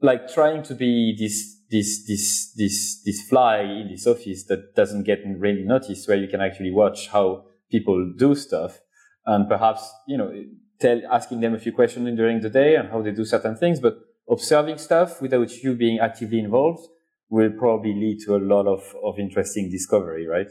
like 0.00 0.32
trying 0.32 0.62
to 0.64 0.74
be 0.74 1.16
this, 1.18 1.53
this, 1.74 2.06
this, 2.06 2.52
this, 2.56 3.02
this 3.04 3.28
fly 3.28 3.58
in 3.60 3.88
this 3.90 4.06
office 4.06 4.44
that 4.44 4.74
doesn't 4.76 5.02
get 5.02 5.20
really 5.26 5.64
noticed, 5.64 6.06
where 6.08 6.16
you 6.16 6.28
can 6.28 6.40
actually 6.40 6.70
watch 6.70 7.08
how 7.08 7.46
people 7.70 8.12
do 8.16 8.34
stuff 8.36 8.78
and 9.26 9.48
perhaps, 9.48 9.90
you 10.06 10.16
know, 10.16 10.32
tell, 10.80 11.00
asking 11.10 11.40
them 11.40 11.54
a 11.54 11.58
few 11.58 11.72
questions 11.72 12.16
during 12.16 12.40
the 12.40 12.50
day 12.50 12.76
and 12.76 12.90
how 12.90 13.02
they 13.02 13.10
do 13.10 13.24
certain 13.24 13.56
things, 13.56 13.80
but 13.80 13.98
observing 14.30 14.78
stuff 14.78 15.20
without 15.20 15.50
you 15.62 15.74
being 15.74 15.98
actively 15.98 16.38
involved 16.38 16.86
will 17.28 17.50
probably 17.58 17.94
lead 17.94 18.20
to 18.24 18.36
a 18.36 18.38
lot 18.38 18.66
of, 18.66 18.94
of 19.02 19.18
interesting 19.18 19.68
discovery, 19.68 20.26
right? 20.28 20.48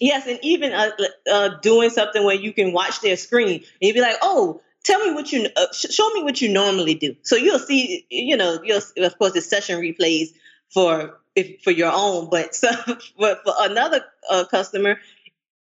Yes, 0.00 0.26
and 0.26 0.38
even 0.42 0.72
uh, 0.72 0.90
uh, 1.30 1.50
doing 1.62 1.90
something 1.90 2.24
where 2.24 2.34
you 2.34 2.52
can 2.52 2.72
watch 2.72 3.00
their 3.00 3.16
screen 3.16 3.48
and 3.48 3.62
you'd 3.80 3.94
be 3.94 4.00
like, 4.00 4.16
"Oh, 4.22 4.60
tell 4.84 5.04
me 5.04 5.12
what 5.12 5.32
you 5.32 5.48
uh, 5.56 5.66
sh- 5.72 5.90
show 5.90 6.08
me 6.10 6.22
what 6.22 6.40
you 6.40 6.52
normally 6.52 6.94
do." 6.94 7.16
So 7.22 7.34
you'll 7.34 7.58
see, 7.58 8.06
you 8.08 8.36
know, 8.36 8.60
you'll 8.62 8.82
of 8.98 9.18
course 9.18 9.32
the 9.32 9.40
session 9.40 9.80
replays 9.80 10.28
for 10.72 11.20
if 11.34 11.62
for 11.62 11.70
your 11.70 11.92
own, 11.92 12.28
but 12.30 12.54
so 12.54 12.70
but 13.18 13.42
for 13.44 13.54
another 13.58 14.04
uh, 14.30 14.44
customer, 14.50 14.98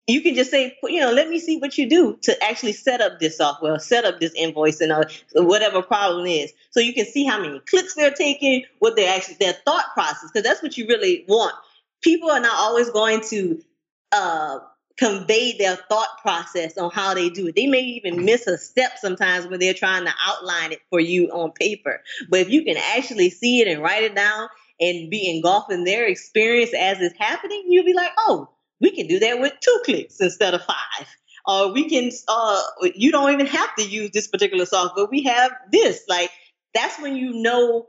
you 0.08 0.22
can 0.22 0.36
just 0.36 0.52
say, 0.52 0.78
you 0.84 1.00
know, 1.00 1.12
let 1.12 1.30
me 1.30 1.40
see 1.40 1.58
what 1.58 1.78
you 1.78 1.90
do 1.90 2.18
to 2.24 2.44
actually 2.44 2.74
set 2.74 3.02
up 3.02 3.20
this 3.20 3.38
software, 3.38 3.80
set 3.80 4.06
up 4.06 4.20
this 4.20 4.34
invoice, 4.36 4.80
and 4.82 4.92
uh, 4.92 5.06
whatever 5.36 5.82
problem 5.82 6.28
is. 6.28 6.54
So 6.70 6.80
you 6.80 6.94
can 6.94 7.06
see 7.06 7.26
how 7.26 7.42
many 7.42 7.60
clicks 7.60 7.96
they're 7.96 8.12
taking, 8.12 8.66
what 8.80 8.96
they 8.96 9.08
actually 9.08 9.38
their 9.40 9.54
thought 9.54 9.86
process, 9.94 10.30
because 10.32 10.48
that's 10.48 10.62
what 10.62 10.78
you 10.78 10.88
really 10.88 11.26
want. 11.28 11.56
People 12.02 12.30
are 12.30 12.40
not 12.40 12.54
always 12.56 12.92
going 12.92 13.22
to 13.30 13.64
uh, 14.12 14.60
convey 14.98 15.58
their 15.58 15.76
thought 15.76 16.22
process 16.22 16.78
on 16.78 16.92
how 16.92 17.16
they 17.16 17.30
do 17.30 17.48
it. 17.48 17.56
They 17.56 17.66
may 17.66 17.82
even 17.82 18.26
miss 18.26 18.46
a 18.46 18.60
step 18.60 18.92
sometimes 18.98 19.48
when 19.48 19.60
they're 19.60 19.74
trying 19.74 20.06
to 20.06 20.14
outline 20.24 20.72
it 20.72 20.82
for 20.92 21.00
you 21.00 21.30
on 21.30 21.52
paper. 21.52 22.04
But 22.30 22.42
if 22.42 22.50
you 22.50 22.64
can 22.64 22.78
actually 22.78 23.32
see 23.32 23.62
it 23.62 23.68
and 23.68 23.82
write 23.82 24.04
it 24.04 24.16
down 24.16 24.50
and 24.80 25.10
be 25.10 25.30
engulfed 25.30 25.72
in 25.72 25.84
their 25.84 26.06
experience 26.06 26.72
as 26.74 27.00
it's 27.00 27.18
happening, 27.18 27.64
you'll 27.68 27.86
be 27.86 27.94
like, 27.94 28.12
oh, 28.18 28.50
we 28.82 28.92
can 28.92 29.08
do 29.08 29.20
that 29.20 29.40
with 29.40 29.54
two 29.62 29.80
clicks 29.86 30.20
instead 30.20 30.54
of 30.54 30.62
five. 30.62 31.08
Or 31.48 31.72
we 31.74 31.90
can, 31.90 32.12
uh, 32.28 32.62
you 32.96 33.12
don't 33.12 33.32
even 33.32 33.46
have 33.46 33.76
to 33.76 33.84
use 33.88 34.12
this 34.12 34.28
particular 34.28 34.66
software. 34.66 35.06
We 35.06 35.24
have 35.24 35.52
this. 35.72 36.04
Like, 36.10 36.32
that's 36.74 37.00
when 37.00 37.16
you 37.16 37.34
know, 37.34 37.88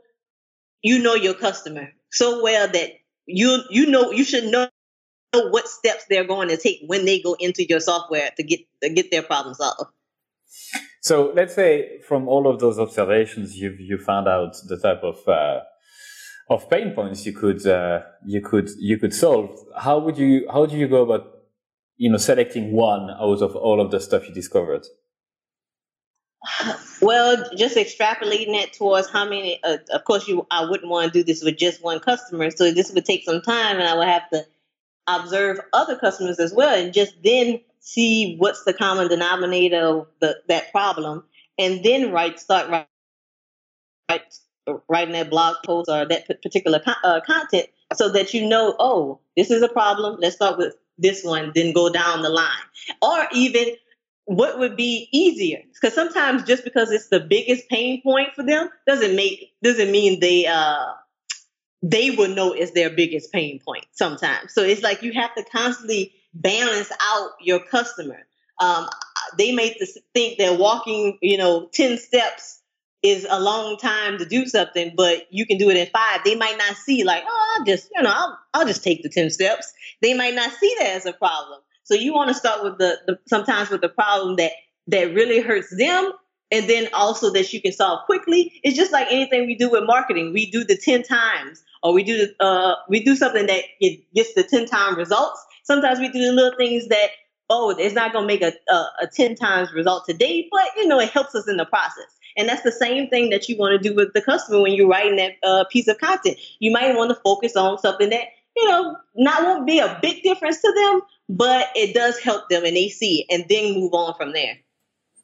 you 0.81 1.01
know 1.01 1.15
your 1.15 1.33
customer 1.33 1.89
so 2.11 2.41
well 2.43 2.67
that 2.67 2.91
you, 3.25 3.59
you 3.69 3.87
know, 3.87 4.11
you 4.11 4.23
should 4.23 4.45
know 4.45 4.69
what 5.33 5.67
steps 5.67 6.05
they're 6.09 6.23
going 6.23 6.49
to 6.49 6.57
take 6.57 6.79
when 6.85 7.05
they 7.05 7.19
go 7.19 7.35
into 7.39 7.67
your 7.67 7.79
software 7.79 8.29
to 8.37 8.43
get 8.43 8.59
to 8.81 8.89
get 8.89 9.11
their 9.11 9.23
problem 9.23 9.53
solved. 9.55 9.91
So 11.01 11.31
let's 11.35 11.53
say 11.53 11.99
from 12.07 12.27
all 12.27 12.47
of 12.47 12.59
those 12.59 12.79
observations, 12.79 13.57
you've 13.57 13.79
you 13.79 13.97
found 13.97 14.27
out 14.27 14.55
the 14.67 14.77
type 14.77 15.03
of 15.03 15.27
uh, 15.27 15.61
of 16.49 16.69
pain 16.69 16.93
points 16.93 17.25
you 17.25 17.33
could 17.33 17.65
uh, 17.67 18.01
you 18.25 18.41
could 18.41 18.69
you 18.77 18.97
could 18.97 19.13
solve. 19.13 19.57
How 19.77 19.99
would 19.99 20.17
you 20.17 20.47
how 20.51 20.65
do 20.65 20.75
you 20.77 20.87
go 20.87 21.03
about 21.03 21.33
you 21.97 22.09
know 22.09 22.17
selecting 22.17 22.71
one 22.71 23.09
out 23.09 23.41
of 23.41 23.55
all 23.55 23.81
of 23.81 23.91
the 23.91 23.99
stuff 23.99 24.27
you 24.27 24.33
discovered? 24.33 24.85
Well, 26.99 27.45
just 27.55 27.77
extrapolating 27.77 28.55
it 28.55 28.73
towards 28.73 29.07
how 29.07 29.23
many. 29.23 29.59
Uh, 29.63 29.77
of 29.93 30.03
course, 30.05 30.27
you 30.27 30.47
I 30.49 30.67
wouldn't 30.67 30.89
want 30.89 31.13
to 31.13 31.19
do 31.19 31.23
this 31.23 31.43
with 31.43 31.55
just 31.55 31.83
one 31.83 31.99
customer, 31.99 32.49
so 32.49 32.71
this 32.71 32.91
would 32.91 33.05
take 33.05 33.23
some 33.23 33.39
time, 33.39 33.77
and 33.77 33.87
I 33.87 33.95
would 33.95 34.07
have 34.07 34.27
to 34.31 34.43
observe 35.07 35.59
other 35.73 35.95
customers 35.95 36.39
as 36.39 36.53
well 36.53 36.77
and 36.77 36.93
just 36.93 37.13
then 37.23 37.61
see 37.79 38.35
what's 38.37 38.63
the 38.65 38.73
common 38.73 39.07
denominator 39.07 39.79
of 39.79 40.07
the, 40.19 40.37
that 40.47 40.71
problem 40.71 41.23
and 41.57 41.83
then 41.83 42.11
write 42.11 42.39
start 42.39 42.69
write, 44.09 44.37
writing 44.89 45.13
that 45.13 45.29
blog 45.29 45.55
post 45.65 45.89
or 45.89 46.05
that 46.05 46.27
particular 46.27 46.81
uh, 47.03 47.19
content 47.25 47.67
so 47.93 48.09
that 48.09 48.33
you 48.33 48.47
know 48.47 48.75
oh 48.79 49.19
this 49.35 49.51
is 49.51 49.61
a 49.61 49.69
problem 49.69 50.17
let's 50.19 50.35
start 50.35 50.57
with 50.57 50.75
this 50.97 51.23
one 51.23 51.51
then 51.55 51.73
go 51.73 51.89
down 51.89 52.21
the 52.21 52.29
line 52.29 52.47
or 53.01 53.27
even 53.33 53.67
what 54.25 54.59
would 54.59 54.75
be 54.75 55.07
easier 55.11 55.61
because 55.73 55.93
sometimes 55.93 56.43
just 56.43 56.63
because 56.63 56.91
it's 56.91 57.07
the 57.09 57.19
biggest 57.19 57.69
pain 57.69 58.01
point 58.01 58.29
for 58.35 58.43
them 58.43 58.69
doesn't 58.85 59.15
make 59.15 59.53
doesn't 59.63 59.91
mean 59.91 60.19
they 60.19 60.45
uh 60.45 60.93
they 61.81 62.11
will 62.11 62.33
know 62.33 62.53
is 62.53 62.71
their 62.71 62.89
biggest 62.89 63.31
pain 63.31 63.59
point 63.63 63.85
sometimes. 63.91 64.53
So 64.53 64.63
it's 64.63 64.81
like 64.81 65.03
you 65.03 65.13
have 65.13 65.33
to 65.35 65.43
constantly 65.43 66.13
balance 66.33 66.91
out 67.01 67.31
your 67.41 67.59
customer. 67.59 68.19
Um, 68.59 68.87
they 69.37 69.51
may 69.51 69.77
think 70.13 70.39
that 70.39 70.57
walking, 70.57 71.17
you 71.21 71.37
know, 71.37 71.69
10 71.73 71.97
steps 71.97 72.61
is 73.03 73.27
a 73.29 73.39
long 73.39 73.77
time 73.77 74.17
to 74.17 74.25
do 74.25 74.45
something, 74.45 74.93
but 74.95 75.27
you 75.29 75.45
can 75.45 75.57
do 75.57 75.69
it 75.69 75.77
in 75.77 75.87
five. 75.87 76.21
They 76.25 76.35
might 76.35 76.57
not 76.57 76.75
see 76.75 77.03
like, 77.03 77.23
oh, 77.27 77.55
I'll 77.57 77.65
just, 77.65 77.89
you 77.95 78.01
know, 78.01 78.11
I'll, 78.13 78.39
I'll 78.53 78.67
just 78.67 78.83
take 78.83 79.03
the 79.03 79.09
10 79.09 79.29
steps. 79.29 79.71
They 80.01 80.13
might 80.13 80.33
not 80.33 80.51
see 80.51 80.75
that 80.79 80.95
as 80.95 81.05
a 81.05 81.13
problem. 81.13 81.59
So 81.83 81.93
you 81.93 82.13
want 82.13 82.29
to 82.29 82.33
start 82.33 82.63
with 82.63 82.77
the, 82.79 82.97
the 83.07 83.19
sometimes 83.27 83.69
with 83.69 83.81
the 83.81 83.89
problem 83.89 84.35
that 84.37 84.51
that 84.87 85.13
really 85.13 85.39
hurts 85.39 85.75
them 85.75 86.11
and 86.51 86.69
then 86.69 86.89
also 86.93 87.31
that 87.31 87.51
you 87.53 87.61
can 87.61 87.71
solve 87.71 88.05
quickly. 88.05 88.59
It's 88.63 88.77
just 88.77 88.91
like 88.91 89.07
anything 89.09 89.47
we 89.47 89.55
do 89.55 89.69
with 89.69 89.83
marketing. 89.85 90.33
We 90.33 90.49
do 90.49 90.63
the 90.63 90.77
10 90.77 91.03
times 91.03 91.63
or 91.83 91.93
we 91.93 92.03
do 92.03 92.27
uh, 92.39 92.75
we 92.89 93.03
do 93.03 93.15
something 93.15 93.45
that 93.47 93.63
gets 94.15 94.33
the 94.33 94.43
10 94.43 94.65
time 94.65 94.97
results. 94.97 95.45
Sometimes 95.63 95.99
we 95.99 96.09
do 96.09 96.19
the 96.19 96.31
little 96.31 96.57
things 96.57 96.87
that, 96.87 97.09
oh, 97.49 97.69
it's 97.77 97.95
not 97.95 98.13
going 98.13 98.23
to 98.23 98.27
make 98.27 98.41
a, 98.41 98.53
a, 98.73 98.75
a 99.03 99.07
10 99.13 99.35
times 99.35 99.71
result 99.73 100.05
today, 100.05 100.47
but 100.51 100.65
you 100.77 100.87
know, 100.87 100.99
it 100.99 101.09
helps 101.09 101.35
us 101.35 101.47
in 101.47 101.57
the 101.57 101.65
process. 101.65 102.16
And 102.37 102.47
that's 102.47 102.61
the 102.61 102.71
same 102.71 103.09
thing 103.09 103.31
that 103.31 103.49
you 103.49 103.57
want 103.57 103.81
to 103.81 103.89
do 103.89 103.95
with 103.95 104.13
the 104.13 104.21
customer 104.21 104.61
when 104.61 104.73
you're 104.73 104.87
writing 104.87 105.17
that 105.17 105.33
uh, 105.43 105.65
piece 105.71 105.87
of 105.87 105.97
content. 105.97 106.37
You 106.59 106.71
might 106.71 106.95
want 106.95 107.09
to 107.09 107.15
focus 107.15 107.55
on 107.55 107.79
something 107.79 108.09
that, 108.11 108.25
you 108.55 108.67
know, 108.69 108.95
not 109.15 109.43
won't 109.43 109.67
be 109.67 109.79
a 109.79 109.99
big 110.01 110.23
difference 110.23 110.61
to 110.61 110.73
them, 110.73 111.01
but 111.27 111.67
it 111.75 111.93
does 111.93 112.19
help 112.19 112.47
them 112.49 112.63
and 112.63 112.77
they 112.77 112.89
see 112.89 113.21
it 113.21 113.33
and 113.33 113.45
then 113.49 113.73
move 113.73 113.93
on 113.93 114.13
from 114.15 114.33
there. 114.33 114.57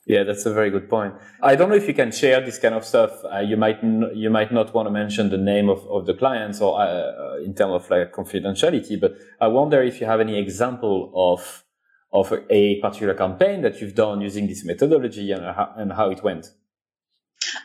Yeah, 0.06 0.24
that's 0.24 0.46
a 0.46 0.54
very 0.54 0.70
good 0.70 0.90
point. 0.90 1.14
I 1.42 1.56
don't 1.56 1.70
know 1.70 1.76
if 1.76 1.88
you 1.88 1.94
can 1.94 2.12
share 2.12 2.42
this 2.42 2.60
kind 2.60 2.76
of 2.76 2.84
stuff. 2.84 3.24
Uh, 3.24 3.40
you 3.40 3.56
might 3.56 3.82
n- 3.82 4.12
you 4.14 4.30
might 4.30 4.52
not 4.52 4.74
want 4.74 4.88
to 4.88 4.92
mention 4.92 5.30
the 5.30 5.38
name 5.38 5.70
of, 5.70 5.88
of 5.88 6.06
the 6.06 6.14
clients 6.14 6.60
or 6.60 6.78
uh, 6.78 6.84
uh, 6.84 7.38
in 7.38 7.54
terms 7.56 7.74
of 7.74 7.90
like 7.90 8.12
confidentiality, 8.12 9.00
but 9.00 9.14
I 9.40 9.48
wonder 9.48 9.82
if 9.82 10.02
you 10.02 10.08
have 10.08 10.20
any 10.20 10.38
example 10.38 11.10
of 11.16 11.64
of 12.12 12.34
a 12.50 12.82
particular 12.82 13.14
campaign 13.14 13.62
that 13.62 13.80
you've 13.80 13.96
done 13.96 14.20
using 14.20 14.46
this 14.46 14.66
methodology 14.66 15.32
and 15.32 15.44
how, 15.44 15.74
and 15.78 15.94
how 15.94 16.10
it 16.12 16.22
went. 16.22 16.48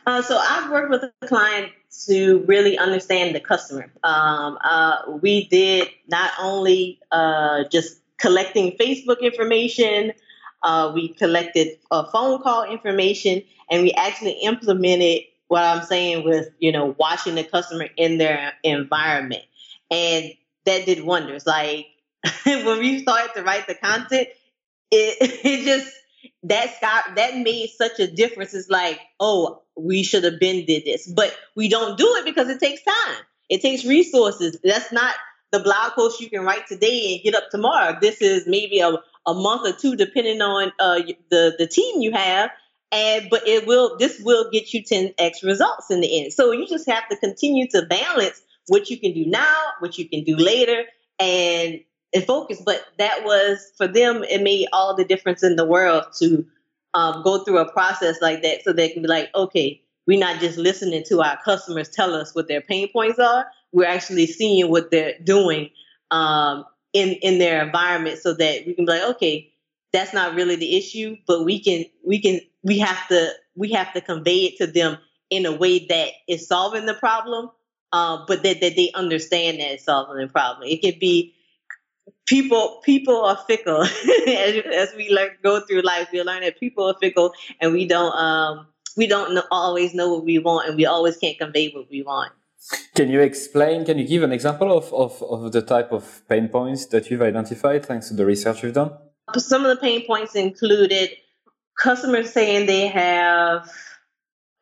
Uh, 0.05 0.21
so 0.21 0.37
I've 0.37 0.71
worked 0.71 0.89
with 0.89 1.03
a 1.03 1.27
client 1.27 1.71
to 2.05 2.39
really 2.47 2.77
understand 2.77 3.35
the 3.35 3.39
customer. 3.39 3.91
Um, 4.03 4.57
uh, 4.63 5.17
we 5.21 5.47
did 5.47 5.89
not 6.07 6.31
only 6.39 6.99
uh, 7.11 7.65
just 7.71 7.99
collecting 8.17 8.77
Facebook 8.77 9.21
information. 9.21 10.13
Uh, 10.61 10.91
we 10.93 11.09
collected 11.09 11.77
uh, 11.89 12.03
phone 12.05 12.41
call 12.41 12.63
information 12.63 13.41
and 13.69 13.81
we 13.81 13.93
actually 13.93 14.33
implemented 14.43 15.23
what 15.47 15.63
I'm 15.63 15.83
saying 15.83 16.25
with, 16.25 16.49
you 16.59 16.71
know, 16.71 16.95
watching 16.99 17.35
the 17.35 17.43
customer 17.43 17.87
in 17.97 18.17
their 18.17 18.53
environment. 18.63 19.43
And 19.89 20.31
that 20.65 20.85
did 20.85 21.03
wonders. 21.03 21.47
Like 21.47 21.87
when 22.45 22.79
we 22.79 23.01
started 23.01 23.33
to 23.35 23.43
write 23.43 23.67
the 23.67 23.75
content, 23.75 24.27
it, 24.91 25.17
it 25.45 25.65
just, 25.65 25.95
that 26.43 26.73
got, 26.81 27.15
that 27.15 27.37
made 27.37 27.69
such 27.69 27.99
a 27.99 28.07
difference. 28.07 28.53
It's 28.53 28.69
like, 28.69 28.99
oh, 29.19 29.61
we 29.81 30.03
should 30.03 30.23
have 30.23 30.39
been 30.39 30.65
did 30.65 30.85
this, 30.85 31.07
but 31.07 31.35
we 31.55 31.69
don't 31.69 31.97
do 31.97 32.07
it 32.17 32.25
because 32.25 32.49
it 32.49 32.59
takes 32.59 32.83
time. 32.83 33.23
It 33.49 33.61
takes 33.61 33.85
resources. 33.85 34.57
That's 34.63 34.91
not 34.91 35.15
the 35.51 35.59
blog 35.59 35.93
post 35.93 36.21
you 36.21 36.29
can 36.29 36.43
write 36.43 36.67
today 36.67 37.13
and 37.13 37.23
get 37.23 37.35
up 37.35 37.49
tomorrow. 37.49 37.97
This 37.99 38.21
is 38.21 38.45
maybe 38.47 38.79
a, 38.79 38.91
a 39.25 39.33
month 39.33 39.67
or 39.67 39.77
two, 39.77 39.95
depending 39.95 40.41
on 40.41 40.71
uh, 40.79 41.01
the 41.29 41.55
the 41.57 41.67
team 41.67 42.01
you 42.01 42.11
have. 42.11 42.51
And 42.91 43.27
but 43.29 43.47
it 43.47 43.67
will 43.67 43.97
this 43.97 44.19
will 44.19 44.49
get 44.51 44.73
you 44.73 44.83
10x 44.83 45.43
results 45.43 45.91
in 45.91 46.01
the 46.01 46.23
end. 46.23 46.33
So 46.33 46.51
you 46.51 46.67
just 46.67 46.89
have 46.89 47.07
to 47.09 47.17
continue 47.17 47.67
to 47.69 47.83
balance 47.83 48.41
what 48.67 48.89
you 48.89 48.99
can 48.99 49.13
do 49.13 49.25
now, 49.25 49.55
what 49.79 49.97
you 49.97 50.07
can 50.07 50.23
do 50.23 50.35
later, 50.35 50.83
and 51.19 51.81
and 52.13 52.23
focus. 52.23 52.61
But 52.65 52.83
that 52.97 53.23
was 53.23 53.71
for 53.77 53.87
them, 53.87 54.23
it 54.23 54.41
made 54.41 54.67
all 54.73 54.95
the 54.95 55.05
difference 55.05 55.43
in 55.43 55.55
the 55.55 55.65
world 55.65 56.05
to 56.19 56.45
um, 56.93 57.23
go 57.23 57.43
through 57.43 57.59
a 57.59 57.71
process 57.71 58.21
like 58.21 58.41
that, 58.43 58.63
so 58.63 58.73
they 58.73 58.89
can 58.89 59.01
be 59.01 59.07
like, 59.07 59.29
okay, 59.35 59.81
we're 60.07 60.19
not 60.19 60.39
just 60.39 60.57
listening 60.57 61.03
to 61.07 61.21
our 61.21 61.37
customers 61.43 61.89
tell 61.89 62.15
us 62.15 62.33
what 62.33 62.47
their 62.47 62.61
pain 62.61 62.91
points 62.91 63.19
are. 63.19 63.45
We're 63.71 63.87
actually 63.87 64.25
seeing 64.25 64.69
what 64.69 64.89
they're 64.89 65.19
doing 65.23 65.69
um, 66.11 66.65
in 66.93 67.09
in 67.21 67.37
their 67.37 67.63
environment, 67.63 68.19
so 68.19 68.33
that 68.33 68.65
we 68.65 68.73
can 68.73 68.85
be 68.85 68.91
like, 68.91 69.15
okay, 69.15 69.53
that's 69.93 70.13
not 70.13 70.35
really 70.35 70.55
the 70.55 70.77
issue, 70.77 71.17
but 71.27 71.45
we 71.45 71.61
can 71.61 71.85
we 72.03 72.21
can 72.21 72.39
we 72.63 72.79
have 72.79 73.07
to 73.09 73.31
we 73.55 73.71
have 73.73 73.93
to 73.93 74.01
convey 74.01 74.45
it 74.45 74.57
to 74.57 74.67
them 74.67 74.97
in 75.29 75.45
a 75.45 75.51
way 75.55 75.85
that 75.85 76.09
is 76.27 76.47
solving 76.47 76.87
the 76.87 76.93
problem, 76.95 77.51
uh, 77.91 78.25
but 78.27 78.41
that, 78.41 78.61
that 78.61 78.75
they 78.75 78.91
understand 78.95 79.59
that 79.59 79.73
it's 79.73 79.83
solving 79.83 80.17
the 80.17 80.31
problem. 80.31 80.67
It 80.67 80.81
could 80.81 80.99
be 80.99 81.35
people 82.29 82.79
people 82.83 83.25
are 83.25 83.37
fickle 83.47 83.81
as, 84.27 84.63
as, 84.73 84.93
we 84.95 85.09
learn 85.09 85.31
go 85.43 85.59
through 85.61 85.81
life. 85.81 86.09
We 86.13 86.21
learn 86.21 86.41
that 86.41 86.59
people 86.59 86.87
are 86.87 86.95
fickle, 87.01 87.33
and 87.59 87.73
we 87.73 87.87
don't 87.87 88.15
um, 88.15 88.67
we 88.95 89.07
don't 89.07 89.33
know, 89.33 89.43
always 89.51 89.93
know 89.93 90.13
what 90.13 90.23
we 90.23 90.37
want, 90.39 90.67
and 90.67 90.77
we 90.77 90.85
always 90.85 91.17
can't 91.17 91.37
convey 91.37 91.71
what 91.71 91.89
we 91.89 92.03
want. 92.03 92.31
Can 92.95 93.09
you 93.09 93.19
explain? 93.21 93.83
Can 93.83 93.97
you 93.97 94.07
give 94.07 94.23
an 94.23 94.31
example 94.31 94.77
of, 94.77 94.93
of, 94.93 95.23
of 95.23 95.51
the 95.51 95.61
type 95.61 95.91
of 95.91 96.21
pain 96.29 96.49
points 96.49 96.85
that 96.87 97.09
you've 97.09 97.21
identified 97.21 97.85
thanks 97.85 98.09
to 98.09 98.13
the 98.13 98.25
research 98.25 98.63
you've 98.63 98.73
done? 98.73 98.91
Some 99.35 99.65
of 99.65 99.69
the 99.75 99.81
pain 99.81 100.05
points 100.05 100.35
included 100.35 101.09
customers 101.79 102.31
saying 102.31 102.67
they 102.67 102.87
have 102.87 103.71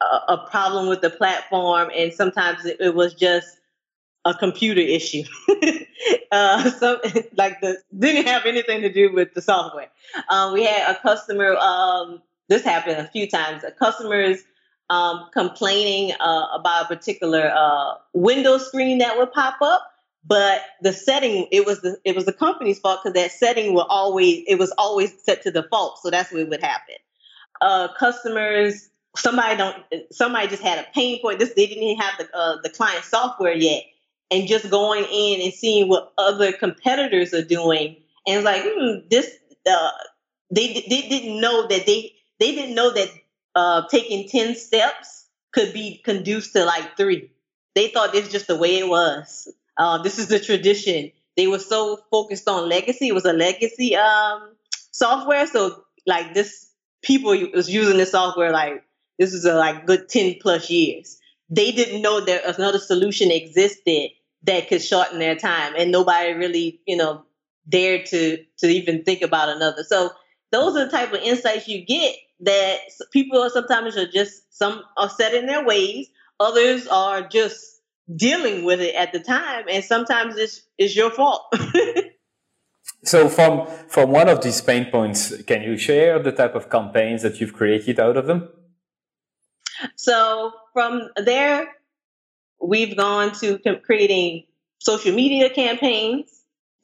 a, 0.01 0.33
a 0.33 0.47
problem 0.49 0.87
with 0.87 1.01
the 1.01 1.09
platform, 1.09 1.89
and 1.95 2.13
sometimes 2.13 2.65
it, 2.65 2.77
it 2.79 2.95
was 2.95 3.13
just 3.13 3.56
a 4.27 4.33
computer 4.33 4.81
issue. 4.81 5.23
uh, 6.31 6.69
so, 6.71 6.99
like 7.35 7.61
the 7.61 7.77
didn't 7.97 8.27
have 8.27 8.45
anything 8.45 8.81
to 8.81 8.91
do 8.91 9.13
with 9.13 9.33
the 9.33 9.41
software. 9.41 9.89
Um, 10.29 10.53
we 10.53 10.65
had 10.65 10.95
a 10.95 10.99
customer. 10.99 11.55
Um, 11.55 12.21
this 12.49 12.63
happened 12.63 12.97
a 12.97 13.07
few 13.07 13.27
times. 13.27 13.63
A 13.63 13.71
customers 13.71 14.39
um, 14.89 15.27
complaining 15.33 16.13
uh, 16.19 16.47
about 16.53 16.85
a 16.85 16.95
particular 16.95 17.51
uh, 17.53 17.95
window 18.13 18.57
screen 18.57 18.99
that 18.99 19.17
would 19.17 19.31
pop 19.31 19.55
up, 19.61 19.91
but 20.25 20.61
the 20.81 20.93
setting 20.93 21.47
it 21.51 21.65
was 21.65 21.81
the 21.81 21.97
it 22.03 22.15
was 22.15 22.25
the 22.25 22.33
company's 22.33 22.79
fault 22.79 23.01
because 23.03 23.13
that 23.13 23.31
setting 23.31 23.73
will 23.73 23.87
always 23.89 24.43
it 24.47 24.55
was 24.55 24.71
always 24.77 25.13
set 25.23 25.43
to 25.43 25.51
default, 25.51 25.99
so 25.99 26.09
that's 26.09 26.31
what 26.31 26.47
would 26.49 26.61
happen. 26.61 26.95
Uh, 27.61 27.87
customers, 27.97 28.89
somebody 29.15 29.55
don't 29.55 29.77
somebody 30.11 30.47
just 30.47 30.63
had 30.63 30.79
a 30.79 30.87
pain 30.93 31.21
point. 31.21 31.39
This 31.39 31.53
they 31.53 31.65
didn't 31.65 31.83
even 31.83 32.01
have 32.01 32.17
the 32.17 32.37
uh, 32.37 32.57
the 32.61 32.69
client 32.69 33.03
software 33.05 33.53
yet, 33.53 33.83
and 34.31 34.47
just 34.47 34.69
going 34.69 35.05
in 35.11 35.41
and 35.41 35.53
seeing 35.53 35.87
what 35.87 36.13
other 36.17 36.51
competitors 36.51 37.33
are 37.33 37.43
doing, 37.43 37.97
and 38.27 38.43
like 38.43 38.63
hmm, 38.65 39.07
this 39.09 39.29
uh, 39.69 39.91
they 40.51 40.85
they 40.89 41.01
didn't 41.07 41.39
know 41.39 41.67
that 41.67 41.85
they 41.85 42.13
they 42.39 42.53
didn't 42.53 42.75
know 42.75 42.91
that 42.93 43.09
uh, 43.55 43.87
taking 43.89 44.27
10 44.29 44.55
steps 44.55 45.25
could 45.51 45.73
be 45.73 45.97
conducive 46.03 46.53
to 46.53 46.65
like 46.65 46.95
three. 46.95 47.31
They 47.75 47.87
thought 47.89 48.11
this 48.11 48.27
is 48.27 48.31
just 48.31 48.47
the 48.47 48.55
way 48.55 48.77
it 48.77 48.87
was. 48.87 49.47
Uh, 49.77 50.01
this 50.01 50.19
is 50.19 50.27
the 50.27 50.39
tradition. 50.39 51.11
They 51.35 51.47
were 51.47 51.59
so 51.59 51.99
focused 52.11 52.47
on 52.47 52.69
legacy. 52.69 53.07
It 53.07 53.13
was 53.15 53.25
a 53.25 53.33
legacy 53.33 53.95
um, 53.95 54.55
software. 54.91 55.45
So 55.47 55.83
like 56.05 56.33
this, 56.33 56.69
people 57.01 57.35
was 57.53 57.69
using 57.69 57.97
this 57.97 58.11
software 58.11 58.51
like 58.51 58.83
this 59.19 59.33
is 59.33 59.45
a 59.45 59.55
like 59.55 59.85
good 59.85 60.09
10 60.09 60.35
plus 60.41 60.69
years. 60.69 61.19
They 61.49 61.71
didn't 61.71 62.01
know 62.01 62.19
that 62.21 62.57
another 62.57 62.79
solution 62.79 63.31
existed 63.31 64.09
that 64.43 64.69
could 64.69 64.81
shorten 64.81 65.19
their 65.19 65.35
time 65.35 65.73
and 65.77 65.91
nobody 65.91 66.33
really, 66.33 66.81
you 66.85 66.97
know, 66.97 67.23
dared 67.67 68.05
to 68.07 68.37
to 68.59 68.67
even 68.67 69.03
think 69.03 69.21
about 69.21 69.49
another. 69.49 69.83
So 69.83 70.11
those 70.51 70.75
are 70.75 70.85
the 70.85 70.91
type 70.91 71.13
of 71.13 71.21
insights 71.21 71.67
you 71.67 71.85
get 71.85 72.15
that 72.41 72.79
people 73.11 73.41
are 73.41 73.49
sometimes 73.49 73.97
are 73.97 74.07
just 74.07 74.55
some 74.55 74.83
are 74.95 75.09
set 75.09 75.33
in 75.33 75.45
their 75.45 75.65
ways 75.65 76.07
others 76.39 76.87
are 76.87 77.27
just 77.27 77.81
dealing 78.15 78.63
with 78.63 78.79
it 78.79 78.95
at 78.95 79.11
the 79.11 79.19
time 79.19 79.65
and 79.69 79.83
sometimes 79.83 80.37
it's, 80.37 80.61
it's 80.77 80.95
your 80.95 81.09
fault 81.09 81.41
so 83.03 83.27
from 83.27 83.67
from 83.87 84.11
one 84.11 84.29
of 84.29 84.41
these 84.41 84.61
pain 84.61 84.85
points 84.91 85.41
can 85.43 85.61
you 85.61 85.77
share 85.77 86.19
the 86.19 86.31
type 86.31 86.55
of 86.55 86.69
campaigns 86.69 87.21
that 87.23 87.41
you've 87.41 87.53
created 87.53 87.99
out 87.99 88.15
of 88.15 88.27
them 88.27 88.47
so 89.95 90.51
from 90.73 91.09
there 91.17 91.67
we've 92.61 92.95
gone 92.97 93.33
to 93.33 93.59
creating 93.83 94.43
social 94.79 95.13
media 95.13 95.49
campaigns 95.49 96.29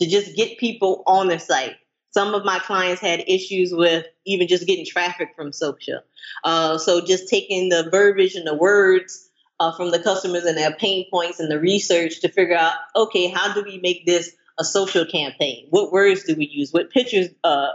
to 0.01 0.07
just 0.07 0.35
get 0.35 0.57
people 0.57 1.03
on 1.05 1.27
the 1.27 1.39
site 1.39 1.75
some 2.13 2.35
of 2.35 2.45
my 2.45 2.59
clients 2.59 3.01
had 3.01 3.23
issues 3.27 3.73
with 3.73 4.05
even 4.25 4.47
just 4.47 4.67
getting 4.67 4.85
traffic 4.85 5.29
from 5.35 5.51
social. 5.51 5.99
Uh, 6.43 6.77
so 6.77 7.03
just 7.03 7.27
taking 7.27 7.69
the 7.69 7.89
verbiage 7.89 8.35
and 8.35 8.45
the 8.45 8.53
words 8.53 9.29
uh, 9.59 9.75
from 9.75 9.89
the 9.89 9.99
customers 9.99 10.45
and 10.45 10.55
their 10.55 10.73
pain 10.73 11.05
points 11.09 11.39
and 11.39 11.49
the 11.49 11.59
research 11.59 12.21
to 12.21 12.29
figure 12.29 12.55
out, 12.55 12.73
okay, 12.95 13.29
how 13.29 13.53
do 13.53 13.63
we 13.63 13.79
make 13.79 14.05
this 14.05 14.35
a 14.59 14.63
social 14.63 15.05
campaign? 15.05 15.65
What 15.71 15.91
words 15.91 16.23
do 16.23 16.35
we 16.35 16.45
use? 16.45 16.71
What 16.71 16.91
pictures 16.91 17.29
uh, 17.43 17.69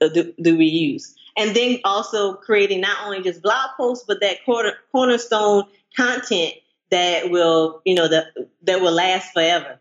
do, 0.00 0.32
do, 0.40 0.56
we 0.56 0.66
use? 0.66 1.14
And 1.36 1.54
then 1.54 1.80
also 1.84 2.34
creating 2.34 2.80
not 2.80 3.04
only 3.04 3.22
just 3.22 3.42
blog 3.42 3.70
posts, 3.76 4.06
but 4.08 4.20
that 4.22 4.42
corner, 4.46 4.72
cornerstone 4.90 5.64
content 5.94 6.54
that 6.92 7.30
will, 7.30 7.80
you 7.84 7.94
know, 7.94 8.06
that 8.06 8.26
that 8.62 8.80
will 8.80 8.92
last 8.92 9.32
forever. 9.32 9.80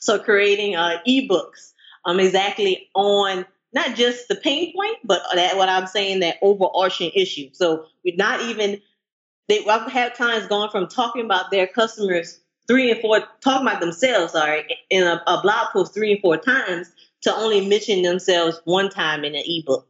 So 0.00 0.18
creating 0.18 0.74
uh, 0.74 0.98
ebooks 1.06 1.72
um, 2.04 2.18
exactly 2.18 2.88
on 2.94 3.46
not 3.72 3.94
just 3.94 4.28
the 4.28 4.34
pain 4.34 4.72
point, 4.74 4.96
but 5.04 5.20
that 5.34 5.56
what 5.56 5.68
I'm 5.68 5.86
saying 5.86 6.20
that 6.20 6.36
overarching 6.42 7.12
issue. 7.14 7.50
So 7.52 7.84
we're 8.04 8.16
not 8.16 8.40
even 8.42 8.80
they 9.48 9.64
I've 9.66 9.92
had 9.92 10.14
clients 10.14 10.48
going 10.48 10.70
from 10.70 10.88
talking 10.88 11.24
about 11.24 11.50
their 11.50 11.66
customers 11.66 12.40
three 12.66 12.90
and 12.90 13.00
four 13.00 13.20
talking 13.40 13.66
about 13.66 13.80
themselves, 13.80 14.32
sorry, 14.32 14.64
in 14.90 15.02
a, 15.04 15.22
a 15.26 15.40
blog 15.42 15.68
post 15.72 15.94
three 15.94 16.12
and 16.12 16.20
four 16.20 16.38
times 16.38 16.90
to 17.22 17.34
only 17.34 17.66
mention 17.66 18.02
themselves 18.02 18.60
one 18.64 18.88
time 18.88 19.24
in 19.24 19.34
an 19.34 19.42
ebook. 19.46 19.86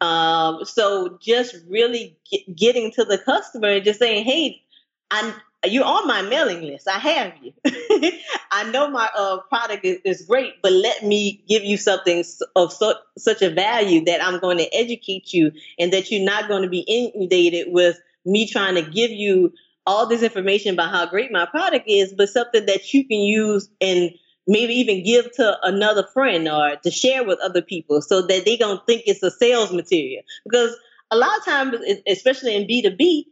Um, 0.00 0.64
so 0.64 1.18
just 1.20 1.56
really 1.68 2.16
get, 2.30 2.54
getting 2.54 2.92
to 2.92 3.04
the 3.04 3.18
customer 3.18 3.68
and 3.68 3.84
just 3.84 3.98
saying, 3.98 4.24
"Hey, 4.24 4.62
I 5.10 5.34
you're 5.64 5.84
on 5.84 6.06
my 6.06 6.22
mailing 6.22 6.62
list. 6.62 6.88
I 6.88 6.98
have 6.98 7.32
you. 7.42 7.52
I 8.52 8.70
know 8.70 8.90
my 8.90 9.08
uh, 9.16 9.38
product 9.48 9.84
is, 9.84 9.98
is, 10.04 10.26
great, 10.26 10.54
but 10.62 10.72
let 10.72 11.04
me 11.04 11.42
give 11.48 11.64
you 11.64 11.76
something 11.76 12.24
of 12.54 12.72
so, 12.72 12.94
such 13.18 13.42
a 13.42 13.50
value 13.50 14.04
that 14.04 14.22
I'm 14.22 14.40
going 14.40 14.58
to 14.58 14.74
educate 14.74 15.32
you 15.32 15.52
and 15.78 15.92
that 15.92 16.10
you're 16.10 16.24
not 16.24 16.48
going 16.48 16.62
to 16.62 16.68
be 16.68 16.80
inundated 16.80 17.68
with 17.72 17.98
me 18.24 18.46
trying 18.48 18.74
to 18.74 18.82
give 18.82 19.10
you 19.10 19.52
all 19.86 20.06
this 20.06 20.22
information 20.22 20.74
about 20.74 20.90
how 20.90 21.06
great 21.06 21.30
my 21.30 21.46
product 21.46 21.86
is, 21.88 22.12
but 22.12 22.28
something 22.28 22.66
that 22.66 22.92
you 22.92 23.06
can 23.06 23.20
use 23.20 23.68
and 23.80 24.10
maybe 24.46 24.74
even 24.74 25.04
give 25.04 25.32
to 25.32 25.56
another 25.62 26.06
friend 26.12 26.48
or 26.48 26.76
to 26.76 26.90
share 26.90 27.24
with 27.24 27.38
other 27.40 27.62
people 27.62 28.02
so 28.02 28.22
that 28.26 28.44
they 28.44 28.56
don't 28.56 28.84
think 28.86 29.02
it's 29.06 29.22
a 29.22 29.30
sales 29.30 29.72
material. 29.72 30.22
Because 30.44 30.76
a 31.10 31.16
lot 31.16 31.38
of 31.38 31.44
times, 31.44 31.76
especially 32.06 32.54
in 32.56 32.66
B2B, 32.66 33.24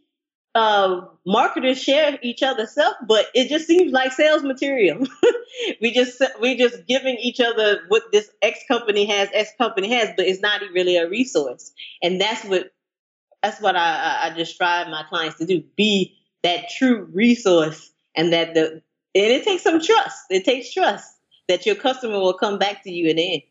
uh, 0.55 1.01
marketers 1.27 1.83
share 1.83 2.19
each 2.23 2.43
other's 2.43 2.71
stuff, 2.71 2.95
but 3.07 3.27
it 3.35 3.49
just 3.49 3.67
seems 3.67 3.93
like 3.93 4.13
sales 4.13 4.43
material. 4.43 5.07
we 5.81 5.93
just 5.93 6.23
we 6.41 6.57
just 6.57 6.87
giving 6.87 7.17
each 7.17 7.41
other 7.41 7.81
what 7.89 8.05
this 8.13 8.31
X 8.41 8.61
company 8.69 9.05
has, 9.07 9.29
X 9.33 9.51
company 9.59 9.93
has, 9.93 10.11
but 10.17 10.27
it's 10.27 10.41
not 10.41 10.61
really 10.73 10.97
a 10.97 11.09
resource. 11.09 11.73
And 12.03 12.21
that's 12.21 12.45
what 12.45 12.73
that's 13.43 13.61
what 13.61 13.77
I, 13.77 14.31
I 14.31 14.37
just 14.37 14.55
strive 14.55 14.89
my 14.89 15.03
clients 15.09 15.39
to 15.39 15.47
do: 15.47 15.63
be 15.77 16.17
that 16.45 16.69
true 16.69 17.09
resource, 17.13 17.91
and 18.15 18.33
that 18.33 18.55
the 18.55 18.83
and 19.17 19.33
it 19.33 19.45
takes 19.45 19.65
some 19.65 19.81
trust. 19.81 20.27
It 20.31 20.45
takes 20.45 20.73
trust 20.73 21.17
that 21.49 21.67
your 21.67 21.75
customer 21.75 22.21
will 22.21 22.35
come 22.35 22.59
back 22.59 22.85
to 22.85 22.91
you 22.91 23.11
in 23.11 23.17
the 23.17 23.33
end. 23.35 23.43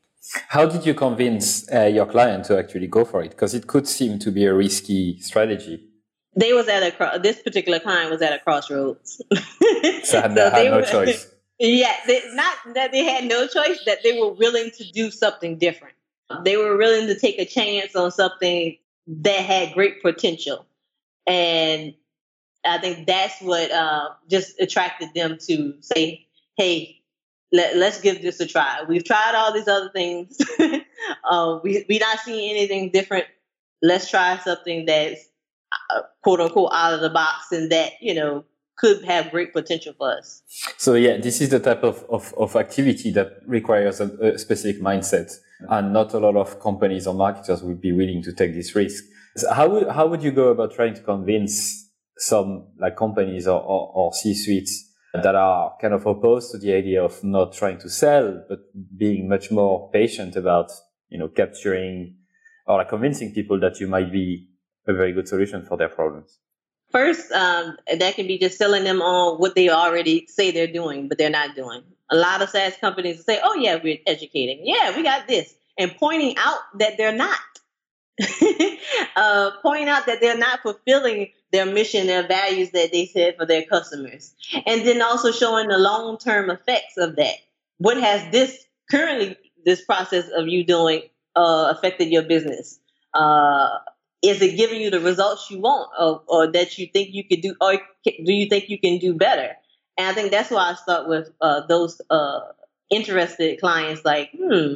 How 0.48 0.66
did 0.66 0.86
you 0.86 0.94
convince 0.94 1.70
uh, 1.70 1.84
your 1.84 2.06
client 2.06 2.46
to 2.46 2.58
actually 2.58 2.88
go 2.88 3.04
for 3.04 3.22
it? 3.24 3.32
Because 3.32 3.54
it 3.54 3.68
could 3.68 3.90
seem 3.90 4.20
to 4.20 4.32
be 4.32 4.46
a 4.46 4.54
risky 4.54 5.20
strategy 5.20 5.90
they 6.36 6.54
was 6.54 6.68
at 6.68 6.84
a 6.84 7.20
this 7.20 7.42
particular 7.42 7.80
client 7.80 8.12
was 8.12 8.22
at 8.22 8.34
a 8.34 8.40
crossroads. 8.40 9.22
so, 9.34 9.40
had, 9.40 10.06
so 10.06 10.22
had 10.22 10.34
no 10.34 10.78
were, 10.78 10.84
choice. 10.84 11.30
Yeah, 11.60 11.96
they, 12.08 12.22
not 12.34 12.58
that 12.74 12.92
they 12.92 13.04
had 13.06 13.26
no 13.26 13.48
choice, 13.48 13.86
that 13.86 14.00
they 14.04 14.20
were 14.20 14.34
willing 14.34 14.72
to 14.78 14.92
do 14.92 15.12
something 15.12 15.60
different. 15.60 15.94
They 16.44 16.58
were 16.58 16.76
willing 16.76 17.08
to 17.08 17.18
take 17.18 17.40
a 17.40 17.46
chance 17.46 17.96
on 17.96 18.12
something 18.12 18.76
that 19.08 19.40
had 19.40 19.74
great 19.74 20.02
potential, 20.02 20.66
and 21.28 21.94
I 22.66 22.80
think 22.80 23.06
that's 23.06 23.40
what 23.40 23.72
uh, 23.72 24.10
just 24.30 24.60
attracted 24.60 25.10
them 25.14 25.38
to 25.48 25.76
say, 25.82 26.26
"Hey, 26.58 27.04
let, 27.54 27.76
us 27.76 28.02
give 28.02 28.22
this 28.22 28.40
a 28.40 28.48
try. 28.48 28.84
We've 28.88 29.06
tried 29.06 29.36
all 29.36 29.54
these 29.54 29.68
other 29.68 29.90
things. 29.90 30.38
uh, 31.24 31.60
we 31.64 31.86
we 31.88 32.00
not 32.00 32.20
seeing 32.20 32.50
anything 32.50 32.90
different. 32.90 33.26
Let's 33.82 34.10
try 34.10 34.38
something 34.40 34.86
that's 34.86 35.30
quote 36.22 36.40
unquote 36.40 36.72
out 36.74 36.94
of 36.94 37.02
the 37.02 37.10
box 37.10 37.52
and 37.52 37.72
that 37.72 37.94
you 38.02 38.14
know 38.14 38.44
could 38.78 39.04
have 39.06 39.32
great 39.32 39.54
potential 39.54 39.94
for 39.98 40.18
us. 40.18 40.42
So 40.78 40.96
yeah, 40.96 41.18
this 41.18 41.42
is 41.42 41.50
the 41.50 41.60
type 41.60 41.84
of, 41.84 42.04
of, 42.10 42.34
of 42.38 42.56
activity 42.56 43.12
that 43.12 43.42
requires 43.46 44.00
a, 44.00 44.08
a, 44.20 44.38
specific 44.38 44.82
mindset 44.82 45.32
and 45.70 45.94
not 45.94 46.14
a 46.14 46.20
lot 46.20 46.36
of 46.36 46.60
companies 46.60 47.08
or 47.08 47.14
marketers 47.14 47.62
would 47.62 47.80
be 47.80 47.92
willing 47.92 48.24
to 48.24 48.34
take 48.34 48.54
this 48.54 48.76
risk. 48.76 49.04
So 49.38 49.54
how 49.54 49.70
would, 49.70 49.90
how 49.90 50.08
would 50.08 50.24
you 50.24 50.32
go 50.32 50.50
about 50.50 50.74
trying 50.74 50.96
to 50.96 51.02
convince 51.02 51.90
some 52.18 52.68
like 52.80 52.98
companies 52.98 53.48
or, 53.48 53.62
or, 53.62 53.92
or 53.94 54.14
C-suites 54.14 54.92
that 55.14 55.36
are 55.36 55.76
kind 55.80 55.94
of 55.94 56.06
opposed 56.06 56.52
to 56.52 56.58
the 56.58 56.74
idea 56.74 57.04
of 57.04 57.24
not 57.24 57.54
trying 57.54 57.78
to 57.80 57.90
sell, 57.90 58.44
but 58.50 58.60
being 58.98 59.30
much 59.30 59.52
more 59.52 59.92
patient 59.92 60.36
about, 60.36 60.72
you 61.10 61.20
know, 61.20 61.28
capturing 61.28 62.16
or 62.66 62.78
like 62.78 62.90
convincing 62.90 63.34
people 63.34 63.60
that 63.60 63.80
you 63.80 63.88
might 63.88 64.12
be 64.12 64.48
a 64.88 64.94
very 64.94 65.12
good 65.12 65.28
solution 65.28 65.66
for 65.66 65.78
their 65.78 65.90
problems? 65.90 66.40
First, 66.92 67.32
um, 67.32 67.78
that 67.98 68.16
can 68.16 68.28
be 68.28 68.38
just 68.38 68.58
selling 68.58 68.84
them 68.84 69.02
on 69.02 69.40
what 69.40 69.56
they 69.56 69.70
already 69.70 70.28
say 70.28 70.52
they're 70.52 70.68
doing, 70.68 71.08
but 71.08 71.18
they're 71.18 71.30
not 71.30 71.56
doing. 71.56 71.82
A 72.12 72.16
lot 72.16 72.44
of 72.44 72.50
SaaS 72.50 72.78
companies 72.78 73.26
say, 73.26 73.40
"Oh 73.44 73.56
yeah, 73.56 73.80
we're 73.84 73.98
educating. 74.06 74.62
Yeah, 74.64 74.96
we 74.96 75.02
got 75.02 75.28
this," 75.28 75.56
and 75.78 75.96
pointing 75.96 76.38
out 76.38 76.60
that 76.78 76.98
they're 76.98 77.16
not. 77.16 77.40
uh, 79.16 79.50
pointing 79.64 79.90
out 79.90 80.06
that 80.06 80.22
they're 80.22 80.38
not 80.38 80.62
fulfilling 80.62 81.32
their 81.52 81.66
mission, 81.66 82.06
their 82.06 82.28
values 82.28 82.70
that 82.70 82.92
they 82.92 83.08
said 83.08 83.36
for 83.38 83.46
their 83.48 83.64
customers, 83.64 84.36
and 84.68 84.86
then 84.86 85.02
also 85.02 85.32
showing 85.32 85.70
the 85.70 85.80
long-term 85.80 86.52
effects 86.52 86.96
of 86.98 87.16
that. 87.16 87.36
What 87.80 87.98
has 87.98 88.32
this 88.32 88.66
currently 88.92 89.36
this 89.66 89.84
process 89.84 90.30
of 90.30 90.48
you 90.48 90.64
doing 90.64 91.02
uh, 91.36 91.74
affected 91.76 92.10
your 92.10 92.22
business? 92.22 92.80
Uh, 93.16 93.80
is 94.24 94.42
it 94.42 94.56
giving 94.58 94.82
you 94.82 94.90
the 94.90 95.02
results 95.02 95.52
you 95.52 95.60
want 95.60 95.90
or, 96.00 96.22
or 96.28 96.52
that 96.52 96.78
you 96.78 96.88
think 96.88 97.14
you 97.14 97.24
could 97.28 97.42
do 97.42 97.56
or 97.62 97.74
do 98.06 98.34
you 98.34 98.48
think 98.50 98.70
you 98.70 98.80
can 98.80 98.98
do 99.00 99.14
better? 99.14 99.56
And 99.98 100.08
i 100.08 100.14
think 100.14 100.32
that's 100.32 100.50
why 100.50 100.72
i 100.72 100.74
start 100.74 101.08
with 101.08 101.30
uh, 101.42 101.68
those 101.68 102.02
uh, 102.10 102.40
interested 102.90 103.60
clients 103.60 104.04
like 104.04 104.32
hmm 104.36 104.74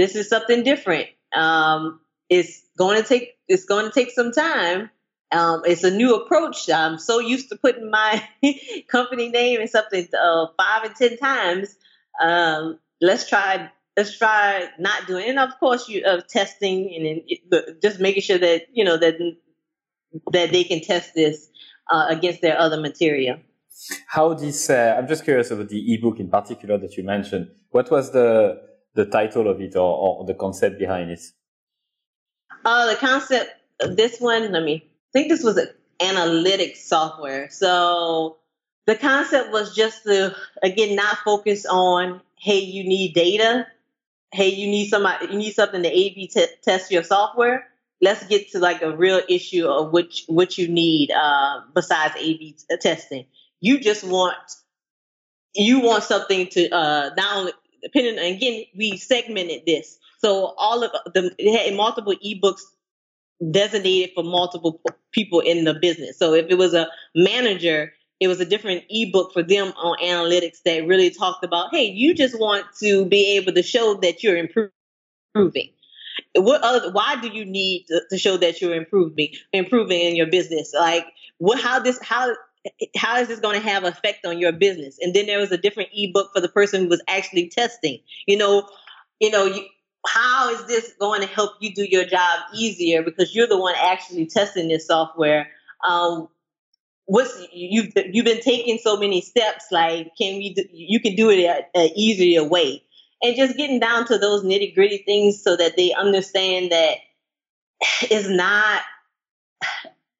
this 0.00 0.16
is 0.16 0.30
something 0.30 0.62
different. 0.62 1.08
Um, 1.34 2.00
it's 2.30 2.62
going 2.78 3.00
to 3.00 3.06
take 3.06 3.36
it's 3.48 3.66
going 3.66 3.84
to 3.84 3.92
take 3.92 4.10
some 4.10 4.32
time. 4.32 4.90
Um, 5.30 5.62
it's 5.66 5.84
a 5.84 5.90
new 5.90 6.16
approach. 6.16 6.70
I'm 6.70 6.98
so 6.98 7.18
used 7.20 7.50
to 7.50 7.56
putting 7.56 7.90
my 7.90 8.26
company 8.88 9.28
name 9.28 9.60
in 9.60 9.68
something 9.68 10.08
uh, 10.18 10.46
five 10.56 10.84
and 10.84 10.96
ten 10.96 11.18
times. 11.18 11.76
Um, 12.18 12.78
let's 13.00 13.28
try 13.28 13.70
let's 13.96 14.16
try 14.16 14.68
not 14.78 15.06
doing 15.06 15.28
and 15.28 15.38
of 15.38 15.58
course 15.58 15.88
you 15.88 16.04
uh, 16.04 16.20
testing 16.28 17.22
and, 17.52 17.80
just 17.82 18.00
making 18.00 18.22
sure 18.22 18.38
that 18.38 18.62
you 18.72 18.84
know 18.84 18.96
that 18.96 19.16
that 20.32 20.50
they 20.52 20.64
can 20.64 20.80
test 20.80 21.14
this 21.14 21.48
uh, 21.90 22.06
against 22.08 22.40
their 22.40 22.58
other 22.58 22.80
material. 22.80 23.38
How 24.06 24.34
this 24.34 24.70
uh, 24.70 24.96
i'm 24.98 25.08
just 25.08 25.24
curious 25.24 25.50
about 25.50 25.68
the 25.68 25.94
ebook 25.94 26.20
in 26.20 26.28
particular 26.28 26.78
that 26.78 26.96
you 26.96 27.04
mentioned. 27.04 27.50
What 27.70 27.90
was 27.90 28.12
the 28.12 28.60
the 28.94 29.06
title 29.06 29.48
of 29.48 29.60
it 29.60 29.76
or, 29.76 30.20
or 30.20 30.26
the 30.26 30.34
concept 30.34 30.78
behind 30.78 31.10
it? 31.10 31.20
Uh 32.64 32.86
the 32.90 32.96
concept 32.96 33.50
of 33.80 33.96
this 33.96 34.18
one 34.20 34.52
let 34.52 34.62
me 34.62 34.84
I 34.84 35.12
think 35.12 35.28
this 35.28 35.42
was 35.42 35.56
an 35.56 35.68
analytics 36.00 36.78
software. 36.78 37.50
So 37.50 38.38
the 38.86 38.96
concept 38.96 39.52
was 39.52 39.74
just 39.74 40.04
to 40.04 40.34
again 40.62 40.96
not 40.96 41.18
focus 41.24 41.66
on 41.66 42.20
hey 42.36 42.58
you 42.60 42.84
need 42.84 43.14
data 43.14 43.66
hey, 44.32 44.48
you 44.48 44.66
need 44.66 44.88
somebody, 44.88 45.26
you 45.26 45.38
need 45.38 45.52
something 45.52 45.82
to 45.82 45.88
A/B 45.88 46.28
t- 46.28 46.46
test 46.62 46.90
your 46.90 47.02
software. 47.02 47.66
Let's 48.00 48.26
get 48.26 48.50
to 48.52 48.58
like 48.58 48.82
a 48.82 48.96
real 48.96 49.20
issue 49.28 49.66
of 49.66 49.92
which 49.92 50.24
what 50.26 50.56
you 50.58 50.68
need 50.68 51.10
uh, 51.10 51.60
besides 51.74 52.14
A/B 52.16 52.56
t- 52.58 52.76
testing. 52.78 53.26
You 53.60 53.80
just 53.80 54.04
want 54.04 54.36
you 55.54 55.80
want 55.80 56.04
something 56.04 56.48
to 56.48 56.70
uh, 56.70 57.10
not 57.16 57.36
only 57.36 57.52
depending 57.82 58.18
again 58.18 58.64
we 58.76 58.96
segmented 58.98 59.62
this 59.66 59.98
so 60.18 60.54
all 60.58 60.84
of 60.84 60.92
the 61.14 61.34
had 61.38 61.74
multiple 61.74 62.14
ebooks 62.24 62.60
designated 63.50 64.10
for 64.14 64.22
multiple 64.22 64.80
people 65.12 65.40
in 65.40 65.64
the 65.64 65.74
business. 65.74 66.18
So 66.18 66.34
if 66.34 66.46
it 66.50 66.56
was 66.58 66.74
a 66.74 66.88
manager, 67.14 67.92
it 68.20 68.28
was 68.28 68.38
a 68.40 68.44
different 68.44 68.84
ebook 68.90 69.32
for 69.32 69.42
them 69.42 69.72
on 69.76 69.96
analytics 69.98 70.62
that 70.64 70.86
really 70.86 71.10
talked 71.10 71.42
about, 71.42 71.70
hey, 71.72 71.84
you 71.84 72.14
just 72.14 72.38
want 72.38 72.66
to 72.80 73.06
be 73.06 73.36
able 73.36 73.52
to 73.52 73.62
show 73.62 73.94
that 74.02 74.22
you're 74.22 74.36
improving. 74.36 75.70
What 76.34 76.60
other, 76.62 76.92
why 76.92 77.18
do 77.20 77.28
you 77.28 77.46
need 77.46 77.86
to, 77.88 78.02
to 78.10 78.18
show 78.18 78.36
that 78.36 78.60
you're 78.60 78.74
improving, 78.74 79.30
improving 79.52 80.00
in 80.00 80.16
your 80.16 80.26
business? 80.26 80.72
Like 80.78 81.06
what, 81.38 81.60
how 81.60 81.80
this, 81.80 81.98
how, 82.02 82.34
how 82.94 83.18
is 83.18 83.28
this 83.28 83.40
going 83.40 83.58
to 83.58 83.66
have 83.66 83.84
effect 83.84 84.26
on 84.26 84.38
your 84.38 84.52
business? 84.52 84.98
And 85.00 85.14
then 85.14 85.24
there 85.24 85.38
was 85.38 85.50
a 85.50 85.56
different 85.56 85.88
ebook 85.94 86.30
for 86.34 86.40
the 86.42 86.48
person 86.48 86.82
who 86.82 86.88
was 86.88 87.02
actually 87.08 87.48
testing. 87.48 88.00
You 88.26 88.36
know, 88.36 88.68
you 89.18 89.30
know, 89.30 89.46
you, 89.46 89.64
how 90.06 90.50
is 90.50 90.66
this 90.66 90.92
going 91.00 91.22
to 91.22 91.26
help 91.26 91.52
you 91.60 91.74
do 91.74 91.84
your 91.84 92.04
job 92.04 92.40
easier 92.54 93.02
because 93.02 93.34
you're 93.34 93.46
the 93.46 93.58
one 93.58 93.74
actually 93.78 94.26
testing 94.26 94.68
this 94.68 94.86
software? 94.86 95.48
Um, 95.88 96.28
what's 97.10 97.44
you've 97.52 97.92
you've 98.12 98.24
been 98.24 98.40
taking 98.40 98.78
so 98.78 98.96
many 98.96 99.20
steps 99.20 99.64
like 99.72 100.12
can 100.16 100.36
we 100.36 100.54
do, 100.54 100.62
you 100.72 101.00
can 101.00 101.16
do 101.16 101.28
it 101.28 101.68
an 101.74 101.90
easier 101.96 102.44
way. 102.44 102.84
And 103.22 103.36
just 103.36 103.56
getting 103.56 103.80
down 103.80 104.06
to 104.06 104.16
those 104.16 104.44
nitty 104.44 104.74
gritty 104.74 104.98
things 104.98 105.42
so 105.42 105.56
that 105.56 105.76
they 105.76 105.92
understand 105.92 106.70
that 106.70 106.98
it's 108.02 108.28
not 108.28 108.82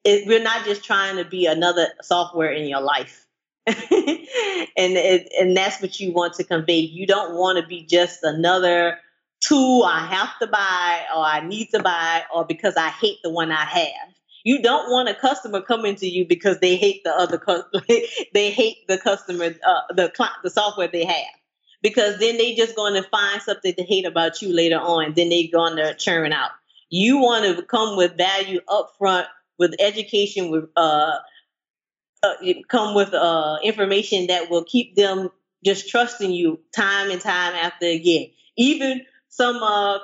it, 0.04 0.26
we're 0.26 0.42
not 0.42 0.64
just 0.64 0.82
trying 0.84 1.16
to 1.16 1.24
be 1.24 1.46
another 1.46 1.86
software 2.02 2.50
in 2.52 2.68
your 2.68 2.80
life. 2.80 3.26
And 4.76 4.96
it, 4.96 5.30
and 5.38 5.54
that's 5.54 5.82
what 5.82 6.00
you 6.00 6.12
want 6.12 6.34
to 6.34 6.44
convey. 6.44 6.78
You 6.78 7.06
don't 7.06 7.34
want 7.34 7.58
to 7.58 7.66
be 7.66 7.84
just 7.84 8.20
another 8.22 8.96
tool 9.40 9.82
i 9.84 10.06
have 10.06 10.38
to 10.38 10.46
buy 10.46 11.00
or 11.14 11.24
i 11.24 11.40
need 11.40 11.68
to 11.70 11.82
buy 11.82 12.22
or 12.32 12.44
because 12.44 12.76
i 12.76 12.88
hate 12.88 13.16
the 13.22 13.30
one 13.30 13.50
i 13.50 13.64
have 13.64 14.14
you 14.44 14.62
don't 14.62 14.90
want 14.90 15.08
a 15.08 15.14
customer 15.14 15.60
coming 15.60 15.96
to 15.96 16.08
you 16.08 16.26
because 16.26 16.58
they 16.60 16.76
hate 16.76 17.02
the 17.04 17.10
other 17.10 17.40
they 18.34 18.50
hate 18.50 18.86
the 18.88 18.98
customer 18.98 19.54
uh, 19.66 19.80
the 19.94 20.12
the 20.42 20.50
software 20.50 20.88
they 20.88 21.04
have 21.04 21.40
because 21.82 22.18
then 22.18 22.36
they 22.36 22.54
just 22.54 22.76
going 22.76 22.94
to 22.94 23.08
find 23.08 23.40
something 23.42 23.74
to 23.74 23.82
hate 23.82 24.04
about 24.04 24.42
you 24.42 24.54
later 24.54 24.78
on. 24.78 25.14
Then 25.14 25.28
they 25.28 25.46
going 25.46 25.76
to 25.76 25.94
churn 25.94 26.32
out. 26.32 26.50
You 26.90 27.18
want 27.18 27.44
to 27.44 27.62
come 27.62 27.96
with 27.96 28.16
value 28.16 28.60
up 28.68 28.92
front, 28.98 29.26
with 29.58 29.74
education, 29.78 30.50
with 30.50 30.68
uh, 30.76 31.18
uh 32.22 32.34
come 32.68 32.94
with 32.94 33.14
uh 33.14 33.58
information 33.62 34.26
that 34.26 34.50
will 34.50 34.64
keep 34.64 34.96
them 34.96 35.30
just 35.64 35.88
trusting 35.88 36.32
you 36.32 36.60
time 36.74 37.10
and 37.10 37.20
time 37.20 37.54
after 37.54 37.86
again. 37.86 38.30
Even 38.56 39.02
some 39.28 39.62
uh, 39.62 39.98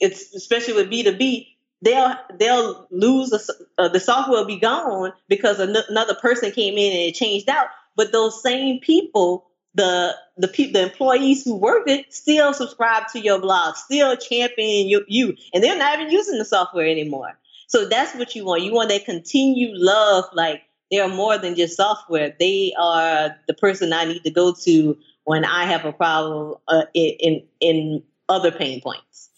it's 0.00 0.34
especially 0.34 0.74
with 0.74 0.88
B 0.88 1.02
two 1.02 1.16
B 1.16 1.51
they'll 1.82 2.14
they'll 2.38 2.86
lose 2.90 3.32
a, 3.32 3.82
uh, 3.82 3.88
the 3.88 4.00
software 4.00 4.40
will 4.40 4.46
be 4.46 4.58
gone 4.58 5.12
because 5.28 5.58
another 5.60 6.14
person 6.14 6.50
came 6.52 6.78
in 6.78 6.92
and 6.92 7.02
it 7.02 7.14
changed 7.14 7.48
out. 7.48 7.66
But 7.96 8.12
those 8.12 8.42
same 8.42 8.80
people, 8.80 9.46
the 9.74 10.14
the 10.36 10.48
people, 10.48 10.80
the 10.80 10.88
employees 10.88 11.44
who 11.44 11.56
worked 11.56 11.90
it, 11.90 12.12
still 12.14 12.54
subscribe 12.54 13.08
to 13.08 13.20
your 13.20 13.40
blog, 13.40 13.76
still 13.76 14.16
champion 14.16 14.88
you, 14.88 15.04
you, 15.08 15.36
and 15.52 15.62
they're 15.62 15.78
not 15.78 15.98
even 15.98 16.12
using 16.12 16.38
the 16.38 16.44
software 16.44 16.86
anymore. 16.86 17.38
So 17.66 17.86
that's 17.88 18.14
what 18.14 18.34
you 18.34 18.44
want. 18.44 18.62
You 18.62 18.72
want 18.72 18.90
that 18.90 19.04
continued 19.04 19.76
love, 19.76 20.24
like 20.32 20.62
they 20.90 21.00
are 21.00 21.08
more 21.08 21.38
than 21.38 21.54
just 21.54 21.76
software. 21.76 22.34
They 22.38 22.74
are 22.78 23.36
the 23.46 23.54
person 23.54 23.92
I 23.92 24.04
need 24.04 24.24
to 24.24 24.30
go 24.30 24.54
to 24.64 24.96
when 25.24 25.44
I 25.44 25.64
have 25.64 25.84
a 25.84 25.92
problem 25.92 26.56
uh, 26.68 26.84
in 26.94 27.42
in 27.60 28.02
other 28.28 28.50
pain 28.50 28.80
points. 28.80 29.30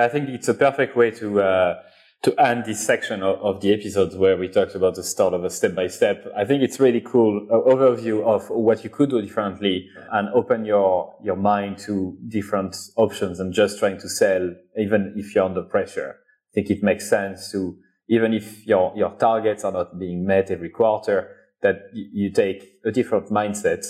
I 0.00 0.08
think 0.08 0.28
it's 0.28 0.48
a 0.48 0.54
perfect 0.54 0.96
way 0.96 1.10
to 1.12 1.40
uh, 1.40 1.74
to 2.22 2.40
end 2.40 2.64
this 2.64 2.84
section 2.84 3.22
of, 3.22 3.40
of, 3.40 3.60
the 3.60 3.72
episode 3.72 4.14
where 4.16 4.36
we 4.36 4.48
talked 4.48 4.76
about 4.76 4.94
the 4.94 5.02
start 5.02 5.34
of 5.34 5.42
a 5.44 5.50
step 5.50 5.74
by 5.74 5.88
step. 5.88 6.24
I 6.36 6.44
think 6.44 6.62
it's 6.62 6.78
really 6.78 7.00
cool 7.00 7.48
uh, 7.50 7.68
overview 7.68 8.22
of 8.22 8.48
what 8.48 8.84
you 8.84 8.90
could 8.90 9.10
do 9.10 9.20
differently 9.20 9.88
and 10.12 10.28
open 10.28 10.64
your 10.64 11.16
your 11.22 11.36
mind 11.36 11.78
to 11.78 12.16
different 12.28 12.76
options 12.96 13.40
and 13.40 13.52
just 13.52 13.78
trying 13.78 13.98
to 13.98 14.08
sell 14.08 14.54
even 14.78 15.14
if 15.16 15.34
you're 15.34 15.44
under 15.44 15.62
pressure. 15.62 16.16
I 16.20 16.54
think 16.54 16.70
it 16.70 16.82
makes 16.82 17.08
sense 17.08 17.50
to 17.52 17.76
even 18.08 18.32
if 18.32 18.66
your 18.66 18.92
your 18.96 19.10
targets 19.16 19.64
are 19.64 19.72
not 19.72 19.98
being 19.98 20.24
met 20.24 20.50
every 20.50 20.70
quarter 20.70 21.36
that 21.62 21.76
you 21.92 22.30
take 22.30 22.78
a 22.84 22.90
different 22.90 23.30
mindset 23.30 23.84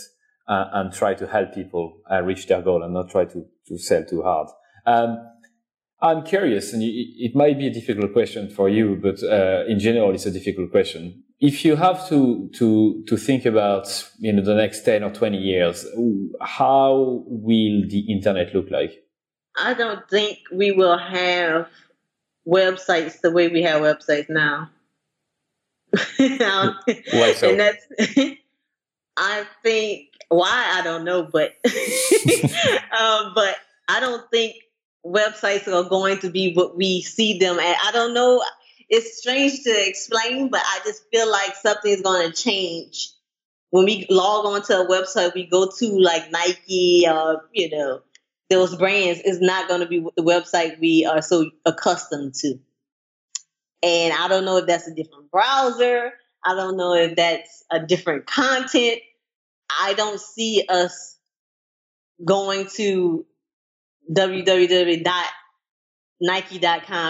uh, 0.49 0.67
and 0.73 0.93
try 0.93 1.15
to 1.15 1.27
help 1.27 1.55
people 1.55 2.01
uh, 2.11 2.23
reach 2.23 2.47
their 2.47 2.63
goal 2.63 2.83
and 2.83 2.95
not 2.95 3.11
try 3.11 3.25
to 3.27 3.45
to 3.69 3.79
sell 3.79 4.05
too 4.05 4.23
hard. 4.23 4.49
Um, 4.87 5.32
I'm 6.03 6.25
curious, 6.25 6.73
and 6.73 6.83
it 6.83 7.37
might 7.37 7.59
be 7.59 7.69
a 7.69 7.73
difficult 7.73 8.13
question 8.13 8.51
for 8.51 8.69
you, 8.69 8.99
but 9.01 9.23
uh, 9.23 9.65
in 9.69 9.79
general, 9.79 10.13
it's 10.13 10.27
a 10.27 10.33
difficult 10.33 10.73
question. 10.73 11.23
If 11.39 11.65
you 11.65 11.77
have 11.77 12.09
to 12.09 12.51
to 12.55 13.05
to 13.07 13.17
think 13.17 13.47
about 13.47 13.87
you 14.19 14.33
know 14.33 14.43
the 14.43 14.57
next 14.57 14.85
ten 14.85 15.05
or 15.05 15.13
twenty 15.13 15.39
years, 15.39 15.87
how 16.41 17.25
will 17.27 17.83
the 17.89 18.05
internet 18.09 18.53
look 18.53 18.69
like? 18.69 18.93
I 19.57 19.75
don't 19.75 20.09
think 20.11 20.39
we 20.53 20.73
will 20.73 20.99
have 20.99 21.69
websites 22.49 23.21
the 23.21 23.31
way 23.31 23.47
we 23.47 23.63
have 23.63 23.83
websites 23.83 24.29
now. 24.29 24.71
why 26.17 27.33
so? 27.37 27.51
And 27.51 27.61
that's 27.61 27.87
I 29.17 29.45
think 29.63 30.09
why 30.31 30.73
I 30.75 30.83
don't 30.83 31.05
know, 31.05 31.23
but 31.23 31.55
um, 32.99 33.33
but 33.37 33.57
I 33.89 34.01
don't 34.01 34.29
think 34.33 34.57
websites 35.05 35.69
are 35.69 35.89
going 35.89 36.19
to 36.21 36.31
be 36.31 36.55
what 36.55 36.77
we 36.77 37.03
see 37.03 37.39
them 37.39 37.59
at. 37.59 37.77
I 37.85 37.93
don't 37.93 38.15
know. 38.15 38.43
it's 38.89 39.19
strange 39.19 39.63
to 39.65 39.89
explain, 39.89 40.49
but 40.49 40.61
I 40.65 40.81
just 40.85 41.05
feel 41.13 41.31
like 41.31 41.55
something's 41.57 42.03
going 42.03 42.31
to 42.31 42.37
change 42.37 43.11
when 43.71 43.85
we 43.85 44.07
log 44.11 44.47
onto 44.47 44.73
a 44.75 44.87
website. 44.87 45.35
We 45.35 45.47
go 45.47 45.71
to 45.79 45.99
like 45.99 46.31
Nike 46.31 47.07
or 47.09 47.49
you 47.53 47.71
know 47.71 48.03
those 48.51 48.77
brands 48.77 49.21
is 49.21 49.41
not 49.41 49.69
going 49.69 49.81
to 49.81 49.87
be 49.87 50.07
the 50.17 50.23
website 50.23 50.79
we 50.79 51.07
are 51.07 51.23
so 51.23 51.51
accustomed 51.65 52.35
to. 52.35 52.59
And 53.83 54.13
I 54.13 54.29
don't 54.29 54.45
know 54.45 54.59
if 54.59 54.67
that's 54.67 54.87
a 54.87 54.95
different 54.95 55.31
browser. 55.31 56.13
I 56.45 56.55
don't 56.55 56.77
know 56.77 56.95
if 56.95 57.17
that's 57.17 57.65
a 57.71 57.81
different 57.81 58.27
content. 58.27 59.01
I 59.81 59.95
don't 59.95 60.21
see 60.21 60.65
us 60.69 61.17
going 62.25 62.69
to 62.77 63.25
www.nike.com 64.11 65.05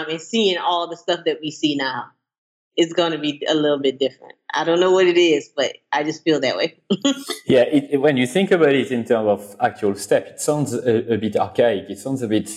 and 0.09 0.21
seeing 0.21 0.57
all 0.57 0.89
the 0.89 0.97
stuff 0.97 1.21
that 1.25 1.39
we 1.41 1.51
see 1.51 1.75
now. 1.75 2.05
It's 2.75 2.93
going 2.93 3.11
to 3.11 3.19
be 3.19 3.45
a 3.47 3.53
little 3.53 3.79
bit 3.79 3.99
different. 3.99 4.33
I 4.51 4.63
don't 4.63 4.79
know 4.79 4.91
what 4.91 5.05
it 5.05 5.17
is, 5.17 5.49
but 5.55 5.73
I 5.91 6.03
just 6.03 6.23
feel 6.23 6.39
that 6.39 6.57
way. 6.57 6.79
yeah, 7.45 7.61
it, 7.61 8.01
when 8.01 8.17
you 8.17 8.25
think 8.25 8.49
about 8.49 8.73
it 8.73 8.91
in 8.91 9.05
terms 9.05 9.27
of 9.27 9.55
actual 9.59 9.93
step, 9.95 10.25
it 10.25 10.41
sounds 10.41 10.73
a, 10.73 11.13
a 11.13 11.17
bit 11.17 11.35
archaic. 11.35 11.89
It 11.89 11.99
sounds 11.99 12.23
a 12.23 12.27
bit 12.27 12.49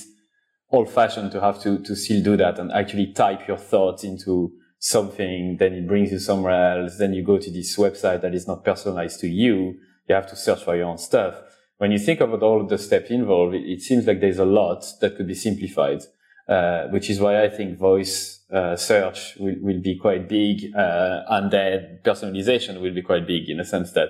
old 0.70 0.91
fashioned 0.91 1.32
to 1.32 1.41
have 1.41 1.61
to, 1.62 1.78
to 1.80 1.95
still 1.95 2.22
do 2.22 2.37
that 2.39 2.59
and 2.59 2.72
actually 2.72 3.12
type 3.12 3.47
your 3.47 3.59
thoughts 3.59 4.05
into 4.05 4.53
something, 4.78 5.57
then 5.59 5.72
it 5.72 5.87
brings 5.87 6.12
you 6.12 6.18
somewhere 6.18 6.80
else. 6.80 6.99
Then 6.99 7.12
you 7.12 7.22
go 7.24 7.39
to 7.39 7.51
this 7.51 7.76
website 7.76 8.22
that 8.22 8.34
is 8.34 8.47
not 8.47 8.64
personalized 8.64 9.20
to 9.20 9.28
you. 9.28 9.78
You 10.09 10.14
have 10.14 10.26
to 10.28 10.37
search 10.37 10.64
for 10.64 10.76
your 10.76 10.87
own 10.87 10.99
stuff. 10.99 11.34
When 11.79 11.93
you 11.93 11.99
think 11.99 12.20
about 12.20 12.43
all 12.43 12.66
the 12.66 12.79
steps 12.79 13.11
involved, 13.11 13.55
it, 13.55 13.83
seems 13.83 14.07
like 14.07 14.20
there's 14.20 14.39
a 14.39 14.45
lot 14.45 14.85
that 15.01 15.16
could 15.16 15.27
be 15.27 15.35
simplified, 15.35 16.03
uh, 16.49 16.85
which 16.89 17.11
is 17.11 17.20
why 17.20 17.43
I 17.43 17.51
think 17.51 17.79
voice 17.79 18.41
uh, 18.51 18.77
search 18.77 19.37
will, 19.39 19.57
will 19.61 19.81
be 19.81 19.99
quite 19.99 20.29
big, 20.29 20.74
uh, 20.74 21.22
and 21.29 21.51
then 21.51 21.99
personalization 22.03 22.81
will 22.81 22.95
be 22.95 23.03
quite 23.03 23.27
big 23.27 23.51
in 23.51 23.61
a 23.61 23.64
sense 23.64 23.93
that 23.93 24.09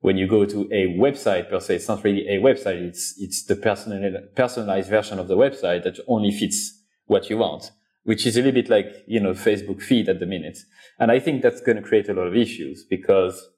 when 0.00 0.16
you 0.16 0.26
go 0.26 0.44
to 0.44 0.68
a 0.72 0.98
website 0.98 1.48
per 1.48 1.60
se, 1.60 1.76
it's 1.76 1.88
not 1.88 2.02
really 2.02 2.26
a 2.28 2.40
website. 2.40 2.82
It's, 2.82 3.14
it's 3.18 3.44
the 3.44 3.56
personal, 3.56 4.20
personalized 4.34 4.90
version 4.90 5.18
of 5.18 5.28
the 5.28 5.36
website 5.36 5.84
that 5.84 5.98
only 6.08 6.32
fits 6.32 6.82
what 7.06 7.30
you 7.30 7.38
want 7.38 7.70
which 8.06 8.24
is 8.24 8.36
a 8.36 8.38
little 8.38 8.52
bit 8.52 8.70
like, 8.70 9.02
you 9.08 9.18
know, 9.18 9.32
Facebook 9.32 9.82
feed 9.82 10.08
at 10.08 10.20
the 10.20 10.26
minute. 10.26 10.58
And 11.00 11.10
I 11.10 11.18
think 11.18 11.42
that's 11.42 11.60
going 11.60 11.74
to 11.74 11.82
create 11.82 12.08
a 12.08 12.14
lot 12.14 12.28
of 12.28 12.36
issues 12.36 12.84
because, 12.84 13.48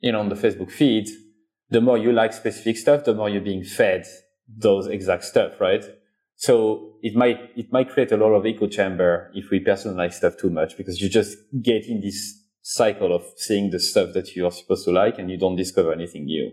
you 0.00 0.10
know, 0.10 0.18
on 0.18 0.28
the 0.28 0.34
Facebook 0.34 0.72
feed, 0.72 1.08
the 1.70 1.80
more 1.80 1.98
you 1.98 2.12
like 2.12 2.32
specific 2.32 2.76
stuff, 2.76 3.04
the 3.04 3.14
more 3.14 3.28
you're 3.28 3.40
being 3.40 3.64
fed 3.64 4.04
those 4.48 4.86
exact 4.86 5.24
stuff, 5.24 5.60
right? 5.60 5.84
So 6.36 6.94
it 7.02 7.16
might, 7.16 7.50
it 7.56 7.72
might 7.72 7.90
create 7.90 8.12
a 8.12 8.16
lot 8.16 8.32
of 8.34 8.46
echo 8.46 8.68
chamber 8.68 9.30
if 9.34 9.50
we 9.50 9.58
personalize 9.58 10.14
stuff 10.14 10.36
too 10.36 10.50
much 10.50 10.76
because 10.76 11.00
you 11.00 11.08
just 11.08 11.36
get 11.62 11.86
in 11.86 12.00
this 12.00 12.42
cycle 12.62 13.14
of 13.14 13.24
seeing 13.36 13.70
the 13.70 13.80
stuff 13.80 14.12
that 14.12 14.34
you 14.36 14.44
are 14.46 14.50
supposed 14.50 14.84
to 14.84 14.92
like 14.92 15.18
and 15.18 15.30
you 15.30 15.38
don't 15.38 15.56
discover 15.56 15.92
anything 15.92 16.26
new. 16.26 16.52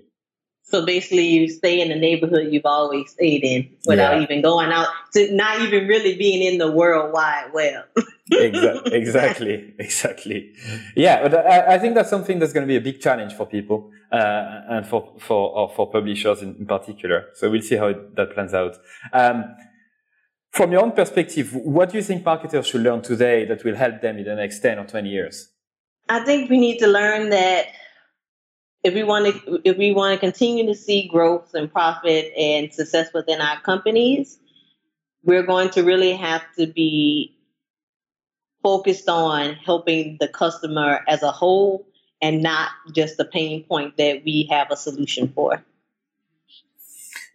So 0.66 0.86
basically, 0.86 1.28
you 1.28 1.50
stay 1.50 1.82
in 1.82 1.90
the 1.90 1.96
neighborhood 1.96 2.48
you've 2.50 2.66
always 2.66 3.12
stayed 3.12 3.44
in 3.44 3.70
without 3.86 4.16
yeah. 4.16 4.24
even 4.24 4.42
going 4.42 4.72
out 4.72 4.88
to 5.14 5.32
not 5.36 5.62
even 5.62 5.88
really 5.88 6.16
being 6.16 6.42
in 6.42 6.58
the 6.58 6.72
world 6.72 7.12
wide 7.14 7.52
web. 7.54 7.84
exactly, 8.32 8.94
exactly, 8.94 9.74
exactly. 9.80 10.54
Yeah, 10.96 11.28
but 11.28 11.46
I, 11.46 11.76
I, 11.76 11.80
think 11.80 11.96
that's 11.96 12.10
something 12.10 12.40
that's 12.40 12.54
going 12.54 12.66
to 12.66 12.68
be 12.68 12.78
a 12.78 12.82
big 12.82 13.02
challenge 13.02 13.34
for 13.34 13.46
people 13.46 13.92
and 14.14 14.88
for 14.88 15.14
for 15.20 15.72
for 15.76 15.90
publishers 15.90 16.42
in, 16.42 16.56
in, 16.56 16.66
particular. 16.66 17.26
So 17.34 17.50
we'll 17.50 17.62
see 17.62 17.76
how 17.76 17.88
it, 17.88 18.16
that 18.16 18.34
plans 18.34 18.54
out. 18.54 18.78
Um, 19.12 19.56
from 20.52 20.72
your 20.72 20.84
own 20.84 20.92
perspective, 20.92 21.54
what 21.56 21.90
do 21.90 21.98
you 21.98 22.04
think 22.04 22.24
marketers 22.24 22.68
should 22.68 22.82
learn 22.82 23.02
today 23.02 23.46
that 23.46 23.64
will 23.64 23.76
help 23.76 24.02
them 24.02 24.18
in 24.18 24.26
the 24.26 24.36
next 24.36 24.60
ten 24.60 24.78
or 24.78 24.86
twenty 24.86 25.10
years? 25.10 25.50
I 26.10 26.24
think 26.24 26.50
we 26.50 26.58
need 26.58 26.78
to 26.80 26.88
learn 26.88 27.30
that 27.30 27.68
if 28.84 28.94
we 28.94 29.04
want 29.04 29.26
to 29.26 29.62
if 29.64 29.78
we 29.78 29.94
want 29.94 30.14
to 30.14 30.20
continue 30.20 30.68
to 30.68 30.76
see 30.76 31.08
growth 31.08 31.54
and 31.54 31.72
profit 31.72 32.32
and 32.38 32.72
success 32.72 33.08
within 33.14 33.42
our 33.42 33.60
companies, 33.62 34.38
we're 35.24 35.44
going 35.44 35.70
to 35.72 35.82
really 35.84 36.14
have 36.14 36.44
to 36.58 36.68
be 36.68 37.36
focused 38.62 39.10
on 39.10 39.56
helping 39.56 40.18
the 40.20 40.28
customer 40.28 41.02
as 41.08 41.24
a 41.24 41.32
whole 41.32 41.88
and 42.24 42.42
not 42.42 42.70
just 42.96 43.18
the 43.18 43.26
pain 43.26 43.66
point 43.66 43.98
that 43.98 44.24
we 44.26 44.48
have 44.50 44.72
a 44.72 44.78
solution 44.78 45.28
for. 45.28 45.64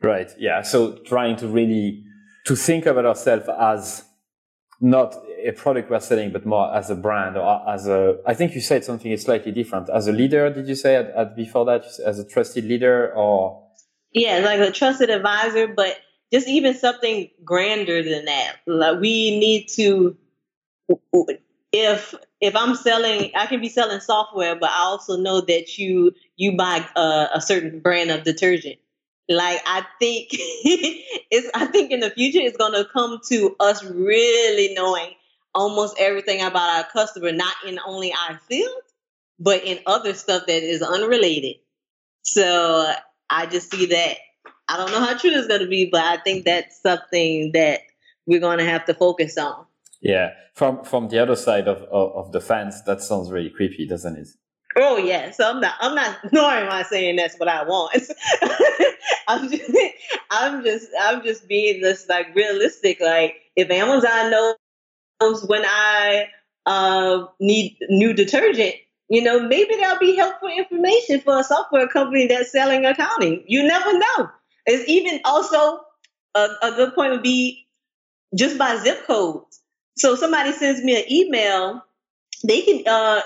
Right. 0.02 0.30
Yeah. 0.38 0.62
So 0.62 0.92
trying 1.04 1.36
to 1.36 1.46
really 1.46 2.04
to 2.46 2.56
think 2.56 2.86
about 2.86 3.04
ourselves 3.04 3.48
as 3.60 4.04
not 4.80 5.14
a 5.44 5.52
product 5.52 5.90
we're 5.90 6.00
selling, 6.00 6.32
but 6.32 6.46
more 6.46 6.74
as 6.74 6.88
a 6.88 6.94
brand 6.94 7.36
or 7.36 7.68
as 7.68 7.86
a, 7.86 8.18
I 8.26 8.32
think 8.32 8.54
you 8.54 8.60
said 8.62 8.84
something 8.84 9.14
slightly 9.18 9.52
different. 9.52 9.90
As 9.90 10.06
a 10.08 10.12
leader, 10.12 10.48
did 10.50 10.66
you 10.66 10.74
say 10.74 10.96
at, 10.96 11.10
at 11.10 11.36
before 11.36 11.66
that, 11.66 11.84
as 12.06 12.18
a 12.18 12.24
trusted 12.24 12.64
leader 12.64 13.12
or? 13.14 13.62
Yeah, 14.12 14.38
like 14.38 14.60
a 14.60 14.70
trusted 14.70 15.10
advisor, 15.10 15.68
but 15.68 15.98
just 16.32 16.48
even 16.48 16.74
something 16.74 17.28
grander 17.44 18.02
than 18.02 18.24
that. 18.24 18.56
Like 18.66 19.00
we 19.00 19.38
need 19.38 19.66
to, 19.74 20.16
if, 21.72 22.14
if 22.40 22.54
I'm 22.56 22.74
selling, 22.76 23.32
I 23.36 23.46
can 23.46 23.60
be 23.60 23.68
selling 23.68 24.00
software, 24.00 24.56
but 24.56 24.70
I 24.70 24.80
also 24.80 25.16
know 25.16 25.40
that 25.42 25.78
you, 25.78 26.12
you 26.36 26.56
buy 26.56 26.86
a, 26.96 27.28
a 27.34 27.40
certain 27.40 27.80
brand 27.80 28.10
of 28.10 28.24
detergent 28.24 28.78
like 29.28 29.60
I 29.66 29.84
think 29.98 30.28
it's 30.32 31.50
I 31.54 31.66
think 31.66 31.90
in 31.90 32.00
the 32.00 32.10
future 32.10 32.40
it's 32.40 32.56
gonna 32.56 32.84
come 32.84 33.20
to 33.28 33.56
us 33.60 33.84
really 33.84 34.74
knowing 34.74 35.10
almost 35.54 35.96
everything 35.98 36.42
about 36.42 36.78
our 36.78 36.90
customer, 36.90 37.32
not 37.32 37.54
in 37.66 37.78
only 37.84 38.12
our 38.12 38.38
field, 38.48 38.82
but 39.38 39.64
in 39.64 39.80
other 39.86 40.14
stuff 40.14 40.44
that 40.46 40.62
is 40.62 40.82
unrelated. 40.82 41.56
So 42.22 42.92
I 43.30 43.46
just 43.46 43.72
see 43.72 43.86
that 43.88 44.18
I 44.68 44.78
don't 44.78 44.92
know 44.92 45.00
how 45.00 45.18
true 45.18 45.32
it's 45.32 45.48
gonna 45.48 45.68
be, 45.68 45.90
but 45.90 46.02
I 46.02 46.18
think 46.18 46.46
that's 46.46 46.82
something 46.82 47.52
that 47.54 47.82
we're 48.26 48.40
gonna 48.40 48.66
have 48.66 48.86
to 48.86 48.94
focus 48.94 49.38
on. 49.38 49.66
Yeah. 50.00 50.30
From 50.54 50.84
from 50.84 51.08
the 51.08 51.18
other 51.18 51.36
side 51.36 51.68
of, 51.68 51.82
of, 51.82 52.26
of 52.26 52.32
the 52.32 52.40
fence, 52.40 52.82
that 52.82 53.00
sounds 53.00 53.30
really 53.30 53.50
creepy, 53.50 53.86
doesn't 53.86 54.16
it? 54.16 54.28
Oh 54.76 54.96
yeah, 54.96 55.30
so 55.30 55.48
I'm 55.48 55.60
not. 55.60 55.74
I'm 55.80 55.94
not. 55.94 56.18
Nor 56.32 56.44
am 56.44 56.70
I 56.70 56.82
saying 56.82 57.16
that's 57.16 57.36
what 57.38 57.48
I 57.48 57.64
want. 57.64 57.94
I'm 59.28 59.50
just. 59.50 59.70
I'm 60.30 60.62
just. 60.62 60.88
I'm 61.00 61.22
just 61.22 61.48
being 61.48 61.80
this 61.80 62.08
like 62.08 62.34
realistic. 62.34 63.00
Like 63.00 63.36
if 63.56 63.70
Amazon 63.70 64.30
knows 65.20 65.44
when 65.46 65.64
I 65.64 66.28
uh, 66.66 67.26
need 67.40 67.78
new 67.88 68.12
detergent, 68.12 68.74
you 69.08 69.22
know, 69.22 69.40
maybe 69.40 69.74
that'll 69.76 69.98
be 69.98 70.16
helpful 70.16 70.48
information 70.48 71.20
for 71.20 71.38
a 71.38 71.44
software 71.44 71.88
company 71.88 72.26
that's 72.26 72.52
selling 72.52 72.84
accounting. 72.84 73.44
You 73.46 73.66
never 73.66 73.98
know. 73.98 74.28
It's 74.66 74.88
even 74.88 75.20
also 75.24 75.80
a, 76.34 76.48
a 76.62 76.72
good 76.76 76.94
point 76.94 77.12
would 77.12 77.22
be 77.22 77.66
just 78.36 78.58
by 78.58 78.76
zip 78.76 79.06
codes. 79.06 79.57
So 79.98 80.16
somebody 80.16 80.52
sends 80.52 80.82
me 80.82 80.96
an 80.96 81.12
email, 81.12 81.84
they 82.44 82.62
can. 82.62 82.84
uh 82.88 83.22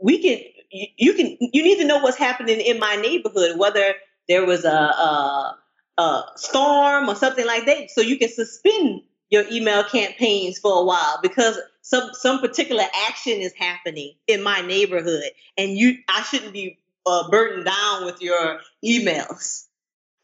we 0.00 0.18
can 0.22 0.40
you 0.70 1.14
can 1.14 1.36
you 1.40 1.62
need 1.62 1.78
to 1.78 1.86
know 1.86 1.98
what's 1.98 2.18
happening 2.18 2.60
in 2.60 2.78
my 2.78 2.96
neighborhood, 2.96 3.58
whether 3.58 3.94
there 4.28 4.44
was 4.46 4.64
a, 4.64 4.70
a, 4.70 5.58
a 5.98 6.24
storm 6.36 7.08
or 7.08 7.14
something 7.14 7.46
like 7.46 7.66
that, 7.66 7.90
so 7.90 8.00
you 8.02 8.18
can 8.18 8.28
suspend 8.28 9.02
your 9.30 9.44
email 9.50 9.84
campaigns 9.84 10.58
for 10.58 10.80
a 10.80 10.84
while 10.84 11.18
because 11.22 11.58
some 11.82 12.10
some 12.12 12.40
particular 12.40 12.84
action 13.08 13.34
is 13.34 13.54
happening 13.54 14.14
in 14.26 14.42
my 14.42 14.60
neighborhood, 14.62 15.24
and 15.56 15.72
you 15.72 15.98
I 16.08 16.22
shouldn't 16.24 16.52
be 16.52 16.78
uh, 17.06 17.30
burdened 17.30 17.66
down 17.66 18.04
with 18.04 18.20
your 18.20 18.60
emails. 18.84 19.64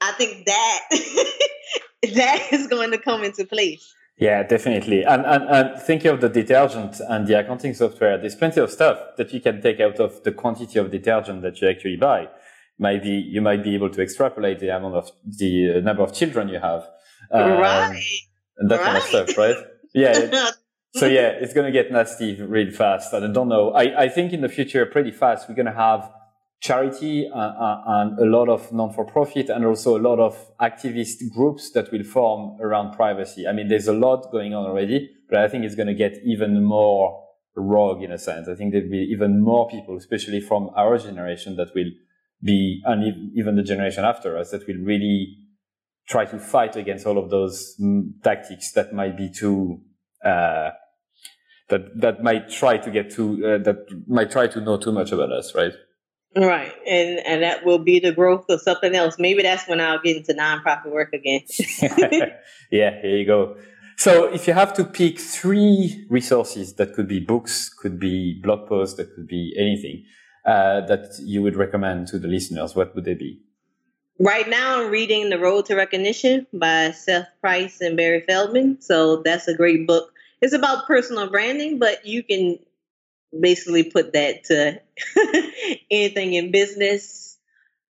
I 0.00 0.12
think 0.12 0.46
that 0.46 0.80
that 2.14 2.48
is 2.52 2.66
going 2.68 2.90
to 2.92 2.98
come 2.98 3.24
into 3.24 3.46
place. 3.46 3.94
Yeah, 4.16 4.44
definitely. 4.44 5.02
And, 5.02 5.26
and, 5.26 5.44
and 5.50 5.82
thinking 5.82 6.10
of 6.12 6.20
the 6.20 6.28
detergent 6.28 7.00
and 7.08 7.26
the 7.26 7.38
accounting 7.38 7.74
software, 7.74 8.16
there's 8.16 8.36
plenty 8.36 8.60
of 8.60 8.70
stuff 8.70 8.98
that 9.16 9.32
you 9.32 9.40
can 9.40 9.60
take 9.60 9.80
out 9.80 9.98
of 9.98 10.22
the 10.22 10.30
quantity 10.30 10.78
of 10.78 10.90
detergent 10.90 11.42
that 11.42 11.60
you 11.60 11.68
actually 11.68 11.96
buy. 11.96 12.28
Maybe 12.78 13.08
you 13.08 13.40
might 13.40 13.64
be 13.64 13.74
able 13.74 13.90
to 13.90 14.02
extrapolate 14.02 14.60
the 14.60 14.68
amount 14.68 14.94
of 14.94 15.10
the 15.24 15.80
number 15.80 16.02
of 16.02 16.12
children 16.12 16.48
you 16.48 16.60
have. 16.60 16.88
Um, 17.32 17.52
right. 17.52 18.02
And 18.58 18.70
that 18.70 18.80
right. 18.80 18.84
kind 18.84 18.96
of 18.98 19.02
stuff, 19.04 19.36
right? 19.36 19.56
Yeah. 19.94 20.50
so 20.94 21.06
yeah, 21.06 21.30
it's 21.30 21.52
going 21.52 21.66
to 21.66 21.72
get 21.72 21.90
nasty 21.90 22.40
really 22.40 22.70
fast. 22.70 23.12
And 23.12 23.24
I 23.24 23.32
don't 23.32 23.48
know. 23.48 23.72
I, 23.72 24.04
I 24.04 24.08
think 24.08 24.32
in 24.32 24.42
the 24.42 24.48
future, 24.48 24.86
pretty 24.86 25.10
fast, 25.10 25.48
we're 25.48 25.56
going 25.56 25.66
to 25.66 25.72
have 25.72 26.08
charity 26.64 27.28
uh, 27.28 27.38
uh, 27.38 27.82
and 27.86 28.18
a 28.18 28.24
lot 28.24 28.48
of 28.48 28.72
non-for-profit 28.72 29.50
and 29.50 29.66
also 29.66 29.98
a 29.98 30.00
lot 30.00 30.18
of 30.18 30.34
activist 30.62 31.18
groups 31.30 31.70
that 31.72 31.92
will 31.92 32.02
form 32.02 32.58
around 32.58 32.96
privacy. 32.96 33.46
I 33.46 33.52
mean, 33.52 33.68
there's 33.68 33.86
a 33.86 33.92
lot 33.92 34.32
going 34.32 34.54
on 34.54 34.64
already, 34.64 35.10
but 35.28 35.40
I 35.40 35.48
think 35.48 35.66
it's 35.66 35.74
going 35.74 35.88
to 35.88 35.94
get 35.94 36.16
even 36.24 36.64
more 36.64 37.22
rogue 37.54 38.02
in 38.02 38.10
a 38.10 38.16
sense. 38.16 38.48
I 38.48 38.54
think 38.54 38.72
there'll 38.72 38.90
be 38.90 39.06
even 39.12 39.42
more 39.42 39.68
people, 39.68 39.98
especially 39.98 40.40
from 40.40 40.70
our 40.74 40.96
generation 40.96 41.56
that 41.56 41.74
will 41.74 41.90
be, 42.42 42.80
and 42.86 43.30
even 43.36 43.56
the 43.56 43.62
generation 43.62 44.02
after 44.06 44.38
us 44.38 44.50
that 44.52 44.66
will 44.66 44.82
really 44.82 45.36
try 46.08 46.24
to 46.24 46.38
fight 46.38 46.76
against 46.76 47.06
all 47.06 47.18
of 47.18 47.28
those 47.28 47.76
mm, 47.78 48.10
tactics 48.22 48.72
that 48.72 48.94
might 48.94 49.18
be 49.18 49.30
too, 49.30 49.82
uh, 50.24 50.70
that 51.68 52.00
that 52.00 52.22
might 52.22 52.48
try 52.48 52.78
to 52.78 52.90
get 52.90 53.10
too 53.10 53.42
uh, 53.46 53.58
that 53.58 53.86
might 54.06 54.30
try 54.30 54.46
to 54.46 54.60
know 54.62 54.78
too 54.78 54.92
much 54.92 55.12
about 55.12 55.30
us, 55.30 55.54
right? 55.54 55.72
Right, 56.36 56.72
and 56.86 57.20
and 57.20 57.42
that 57.42 57.64
will 57.64 57.78
be 57.78 58.00
the 58.00 58.12
growth 58.12 58.46
of 58.48 58.60
something 58.60 58.94
else. 58.94 59.16
Maybe 59.18 59.42
that's 59.42 59.68
when 59.68 59.80
I'll 59.80 60.00
get 60.00 60.16
into 60.16 60.34
nonprofit 60.34 60.90
work 60.90 61.12
again. 61.12 61.42
yeah, 62.70 63.00
here 63.00 63.16
you 63.16 63.26
go. 63.26 63.56
So, 63.96 64.24
if 64.24 64.48
you 64.48 64.54
have 64.54 64.74
to 64.74 64.84
pick 64.84 65.20
three 65.20 66.06
resources 66.10 66.74
that 66.74 66.94
could 66.94 67.06
be 67.06 67.20
books, 67.20 67.68
could 67.68 68.00
be 68.00 68.40
blog 68.42 68.66
posts, 68.68 68.96
that 68.96 69.14
could 69.14 69.28
be 69.28 69.54
anything 69.56 70.04
uh, 70.44 70.80
that 70.82 71.16
you 71.20 71.42
would 71.42 71.56
recommend 71.56 72.08
to 72.08 72.18
the 72.18 72.28
listeners, 72.28 72.74
what 72.74 72.94
would 72.94 73.04
they 73.04 73.14
be? 73.14 73.40
Right 74.18 74.48
now, 74.48 74.80
I'm 74.80 74.90
reading 74.90 75.30
The 75.30 75.38
Road 75.38 75.66
to 75.66 75.74
Recognition 75.74 76.46
by 76.52 76.92
Seth 76.92 77.28
Price 77.40 77.80
and 77.80 77.96
Barry 77.96 78.20
Feldman. 78.20 78.80
So 78.80 79.22
that's 79.22 79.48
a 79.48 79.56
great 79.56 79.86
book. 79.86 80.12
It's 80.40 80.52
about 80.52 80.86
personal 80.86 81.28
branding, 81.30 81.78
but 81.78 82.04
you 82.04 82.22
can 82.22 82.58
basically 83.40 83.84
put 83.84 84.12
that 84.12 84.44
to 84.44 84.80
anything 85.90 86.34
in 86.34 86.50
business. 86.50 87.38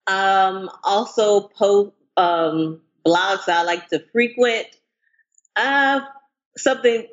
Um, 0.08 0.70
also, 0.84 1.42
po- 1.42 1.94
um, 2.18 2.82
blogs 3.06 3.48
I 3.48 3.64
like 3.64 3.90
to 3.90 4.04
frequent. 4.12 4.68
Uh, 5.56 6.02
something 6.58 7.08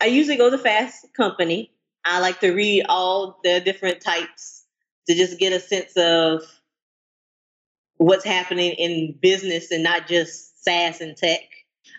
I 0.00 0.06
usually 0.06 0.36
go 0.36 0.50
to 0.50 0.58
Fast 0.58 1.06
Company. 1.14 1.72
I 2.04 2.20
like 2.20 2.40
to 2.40 2.52
read 2.52 2.86
all 2.88 3.38
the 3.44 3.60
different 3.60 4.00
types 4.00 4.64
to 5.06 5.14
just 5.14 5.38
get 5.38 5.52
a 5.52 5.60
sense 5.60 5.96
of 5.96 6.42
what's 7.96 8.24
happening 8.24 8.72
in 8.72 9.18
business 9.20 9.70
and 9.70 9.82
not 9.82 10.06
just 10.06 10.64
SaaS 10.64 11.00
and 11.02 11.16
tech. 11.16 11.40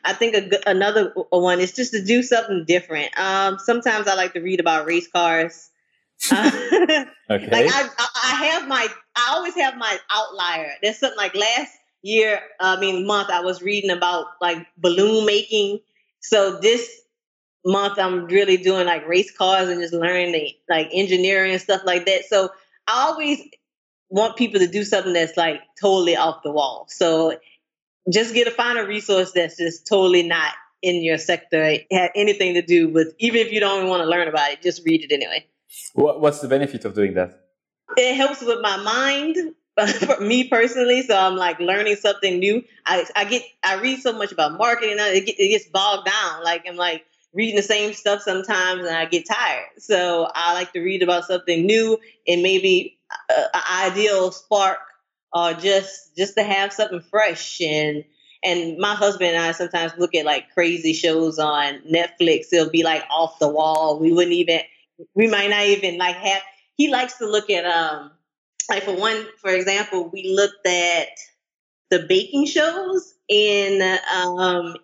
I 0.04 0.14
think 0.14 0.36
a, 0.36 0.70
another 0.70 1.14
one 1.30 1.60
is 1.60 1.74
just 1.74 1.92
to 1.92 2.04
do 2.04 2.24
something 2.24 2.66
different. 2.66 3.18
Um, 3.20 3.60
sometimes 3.60 4.08
I 4.08 4.16
like 4.16 4.34
to 4.34 4.42
read 4.42 4.60
about 4.60 4.86
race 4.86 5.08
cars. 5.08 5.70
Uh, 6.32 6.52
okay. 7.30 7.50
Like 7.50 7.68
I, 7.72 7.90
I 8.24 8.46
have 8.46 8.68
my, 8.68 8.88
I 9.16 9.34
always 9.36 9.56
have 9.56 9.78
my 9.78 9.98
outlier. 10.10 10.74
There's 10.82 11.00
something 11.00 11.18
like 11.18 11.36
last 11.36 11.72
year, 12.02 12.42
I 12.60 12.80
mean 12.80 13.06
month, 13.06 13.30
I 13.30 13.42
was 13.42 13.62
reading 13.62 13.92
about 13.92 14.26
like 14.42 14.66
balloon 14.78 15.26
making. 15.26 15.80
So 16.20 16.60
this 16.60 16.90
month, 17.66 18.00
I'm 18.00 18.26
really 18.26 18.58
doing 18.58 18.86
like 18.86 19.08
race 19.08 19.32
cars 19.32 19.70
and 19.70 19.82
just 19.82 19.94
learning 19.94 20.52
like 20.70 20.90
engineering 20.92 21.52
and 21.52 21.62
stuff 21.62 21.82
like 21.86 22.06
that. 22.06 22.26
So 22.26 22.50
I 22.88 23.08
always 23.08 23.42
want 24.10 24.36
people 24.36 24.60
to 24.60 24.68
do 24.68 24.84
something 24.84 25.14
that's 25.14 25.38
like 25.38 25.62
totally 25.80 26.16
off 26.16 26.44
the 26.44 26.52
wall. 26.52 26.86
So 26.90 27.40
just 28.10 28.34
get 28.34 28.48
a 28.48 28.52
find 28.52 28.78
a 28.80 28.86
resource 28.86 29.32
that's 29.34 29.58
just 29.58 29.88
totally 29.88 30.24
not 30.24 30.54
in 30.82 31.04
your 31.04 31.18
sector, 31.18 31.78
had 31.92 32.12
anything 32.16 32.56
to 32.56 32.62
do 32.62 32.90
with, 32.90 33.14
even 33.20 33.40
if 33.40 33.52
you 33.52 33.60
don't 33.60 33.88
want 33.88 34.02
to 34.02 34.10
learn 34.10 34.28
about 34.28 34.52
it, 34.52 34.62
just 34.62 34.84
read 34.86 35.04
it 35.04 35.14
anyway. 35.14 35.46
What's 35.94 36.40
the 36.40 36.48
benefit 36.48 36.86
of 36.86 36.96
doing 36.96 37.14
that? 37.14 37.40
It 37.98 38.16
helps 38.16 38.42
with 38.42 38.60
my 38.62 38.78
mind, 38.78 39.54
for 40.00 40.20
me 40.20 40.48
personally. 40.48 41.02
So 41.04 41.18
I'm 41.18 41.36
like 41.36 41.60
learning 41.60 41.96
something 41.96 42.40
new. 42.40 42.64
I, 42.86 43.06
I 43.16 43.26
get, 43.26 43.44
I 43.64 43.80
read 43.80 44.00
so 44.02 44.14
much 44.14 44.32
about 44.32 44.58
marketing, 44.58 44.96
it, 44.98 45.26
get, 45.26 45.40
it 45.40 45.50
gets 45.50 45.68
bogged 45.68 46.08
down. 46.08 46.44
Like 46.44 46.66
I'm 46.68 46.76
like 46.76 47.06
reading 47.34 47.56
the 47.56 47.64
same 47.64 47.94
stuff 47.94 48.22
sometimes, 48.22 48.86
and 48.86 48.96
I 48.96 49.06
get 49.06 49.28
tired. 49.28 49.68
So 49.78 50.30
I 50.34 50.54
like 50.54 50.74
to 50.74 50.82
read 50.82 51.04
about 51.04 51.26
something 51.26 51.66
new 51.66 51.98
and 52.28 52.42
maybe 52.42 52.98
uh, 53.30 53.44
an 53.54 53.92
ideal 53.92 54.32
spark 54.32 54.80
or 55.34 55.54
just 55.54 56.16
just 56.18 56.36
to 56.36 56.44
have 56.44 56.74
something 56.74 57.02
fresh 57.02 57.62
and 57.62 58.04
and 58.44 58.78
my 58.78 58.96
husband 58.96 59.36
and 59.36 59.44
I 59.44 59.52
sometimes 59.52 59.94
look 59.98 60.16
at 60.16 60.26
like 60.26 60.52
crazy 60.54 60.94
shows 60.94 61.38
on 61.38 61.82
Netflix. 61.82 62.48
It'll 62.52 62.72
be 62.72 62.84
like 62.84 63.04
off 63.12 63.40
the 63.40 63.48
wall. 63.48 64.00
We 64.00 64.12
wouldn't 64.12 64.34
even 64.34 64.62
we 65.14 65.28
might 65.28 65.50
not 65.50 65.66
even 65.66 65.98
like 65.98 66.16
have 66.16 66.42
he 66.76 66.92
likes 66.92 67.18
to 67.20 67.28
look 67.28 67.50
at 67.50 67.66
um 67.66 68.12
like 68.70 68.84
for 68.84 68.96
one 68.96 69.26
for 69.40 69.52
example, 69.52 70.10
we 70.10 70.34
looked 70.36 70.66
at 70.66 71.10
the 71.90 72.00
baking 72.08 72.46
shows 72.46 73.14
in 73.28 73.82
um 74.14 74.76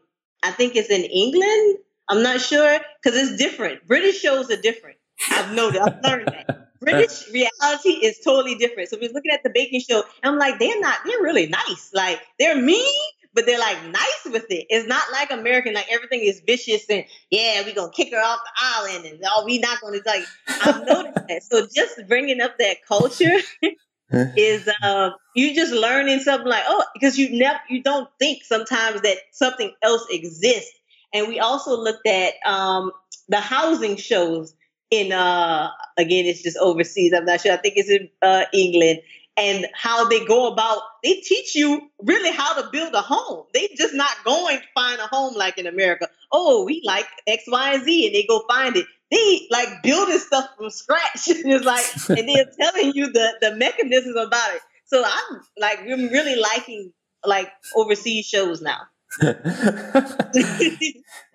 I 0.44 0.52
think 0.52 0.76
it's 0.76 0.90
in 0.90 1.04
England. 1.04 1.78
I'm 2.10 2.24
not 2.24 2.40
sure 2.40 2.80
because 3.02 3.20
it's 3.20 3.38
different. 3.38 3.88
British 3.88 4.22
shows 4.22 4.50
are 4.52 4.62
different. 4.62 4.98
I've 5.32 5.54
noticed. 5.54 5.82
I've 5.82 6.04
learned 6.04 6.28
that. 6.28 6.64
British 6.80 7.30
reality 7.32 7.90
is 7.90 8.20
totally 8.20 8.56
different. 8.56 8.90
So 8.90 8.98
we're 9.00 9.12
looking 9.12 9.32
at 9.32 9.44
the 9.44 9.50
baking 9.50 9.82
show, 9.82 10.04
and 10.24 10.34
I'm 10.34 10.38
like, 10.38 10.60
they're 10.60 10.80
not, 10.80 10.98
they're 11.06 11.22
really 11.22 11.48
nice. 11.48 11.92
Like 11.94 12.22
they're 12.40 12.60
mean, 12.60 12.94
but 13.38 13.46
they're 13.46 13.60
like 13.60 13.78
nice 13.86 14.26
with 14.26 14.50
it. 14.50 14.66
It's 14.70 14.88
not 14.88 15.04
like 15.12 15.32
American, 15.32 15.76
like 15.76 15.88
everything 15.92 16.22
is 16.22 16.42
vicious 16.46 16.86
and 16.90 17.06
yeah, 17.30 17.62
we're 17.64 17.76
gonna 17.76 17.92
kick 17.92 18.12
her 18.12 18.20
off 18.20 18.40
the 18.44 18.52
island 18.58 19.06
and 19.06 19.24
oh, 19.26 19.44
we 19.46 19.60
not 19.60 19.80
gonna 19.80 20.00
like. 20.06 20.24
I've 20.48 20.86
noticed 20.88 21.28
that. 21.28 21.44
So 21.44 21.68
just 21.74 22.08
bringing 22.08 22.42
up 22.42 22.58
that 22.58 22.78
culture 22.88 23.38
is 24.12 24.68
uh, 24.82 25.12
you 25.36 25.54
just 25.54 25.72
learning 25.72 26.20
something 26.20 26.48
like 26.48 26.64
oh, 26.68 26.84
because 26.96 27.18
you 27.18 27.38
never 27.38 27.60
you 27.70 27.84
don't 27.84 28.10
think 28.18 28.44
sometimes 28.44 29.02
that 29.02 29.18
something 29.32 29.72
else 29.84 30.06
exists. 30.10 30.74
And 31.14 31.28
we 31.28 31.40
also 31.40 31.78
looked 31.80 32.08
at 32.08 32.34
um, 32.46 32.92
the 33.30 33.40
housing 33.40 33.98
shows 33.98 34.56
in 34.90 35.12
uh 35.12 35.70
again 35.98 36.26
it's 36.26 36.44
just 36.44 36.58
overseas 36.58 37.14
i'm 37.14 37.26
not 37.26 37.42
sure 37.42 37.54
i 37.54 37.58
think 37.58 37.76
it's 37.78 37.90
in 37.90 38.10
uh, 38.22 38.46
england 38.54 39.00
and 39.38 39.68
how 39.74 40.10
they 40.10 40.26
go 40.26 40.52
about 40.52 40.82
they 41.04 41.14
teach 41.14 41.56
you 41.56 41.90
really 42.02 42.32
how 42.32 42.60
to 42.60 42.70
build 42.72 42.94
a 42.96 43.02
home. 43.02 43.46
They 43.54 43.70
just 43.78 43.94
not 43.94 44.12
going 44.26 44.58
to 44.58 44.64
find 44.74 45.00
a 45.00 45.08
home 45.08 45.36
like 45.36 45.58
in 45.58 45.68
america. 45.68 46.08
Oh 46.32 46.66
we 46.66 46.82
like 46.84 47.06
x 47.28 47.44
y 47.48 47.76
and 47.76 47.86
z 47.86 48.08
and 48.08 48.16
they 48.16 48.26
go 48.28 48.44
find 48.50 48.76
it. 48.76 48.86
They 49.12 49.48
like 49.52 49.84
building 49.84 50.18
stuff 50.18 50.50
from 50.58 50.70
scratch. 50.72 51.02
It's 51.28 51.64
like 51.64 51.86
and 52.18 52.28
they're 52.28 52.52
telling 52.60 52.94
you 52.96 53.12
the 53.12 53.38
the 53.40 53.56
mechanisms 53.56 54.16
about 54.16 54.56
it. 54.56 54.62
So 54.86 55.04
i'm 55.06 55.42
like 55.58 55.80
i'm 55.80 56.08
really 56.08 56.36
liking 56.36 56.92
like 57.24 57.50
overseas 57.76 58.26
shows 58.26 58.62
now. 58.62 58.82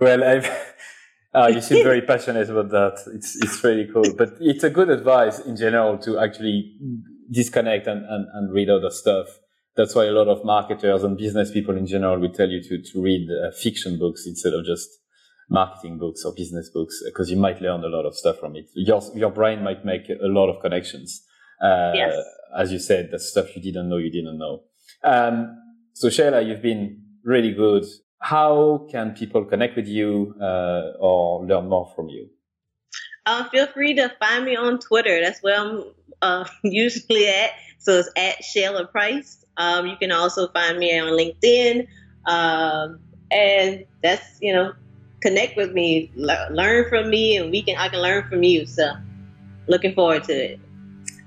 Well 0.00 0.24
i've 0.24 0.50
uh, 1.34 1.50
you 1.52 1.60
seem 1.60 1.82
very 1.82 2.02
passionate 2.02 2.48
about 2.50 2.70
that. 2.70 3.12
It's 3.14 3.36
it's 3.36 3.62
really 3.64 3.88
cool. 3.92 4.14
But 4.16 4.34
it's 4.40 4.64
a 4.64 4.70
good 4.70 4.90
advice 4.90 5.38
in 5.40 5.56
general 5.56 5.98
to 5.98 6.18
actually 6.18 6.76
disconnect 7.30 7.86
and, 7.86 8.04
and, 8.04 8.26
and 8.34 8.52
read 8.52 8.68
other 8.68 8.90
stuff. 8.90 9.26
That's 9.74 9.94
why 9.94 10.04
a 10.04 10.12
lot 10.12 10.28
of 10.28 10.44
marketers 10.44 11.02
and 11.02 11.16
business 11.16 11.50
people 11.50 11.76
in 11.76 11.86
general 11.86 12.18
will 12.18 12.32
tell 12.32 12.48
you 12.48 12.62
to, 12.62 12.82
to 12.92 13.02
read 13.02 13.28
uh, 13.30 13.50
fiction 13.52 13.98
books 13.98 14.24
instead 14.26 14.52
of 14.52 14.66
just 14.66 14.88
marketing 15.48 15.98
books 15.98 16.24
or 16.24 16.34
business 16.34 16.70
books 16.72 17.02
because 17.06 17.30
you 17.30 17.36
might 17.36 17.60
learn 17.62 17.82
a 17.82 17.88
lot 17.88 18.04
of 18.04 18.14
stuff 18.14 18.38
from 18.38 18.54
it. 18.56 18.66
Your, 18.74 19.02
your 19.14 19.30
brain 19.30 19.62
might 19.62 19.84
make 19.84 20.08
a 20.10 20.28
lot 20.28 20.50
of 20.50 20.60
connections. 20.60 21.24
Uh, 21.62 21.92
yes. 21.94 22.16
As 22.58 22.70
you 22.70 22.78
said, 22.78 23.08
the 23.10 23.18
stuff 23.18 23.56
you 23.56 23.62
didn't 23.62 23.88
know 23.88 23.96
you 23.96 24.10
didn't 24.10 24.38
know. 24.38 24.64
Um, 25.02 25.56
so 25.94 26.08
Shayla, 26.08 26.46
you've 26.46 26.62
been 26.62 27.02
really 27.24 27.52
good 27.52 27.84
how 28.22 28.86
can 28.90 29.12
people 29.12 29.44
connect 29.44 29.76
with 29.76 29.88
you 29.88 30.34
uh, 30.40 30.92
or 30.98 31.44
learn 31.44 31.68
more 31.68 31.92
from 31.94 32.08
you? 32.08 32.30
Uh, 33.26 33.48
feel 33.50 33.66
free 33.66 33.94
to 33.94 34.08
find 34.20 34.44
me 34.44 34.56
on 34.56 34.78
Twitter. 34.78 35.20
That's 35.20 35.42
where 35.42 35.60
I'm 35.60 35.84
uh, 36.22 36.44
usually 36.62 37.28
at. 37.28 37.50
So 37.78 37.98
it's 37.98 38.10
at 38.16 38.42
Shayla 38.42 38.90
Price. 38.90 39.44
Um, 39.56 39.86
you 39.86 39.96
can 39.96 40.12
also 40.12 40.48
find 40.48 40.78
me 40.78 40.98
on 40.98 41.08
LinkedIn. 41.08 41.86
Um, 42.26 43.00
and 43.32 43.84
that's, 44.02 44.38
you 44.40 44.52
know, 44.52 44.72
connect 45.20 45.56
with 45.56 45.72
me, 45.72 46.12
learn 46.14 46.88
from 46.88 47.10
me, 47.10 47.36
and 47.36 47.50
we 47.50 47.62
can 47.62 47.76
I 47.76 47.88
can 47.88 48.00
learn 48.00 48.28
from 48.28 48.42
you. 48.42 48.66
So 48.66 48.92
looking 49.66 49.94
forward 49.94 50.24
to 50.24 50.32
it. 50.32 50.60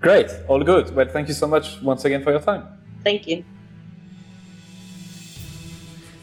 Great. 0.02 0.32
All 0.48 0.64
good. 0.64 0.96
Well, 0.96 1.08
thank 1.08 1.28
you 1.28 1.34
so 1.34 1.48
much 1.48 1.82
once 1.82 2.06
again 2.06 2.24
for 2.24 2.32
your 2.32 2.42
time. 2.42 2.68
Thank 3.04 3.28
you. 3.28 3.44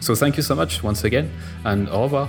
So, 0.00 0.14
thank 0.14 0.36
you 0.36 0.42
so 0.42 0.54
much 0.54 0.82
once 0.82 1.04
again, 1.04 1.30
and 1.64 1.88
au 1.90 2.02
revoir. 2.02 2.28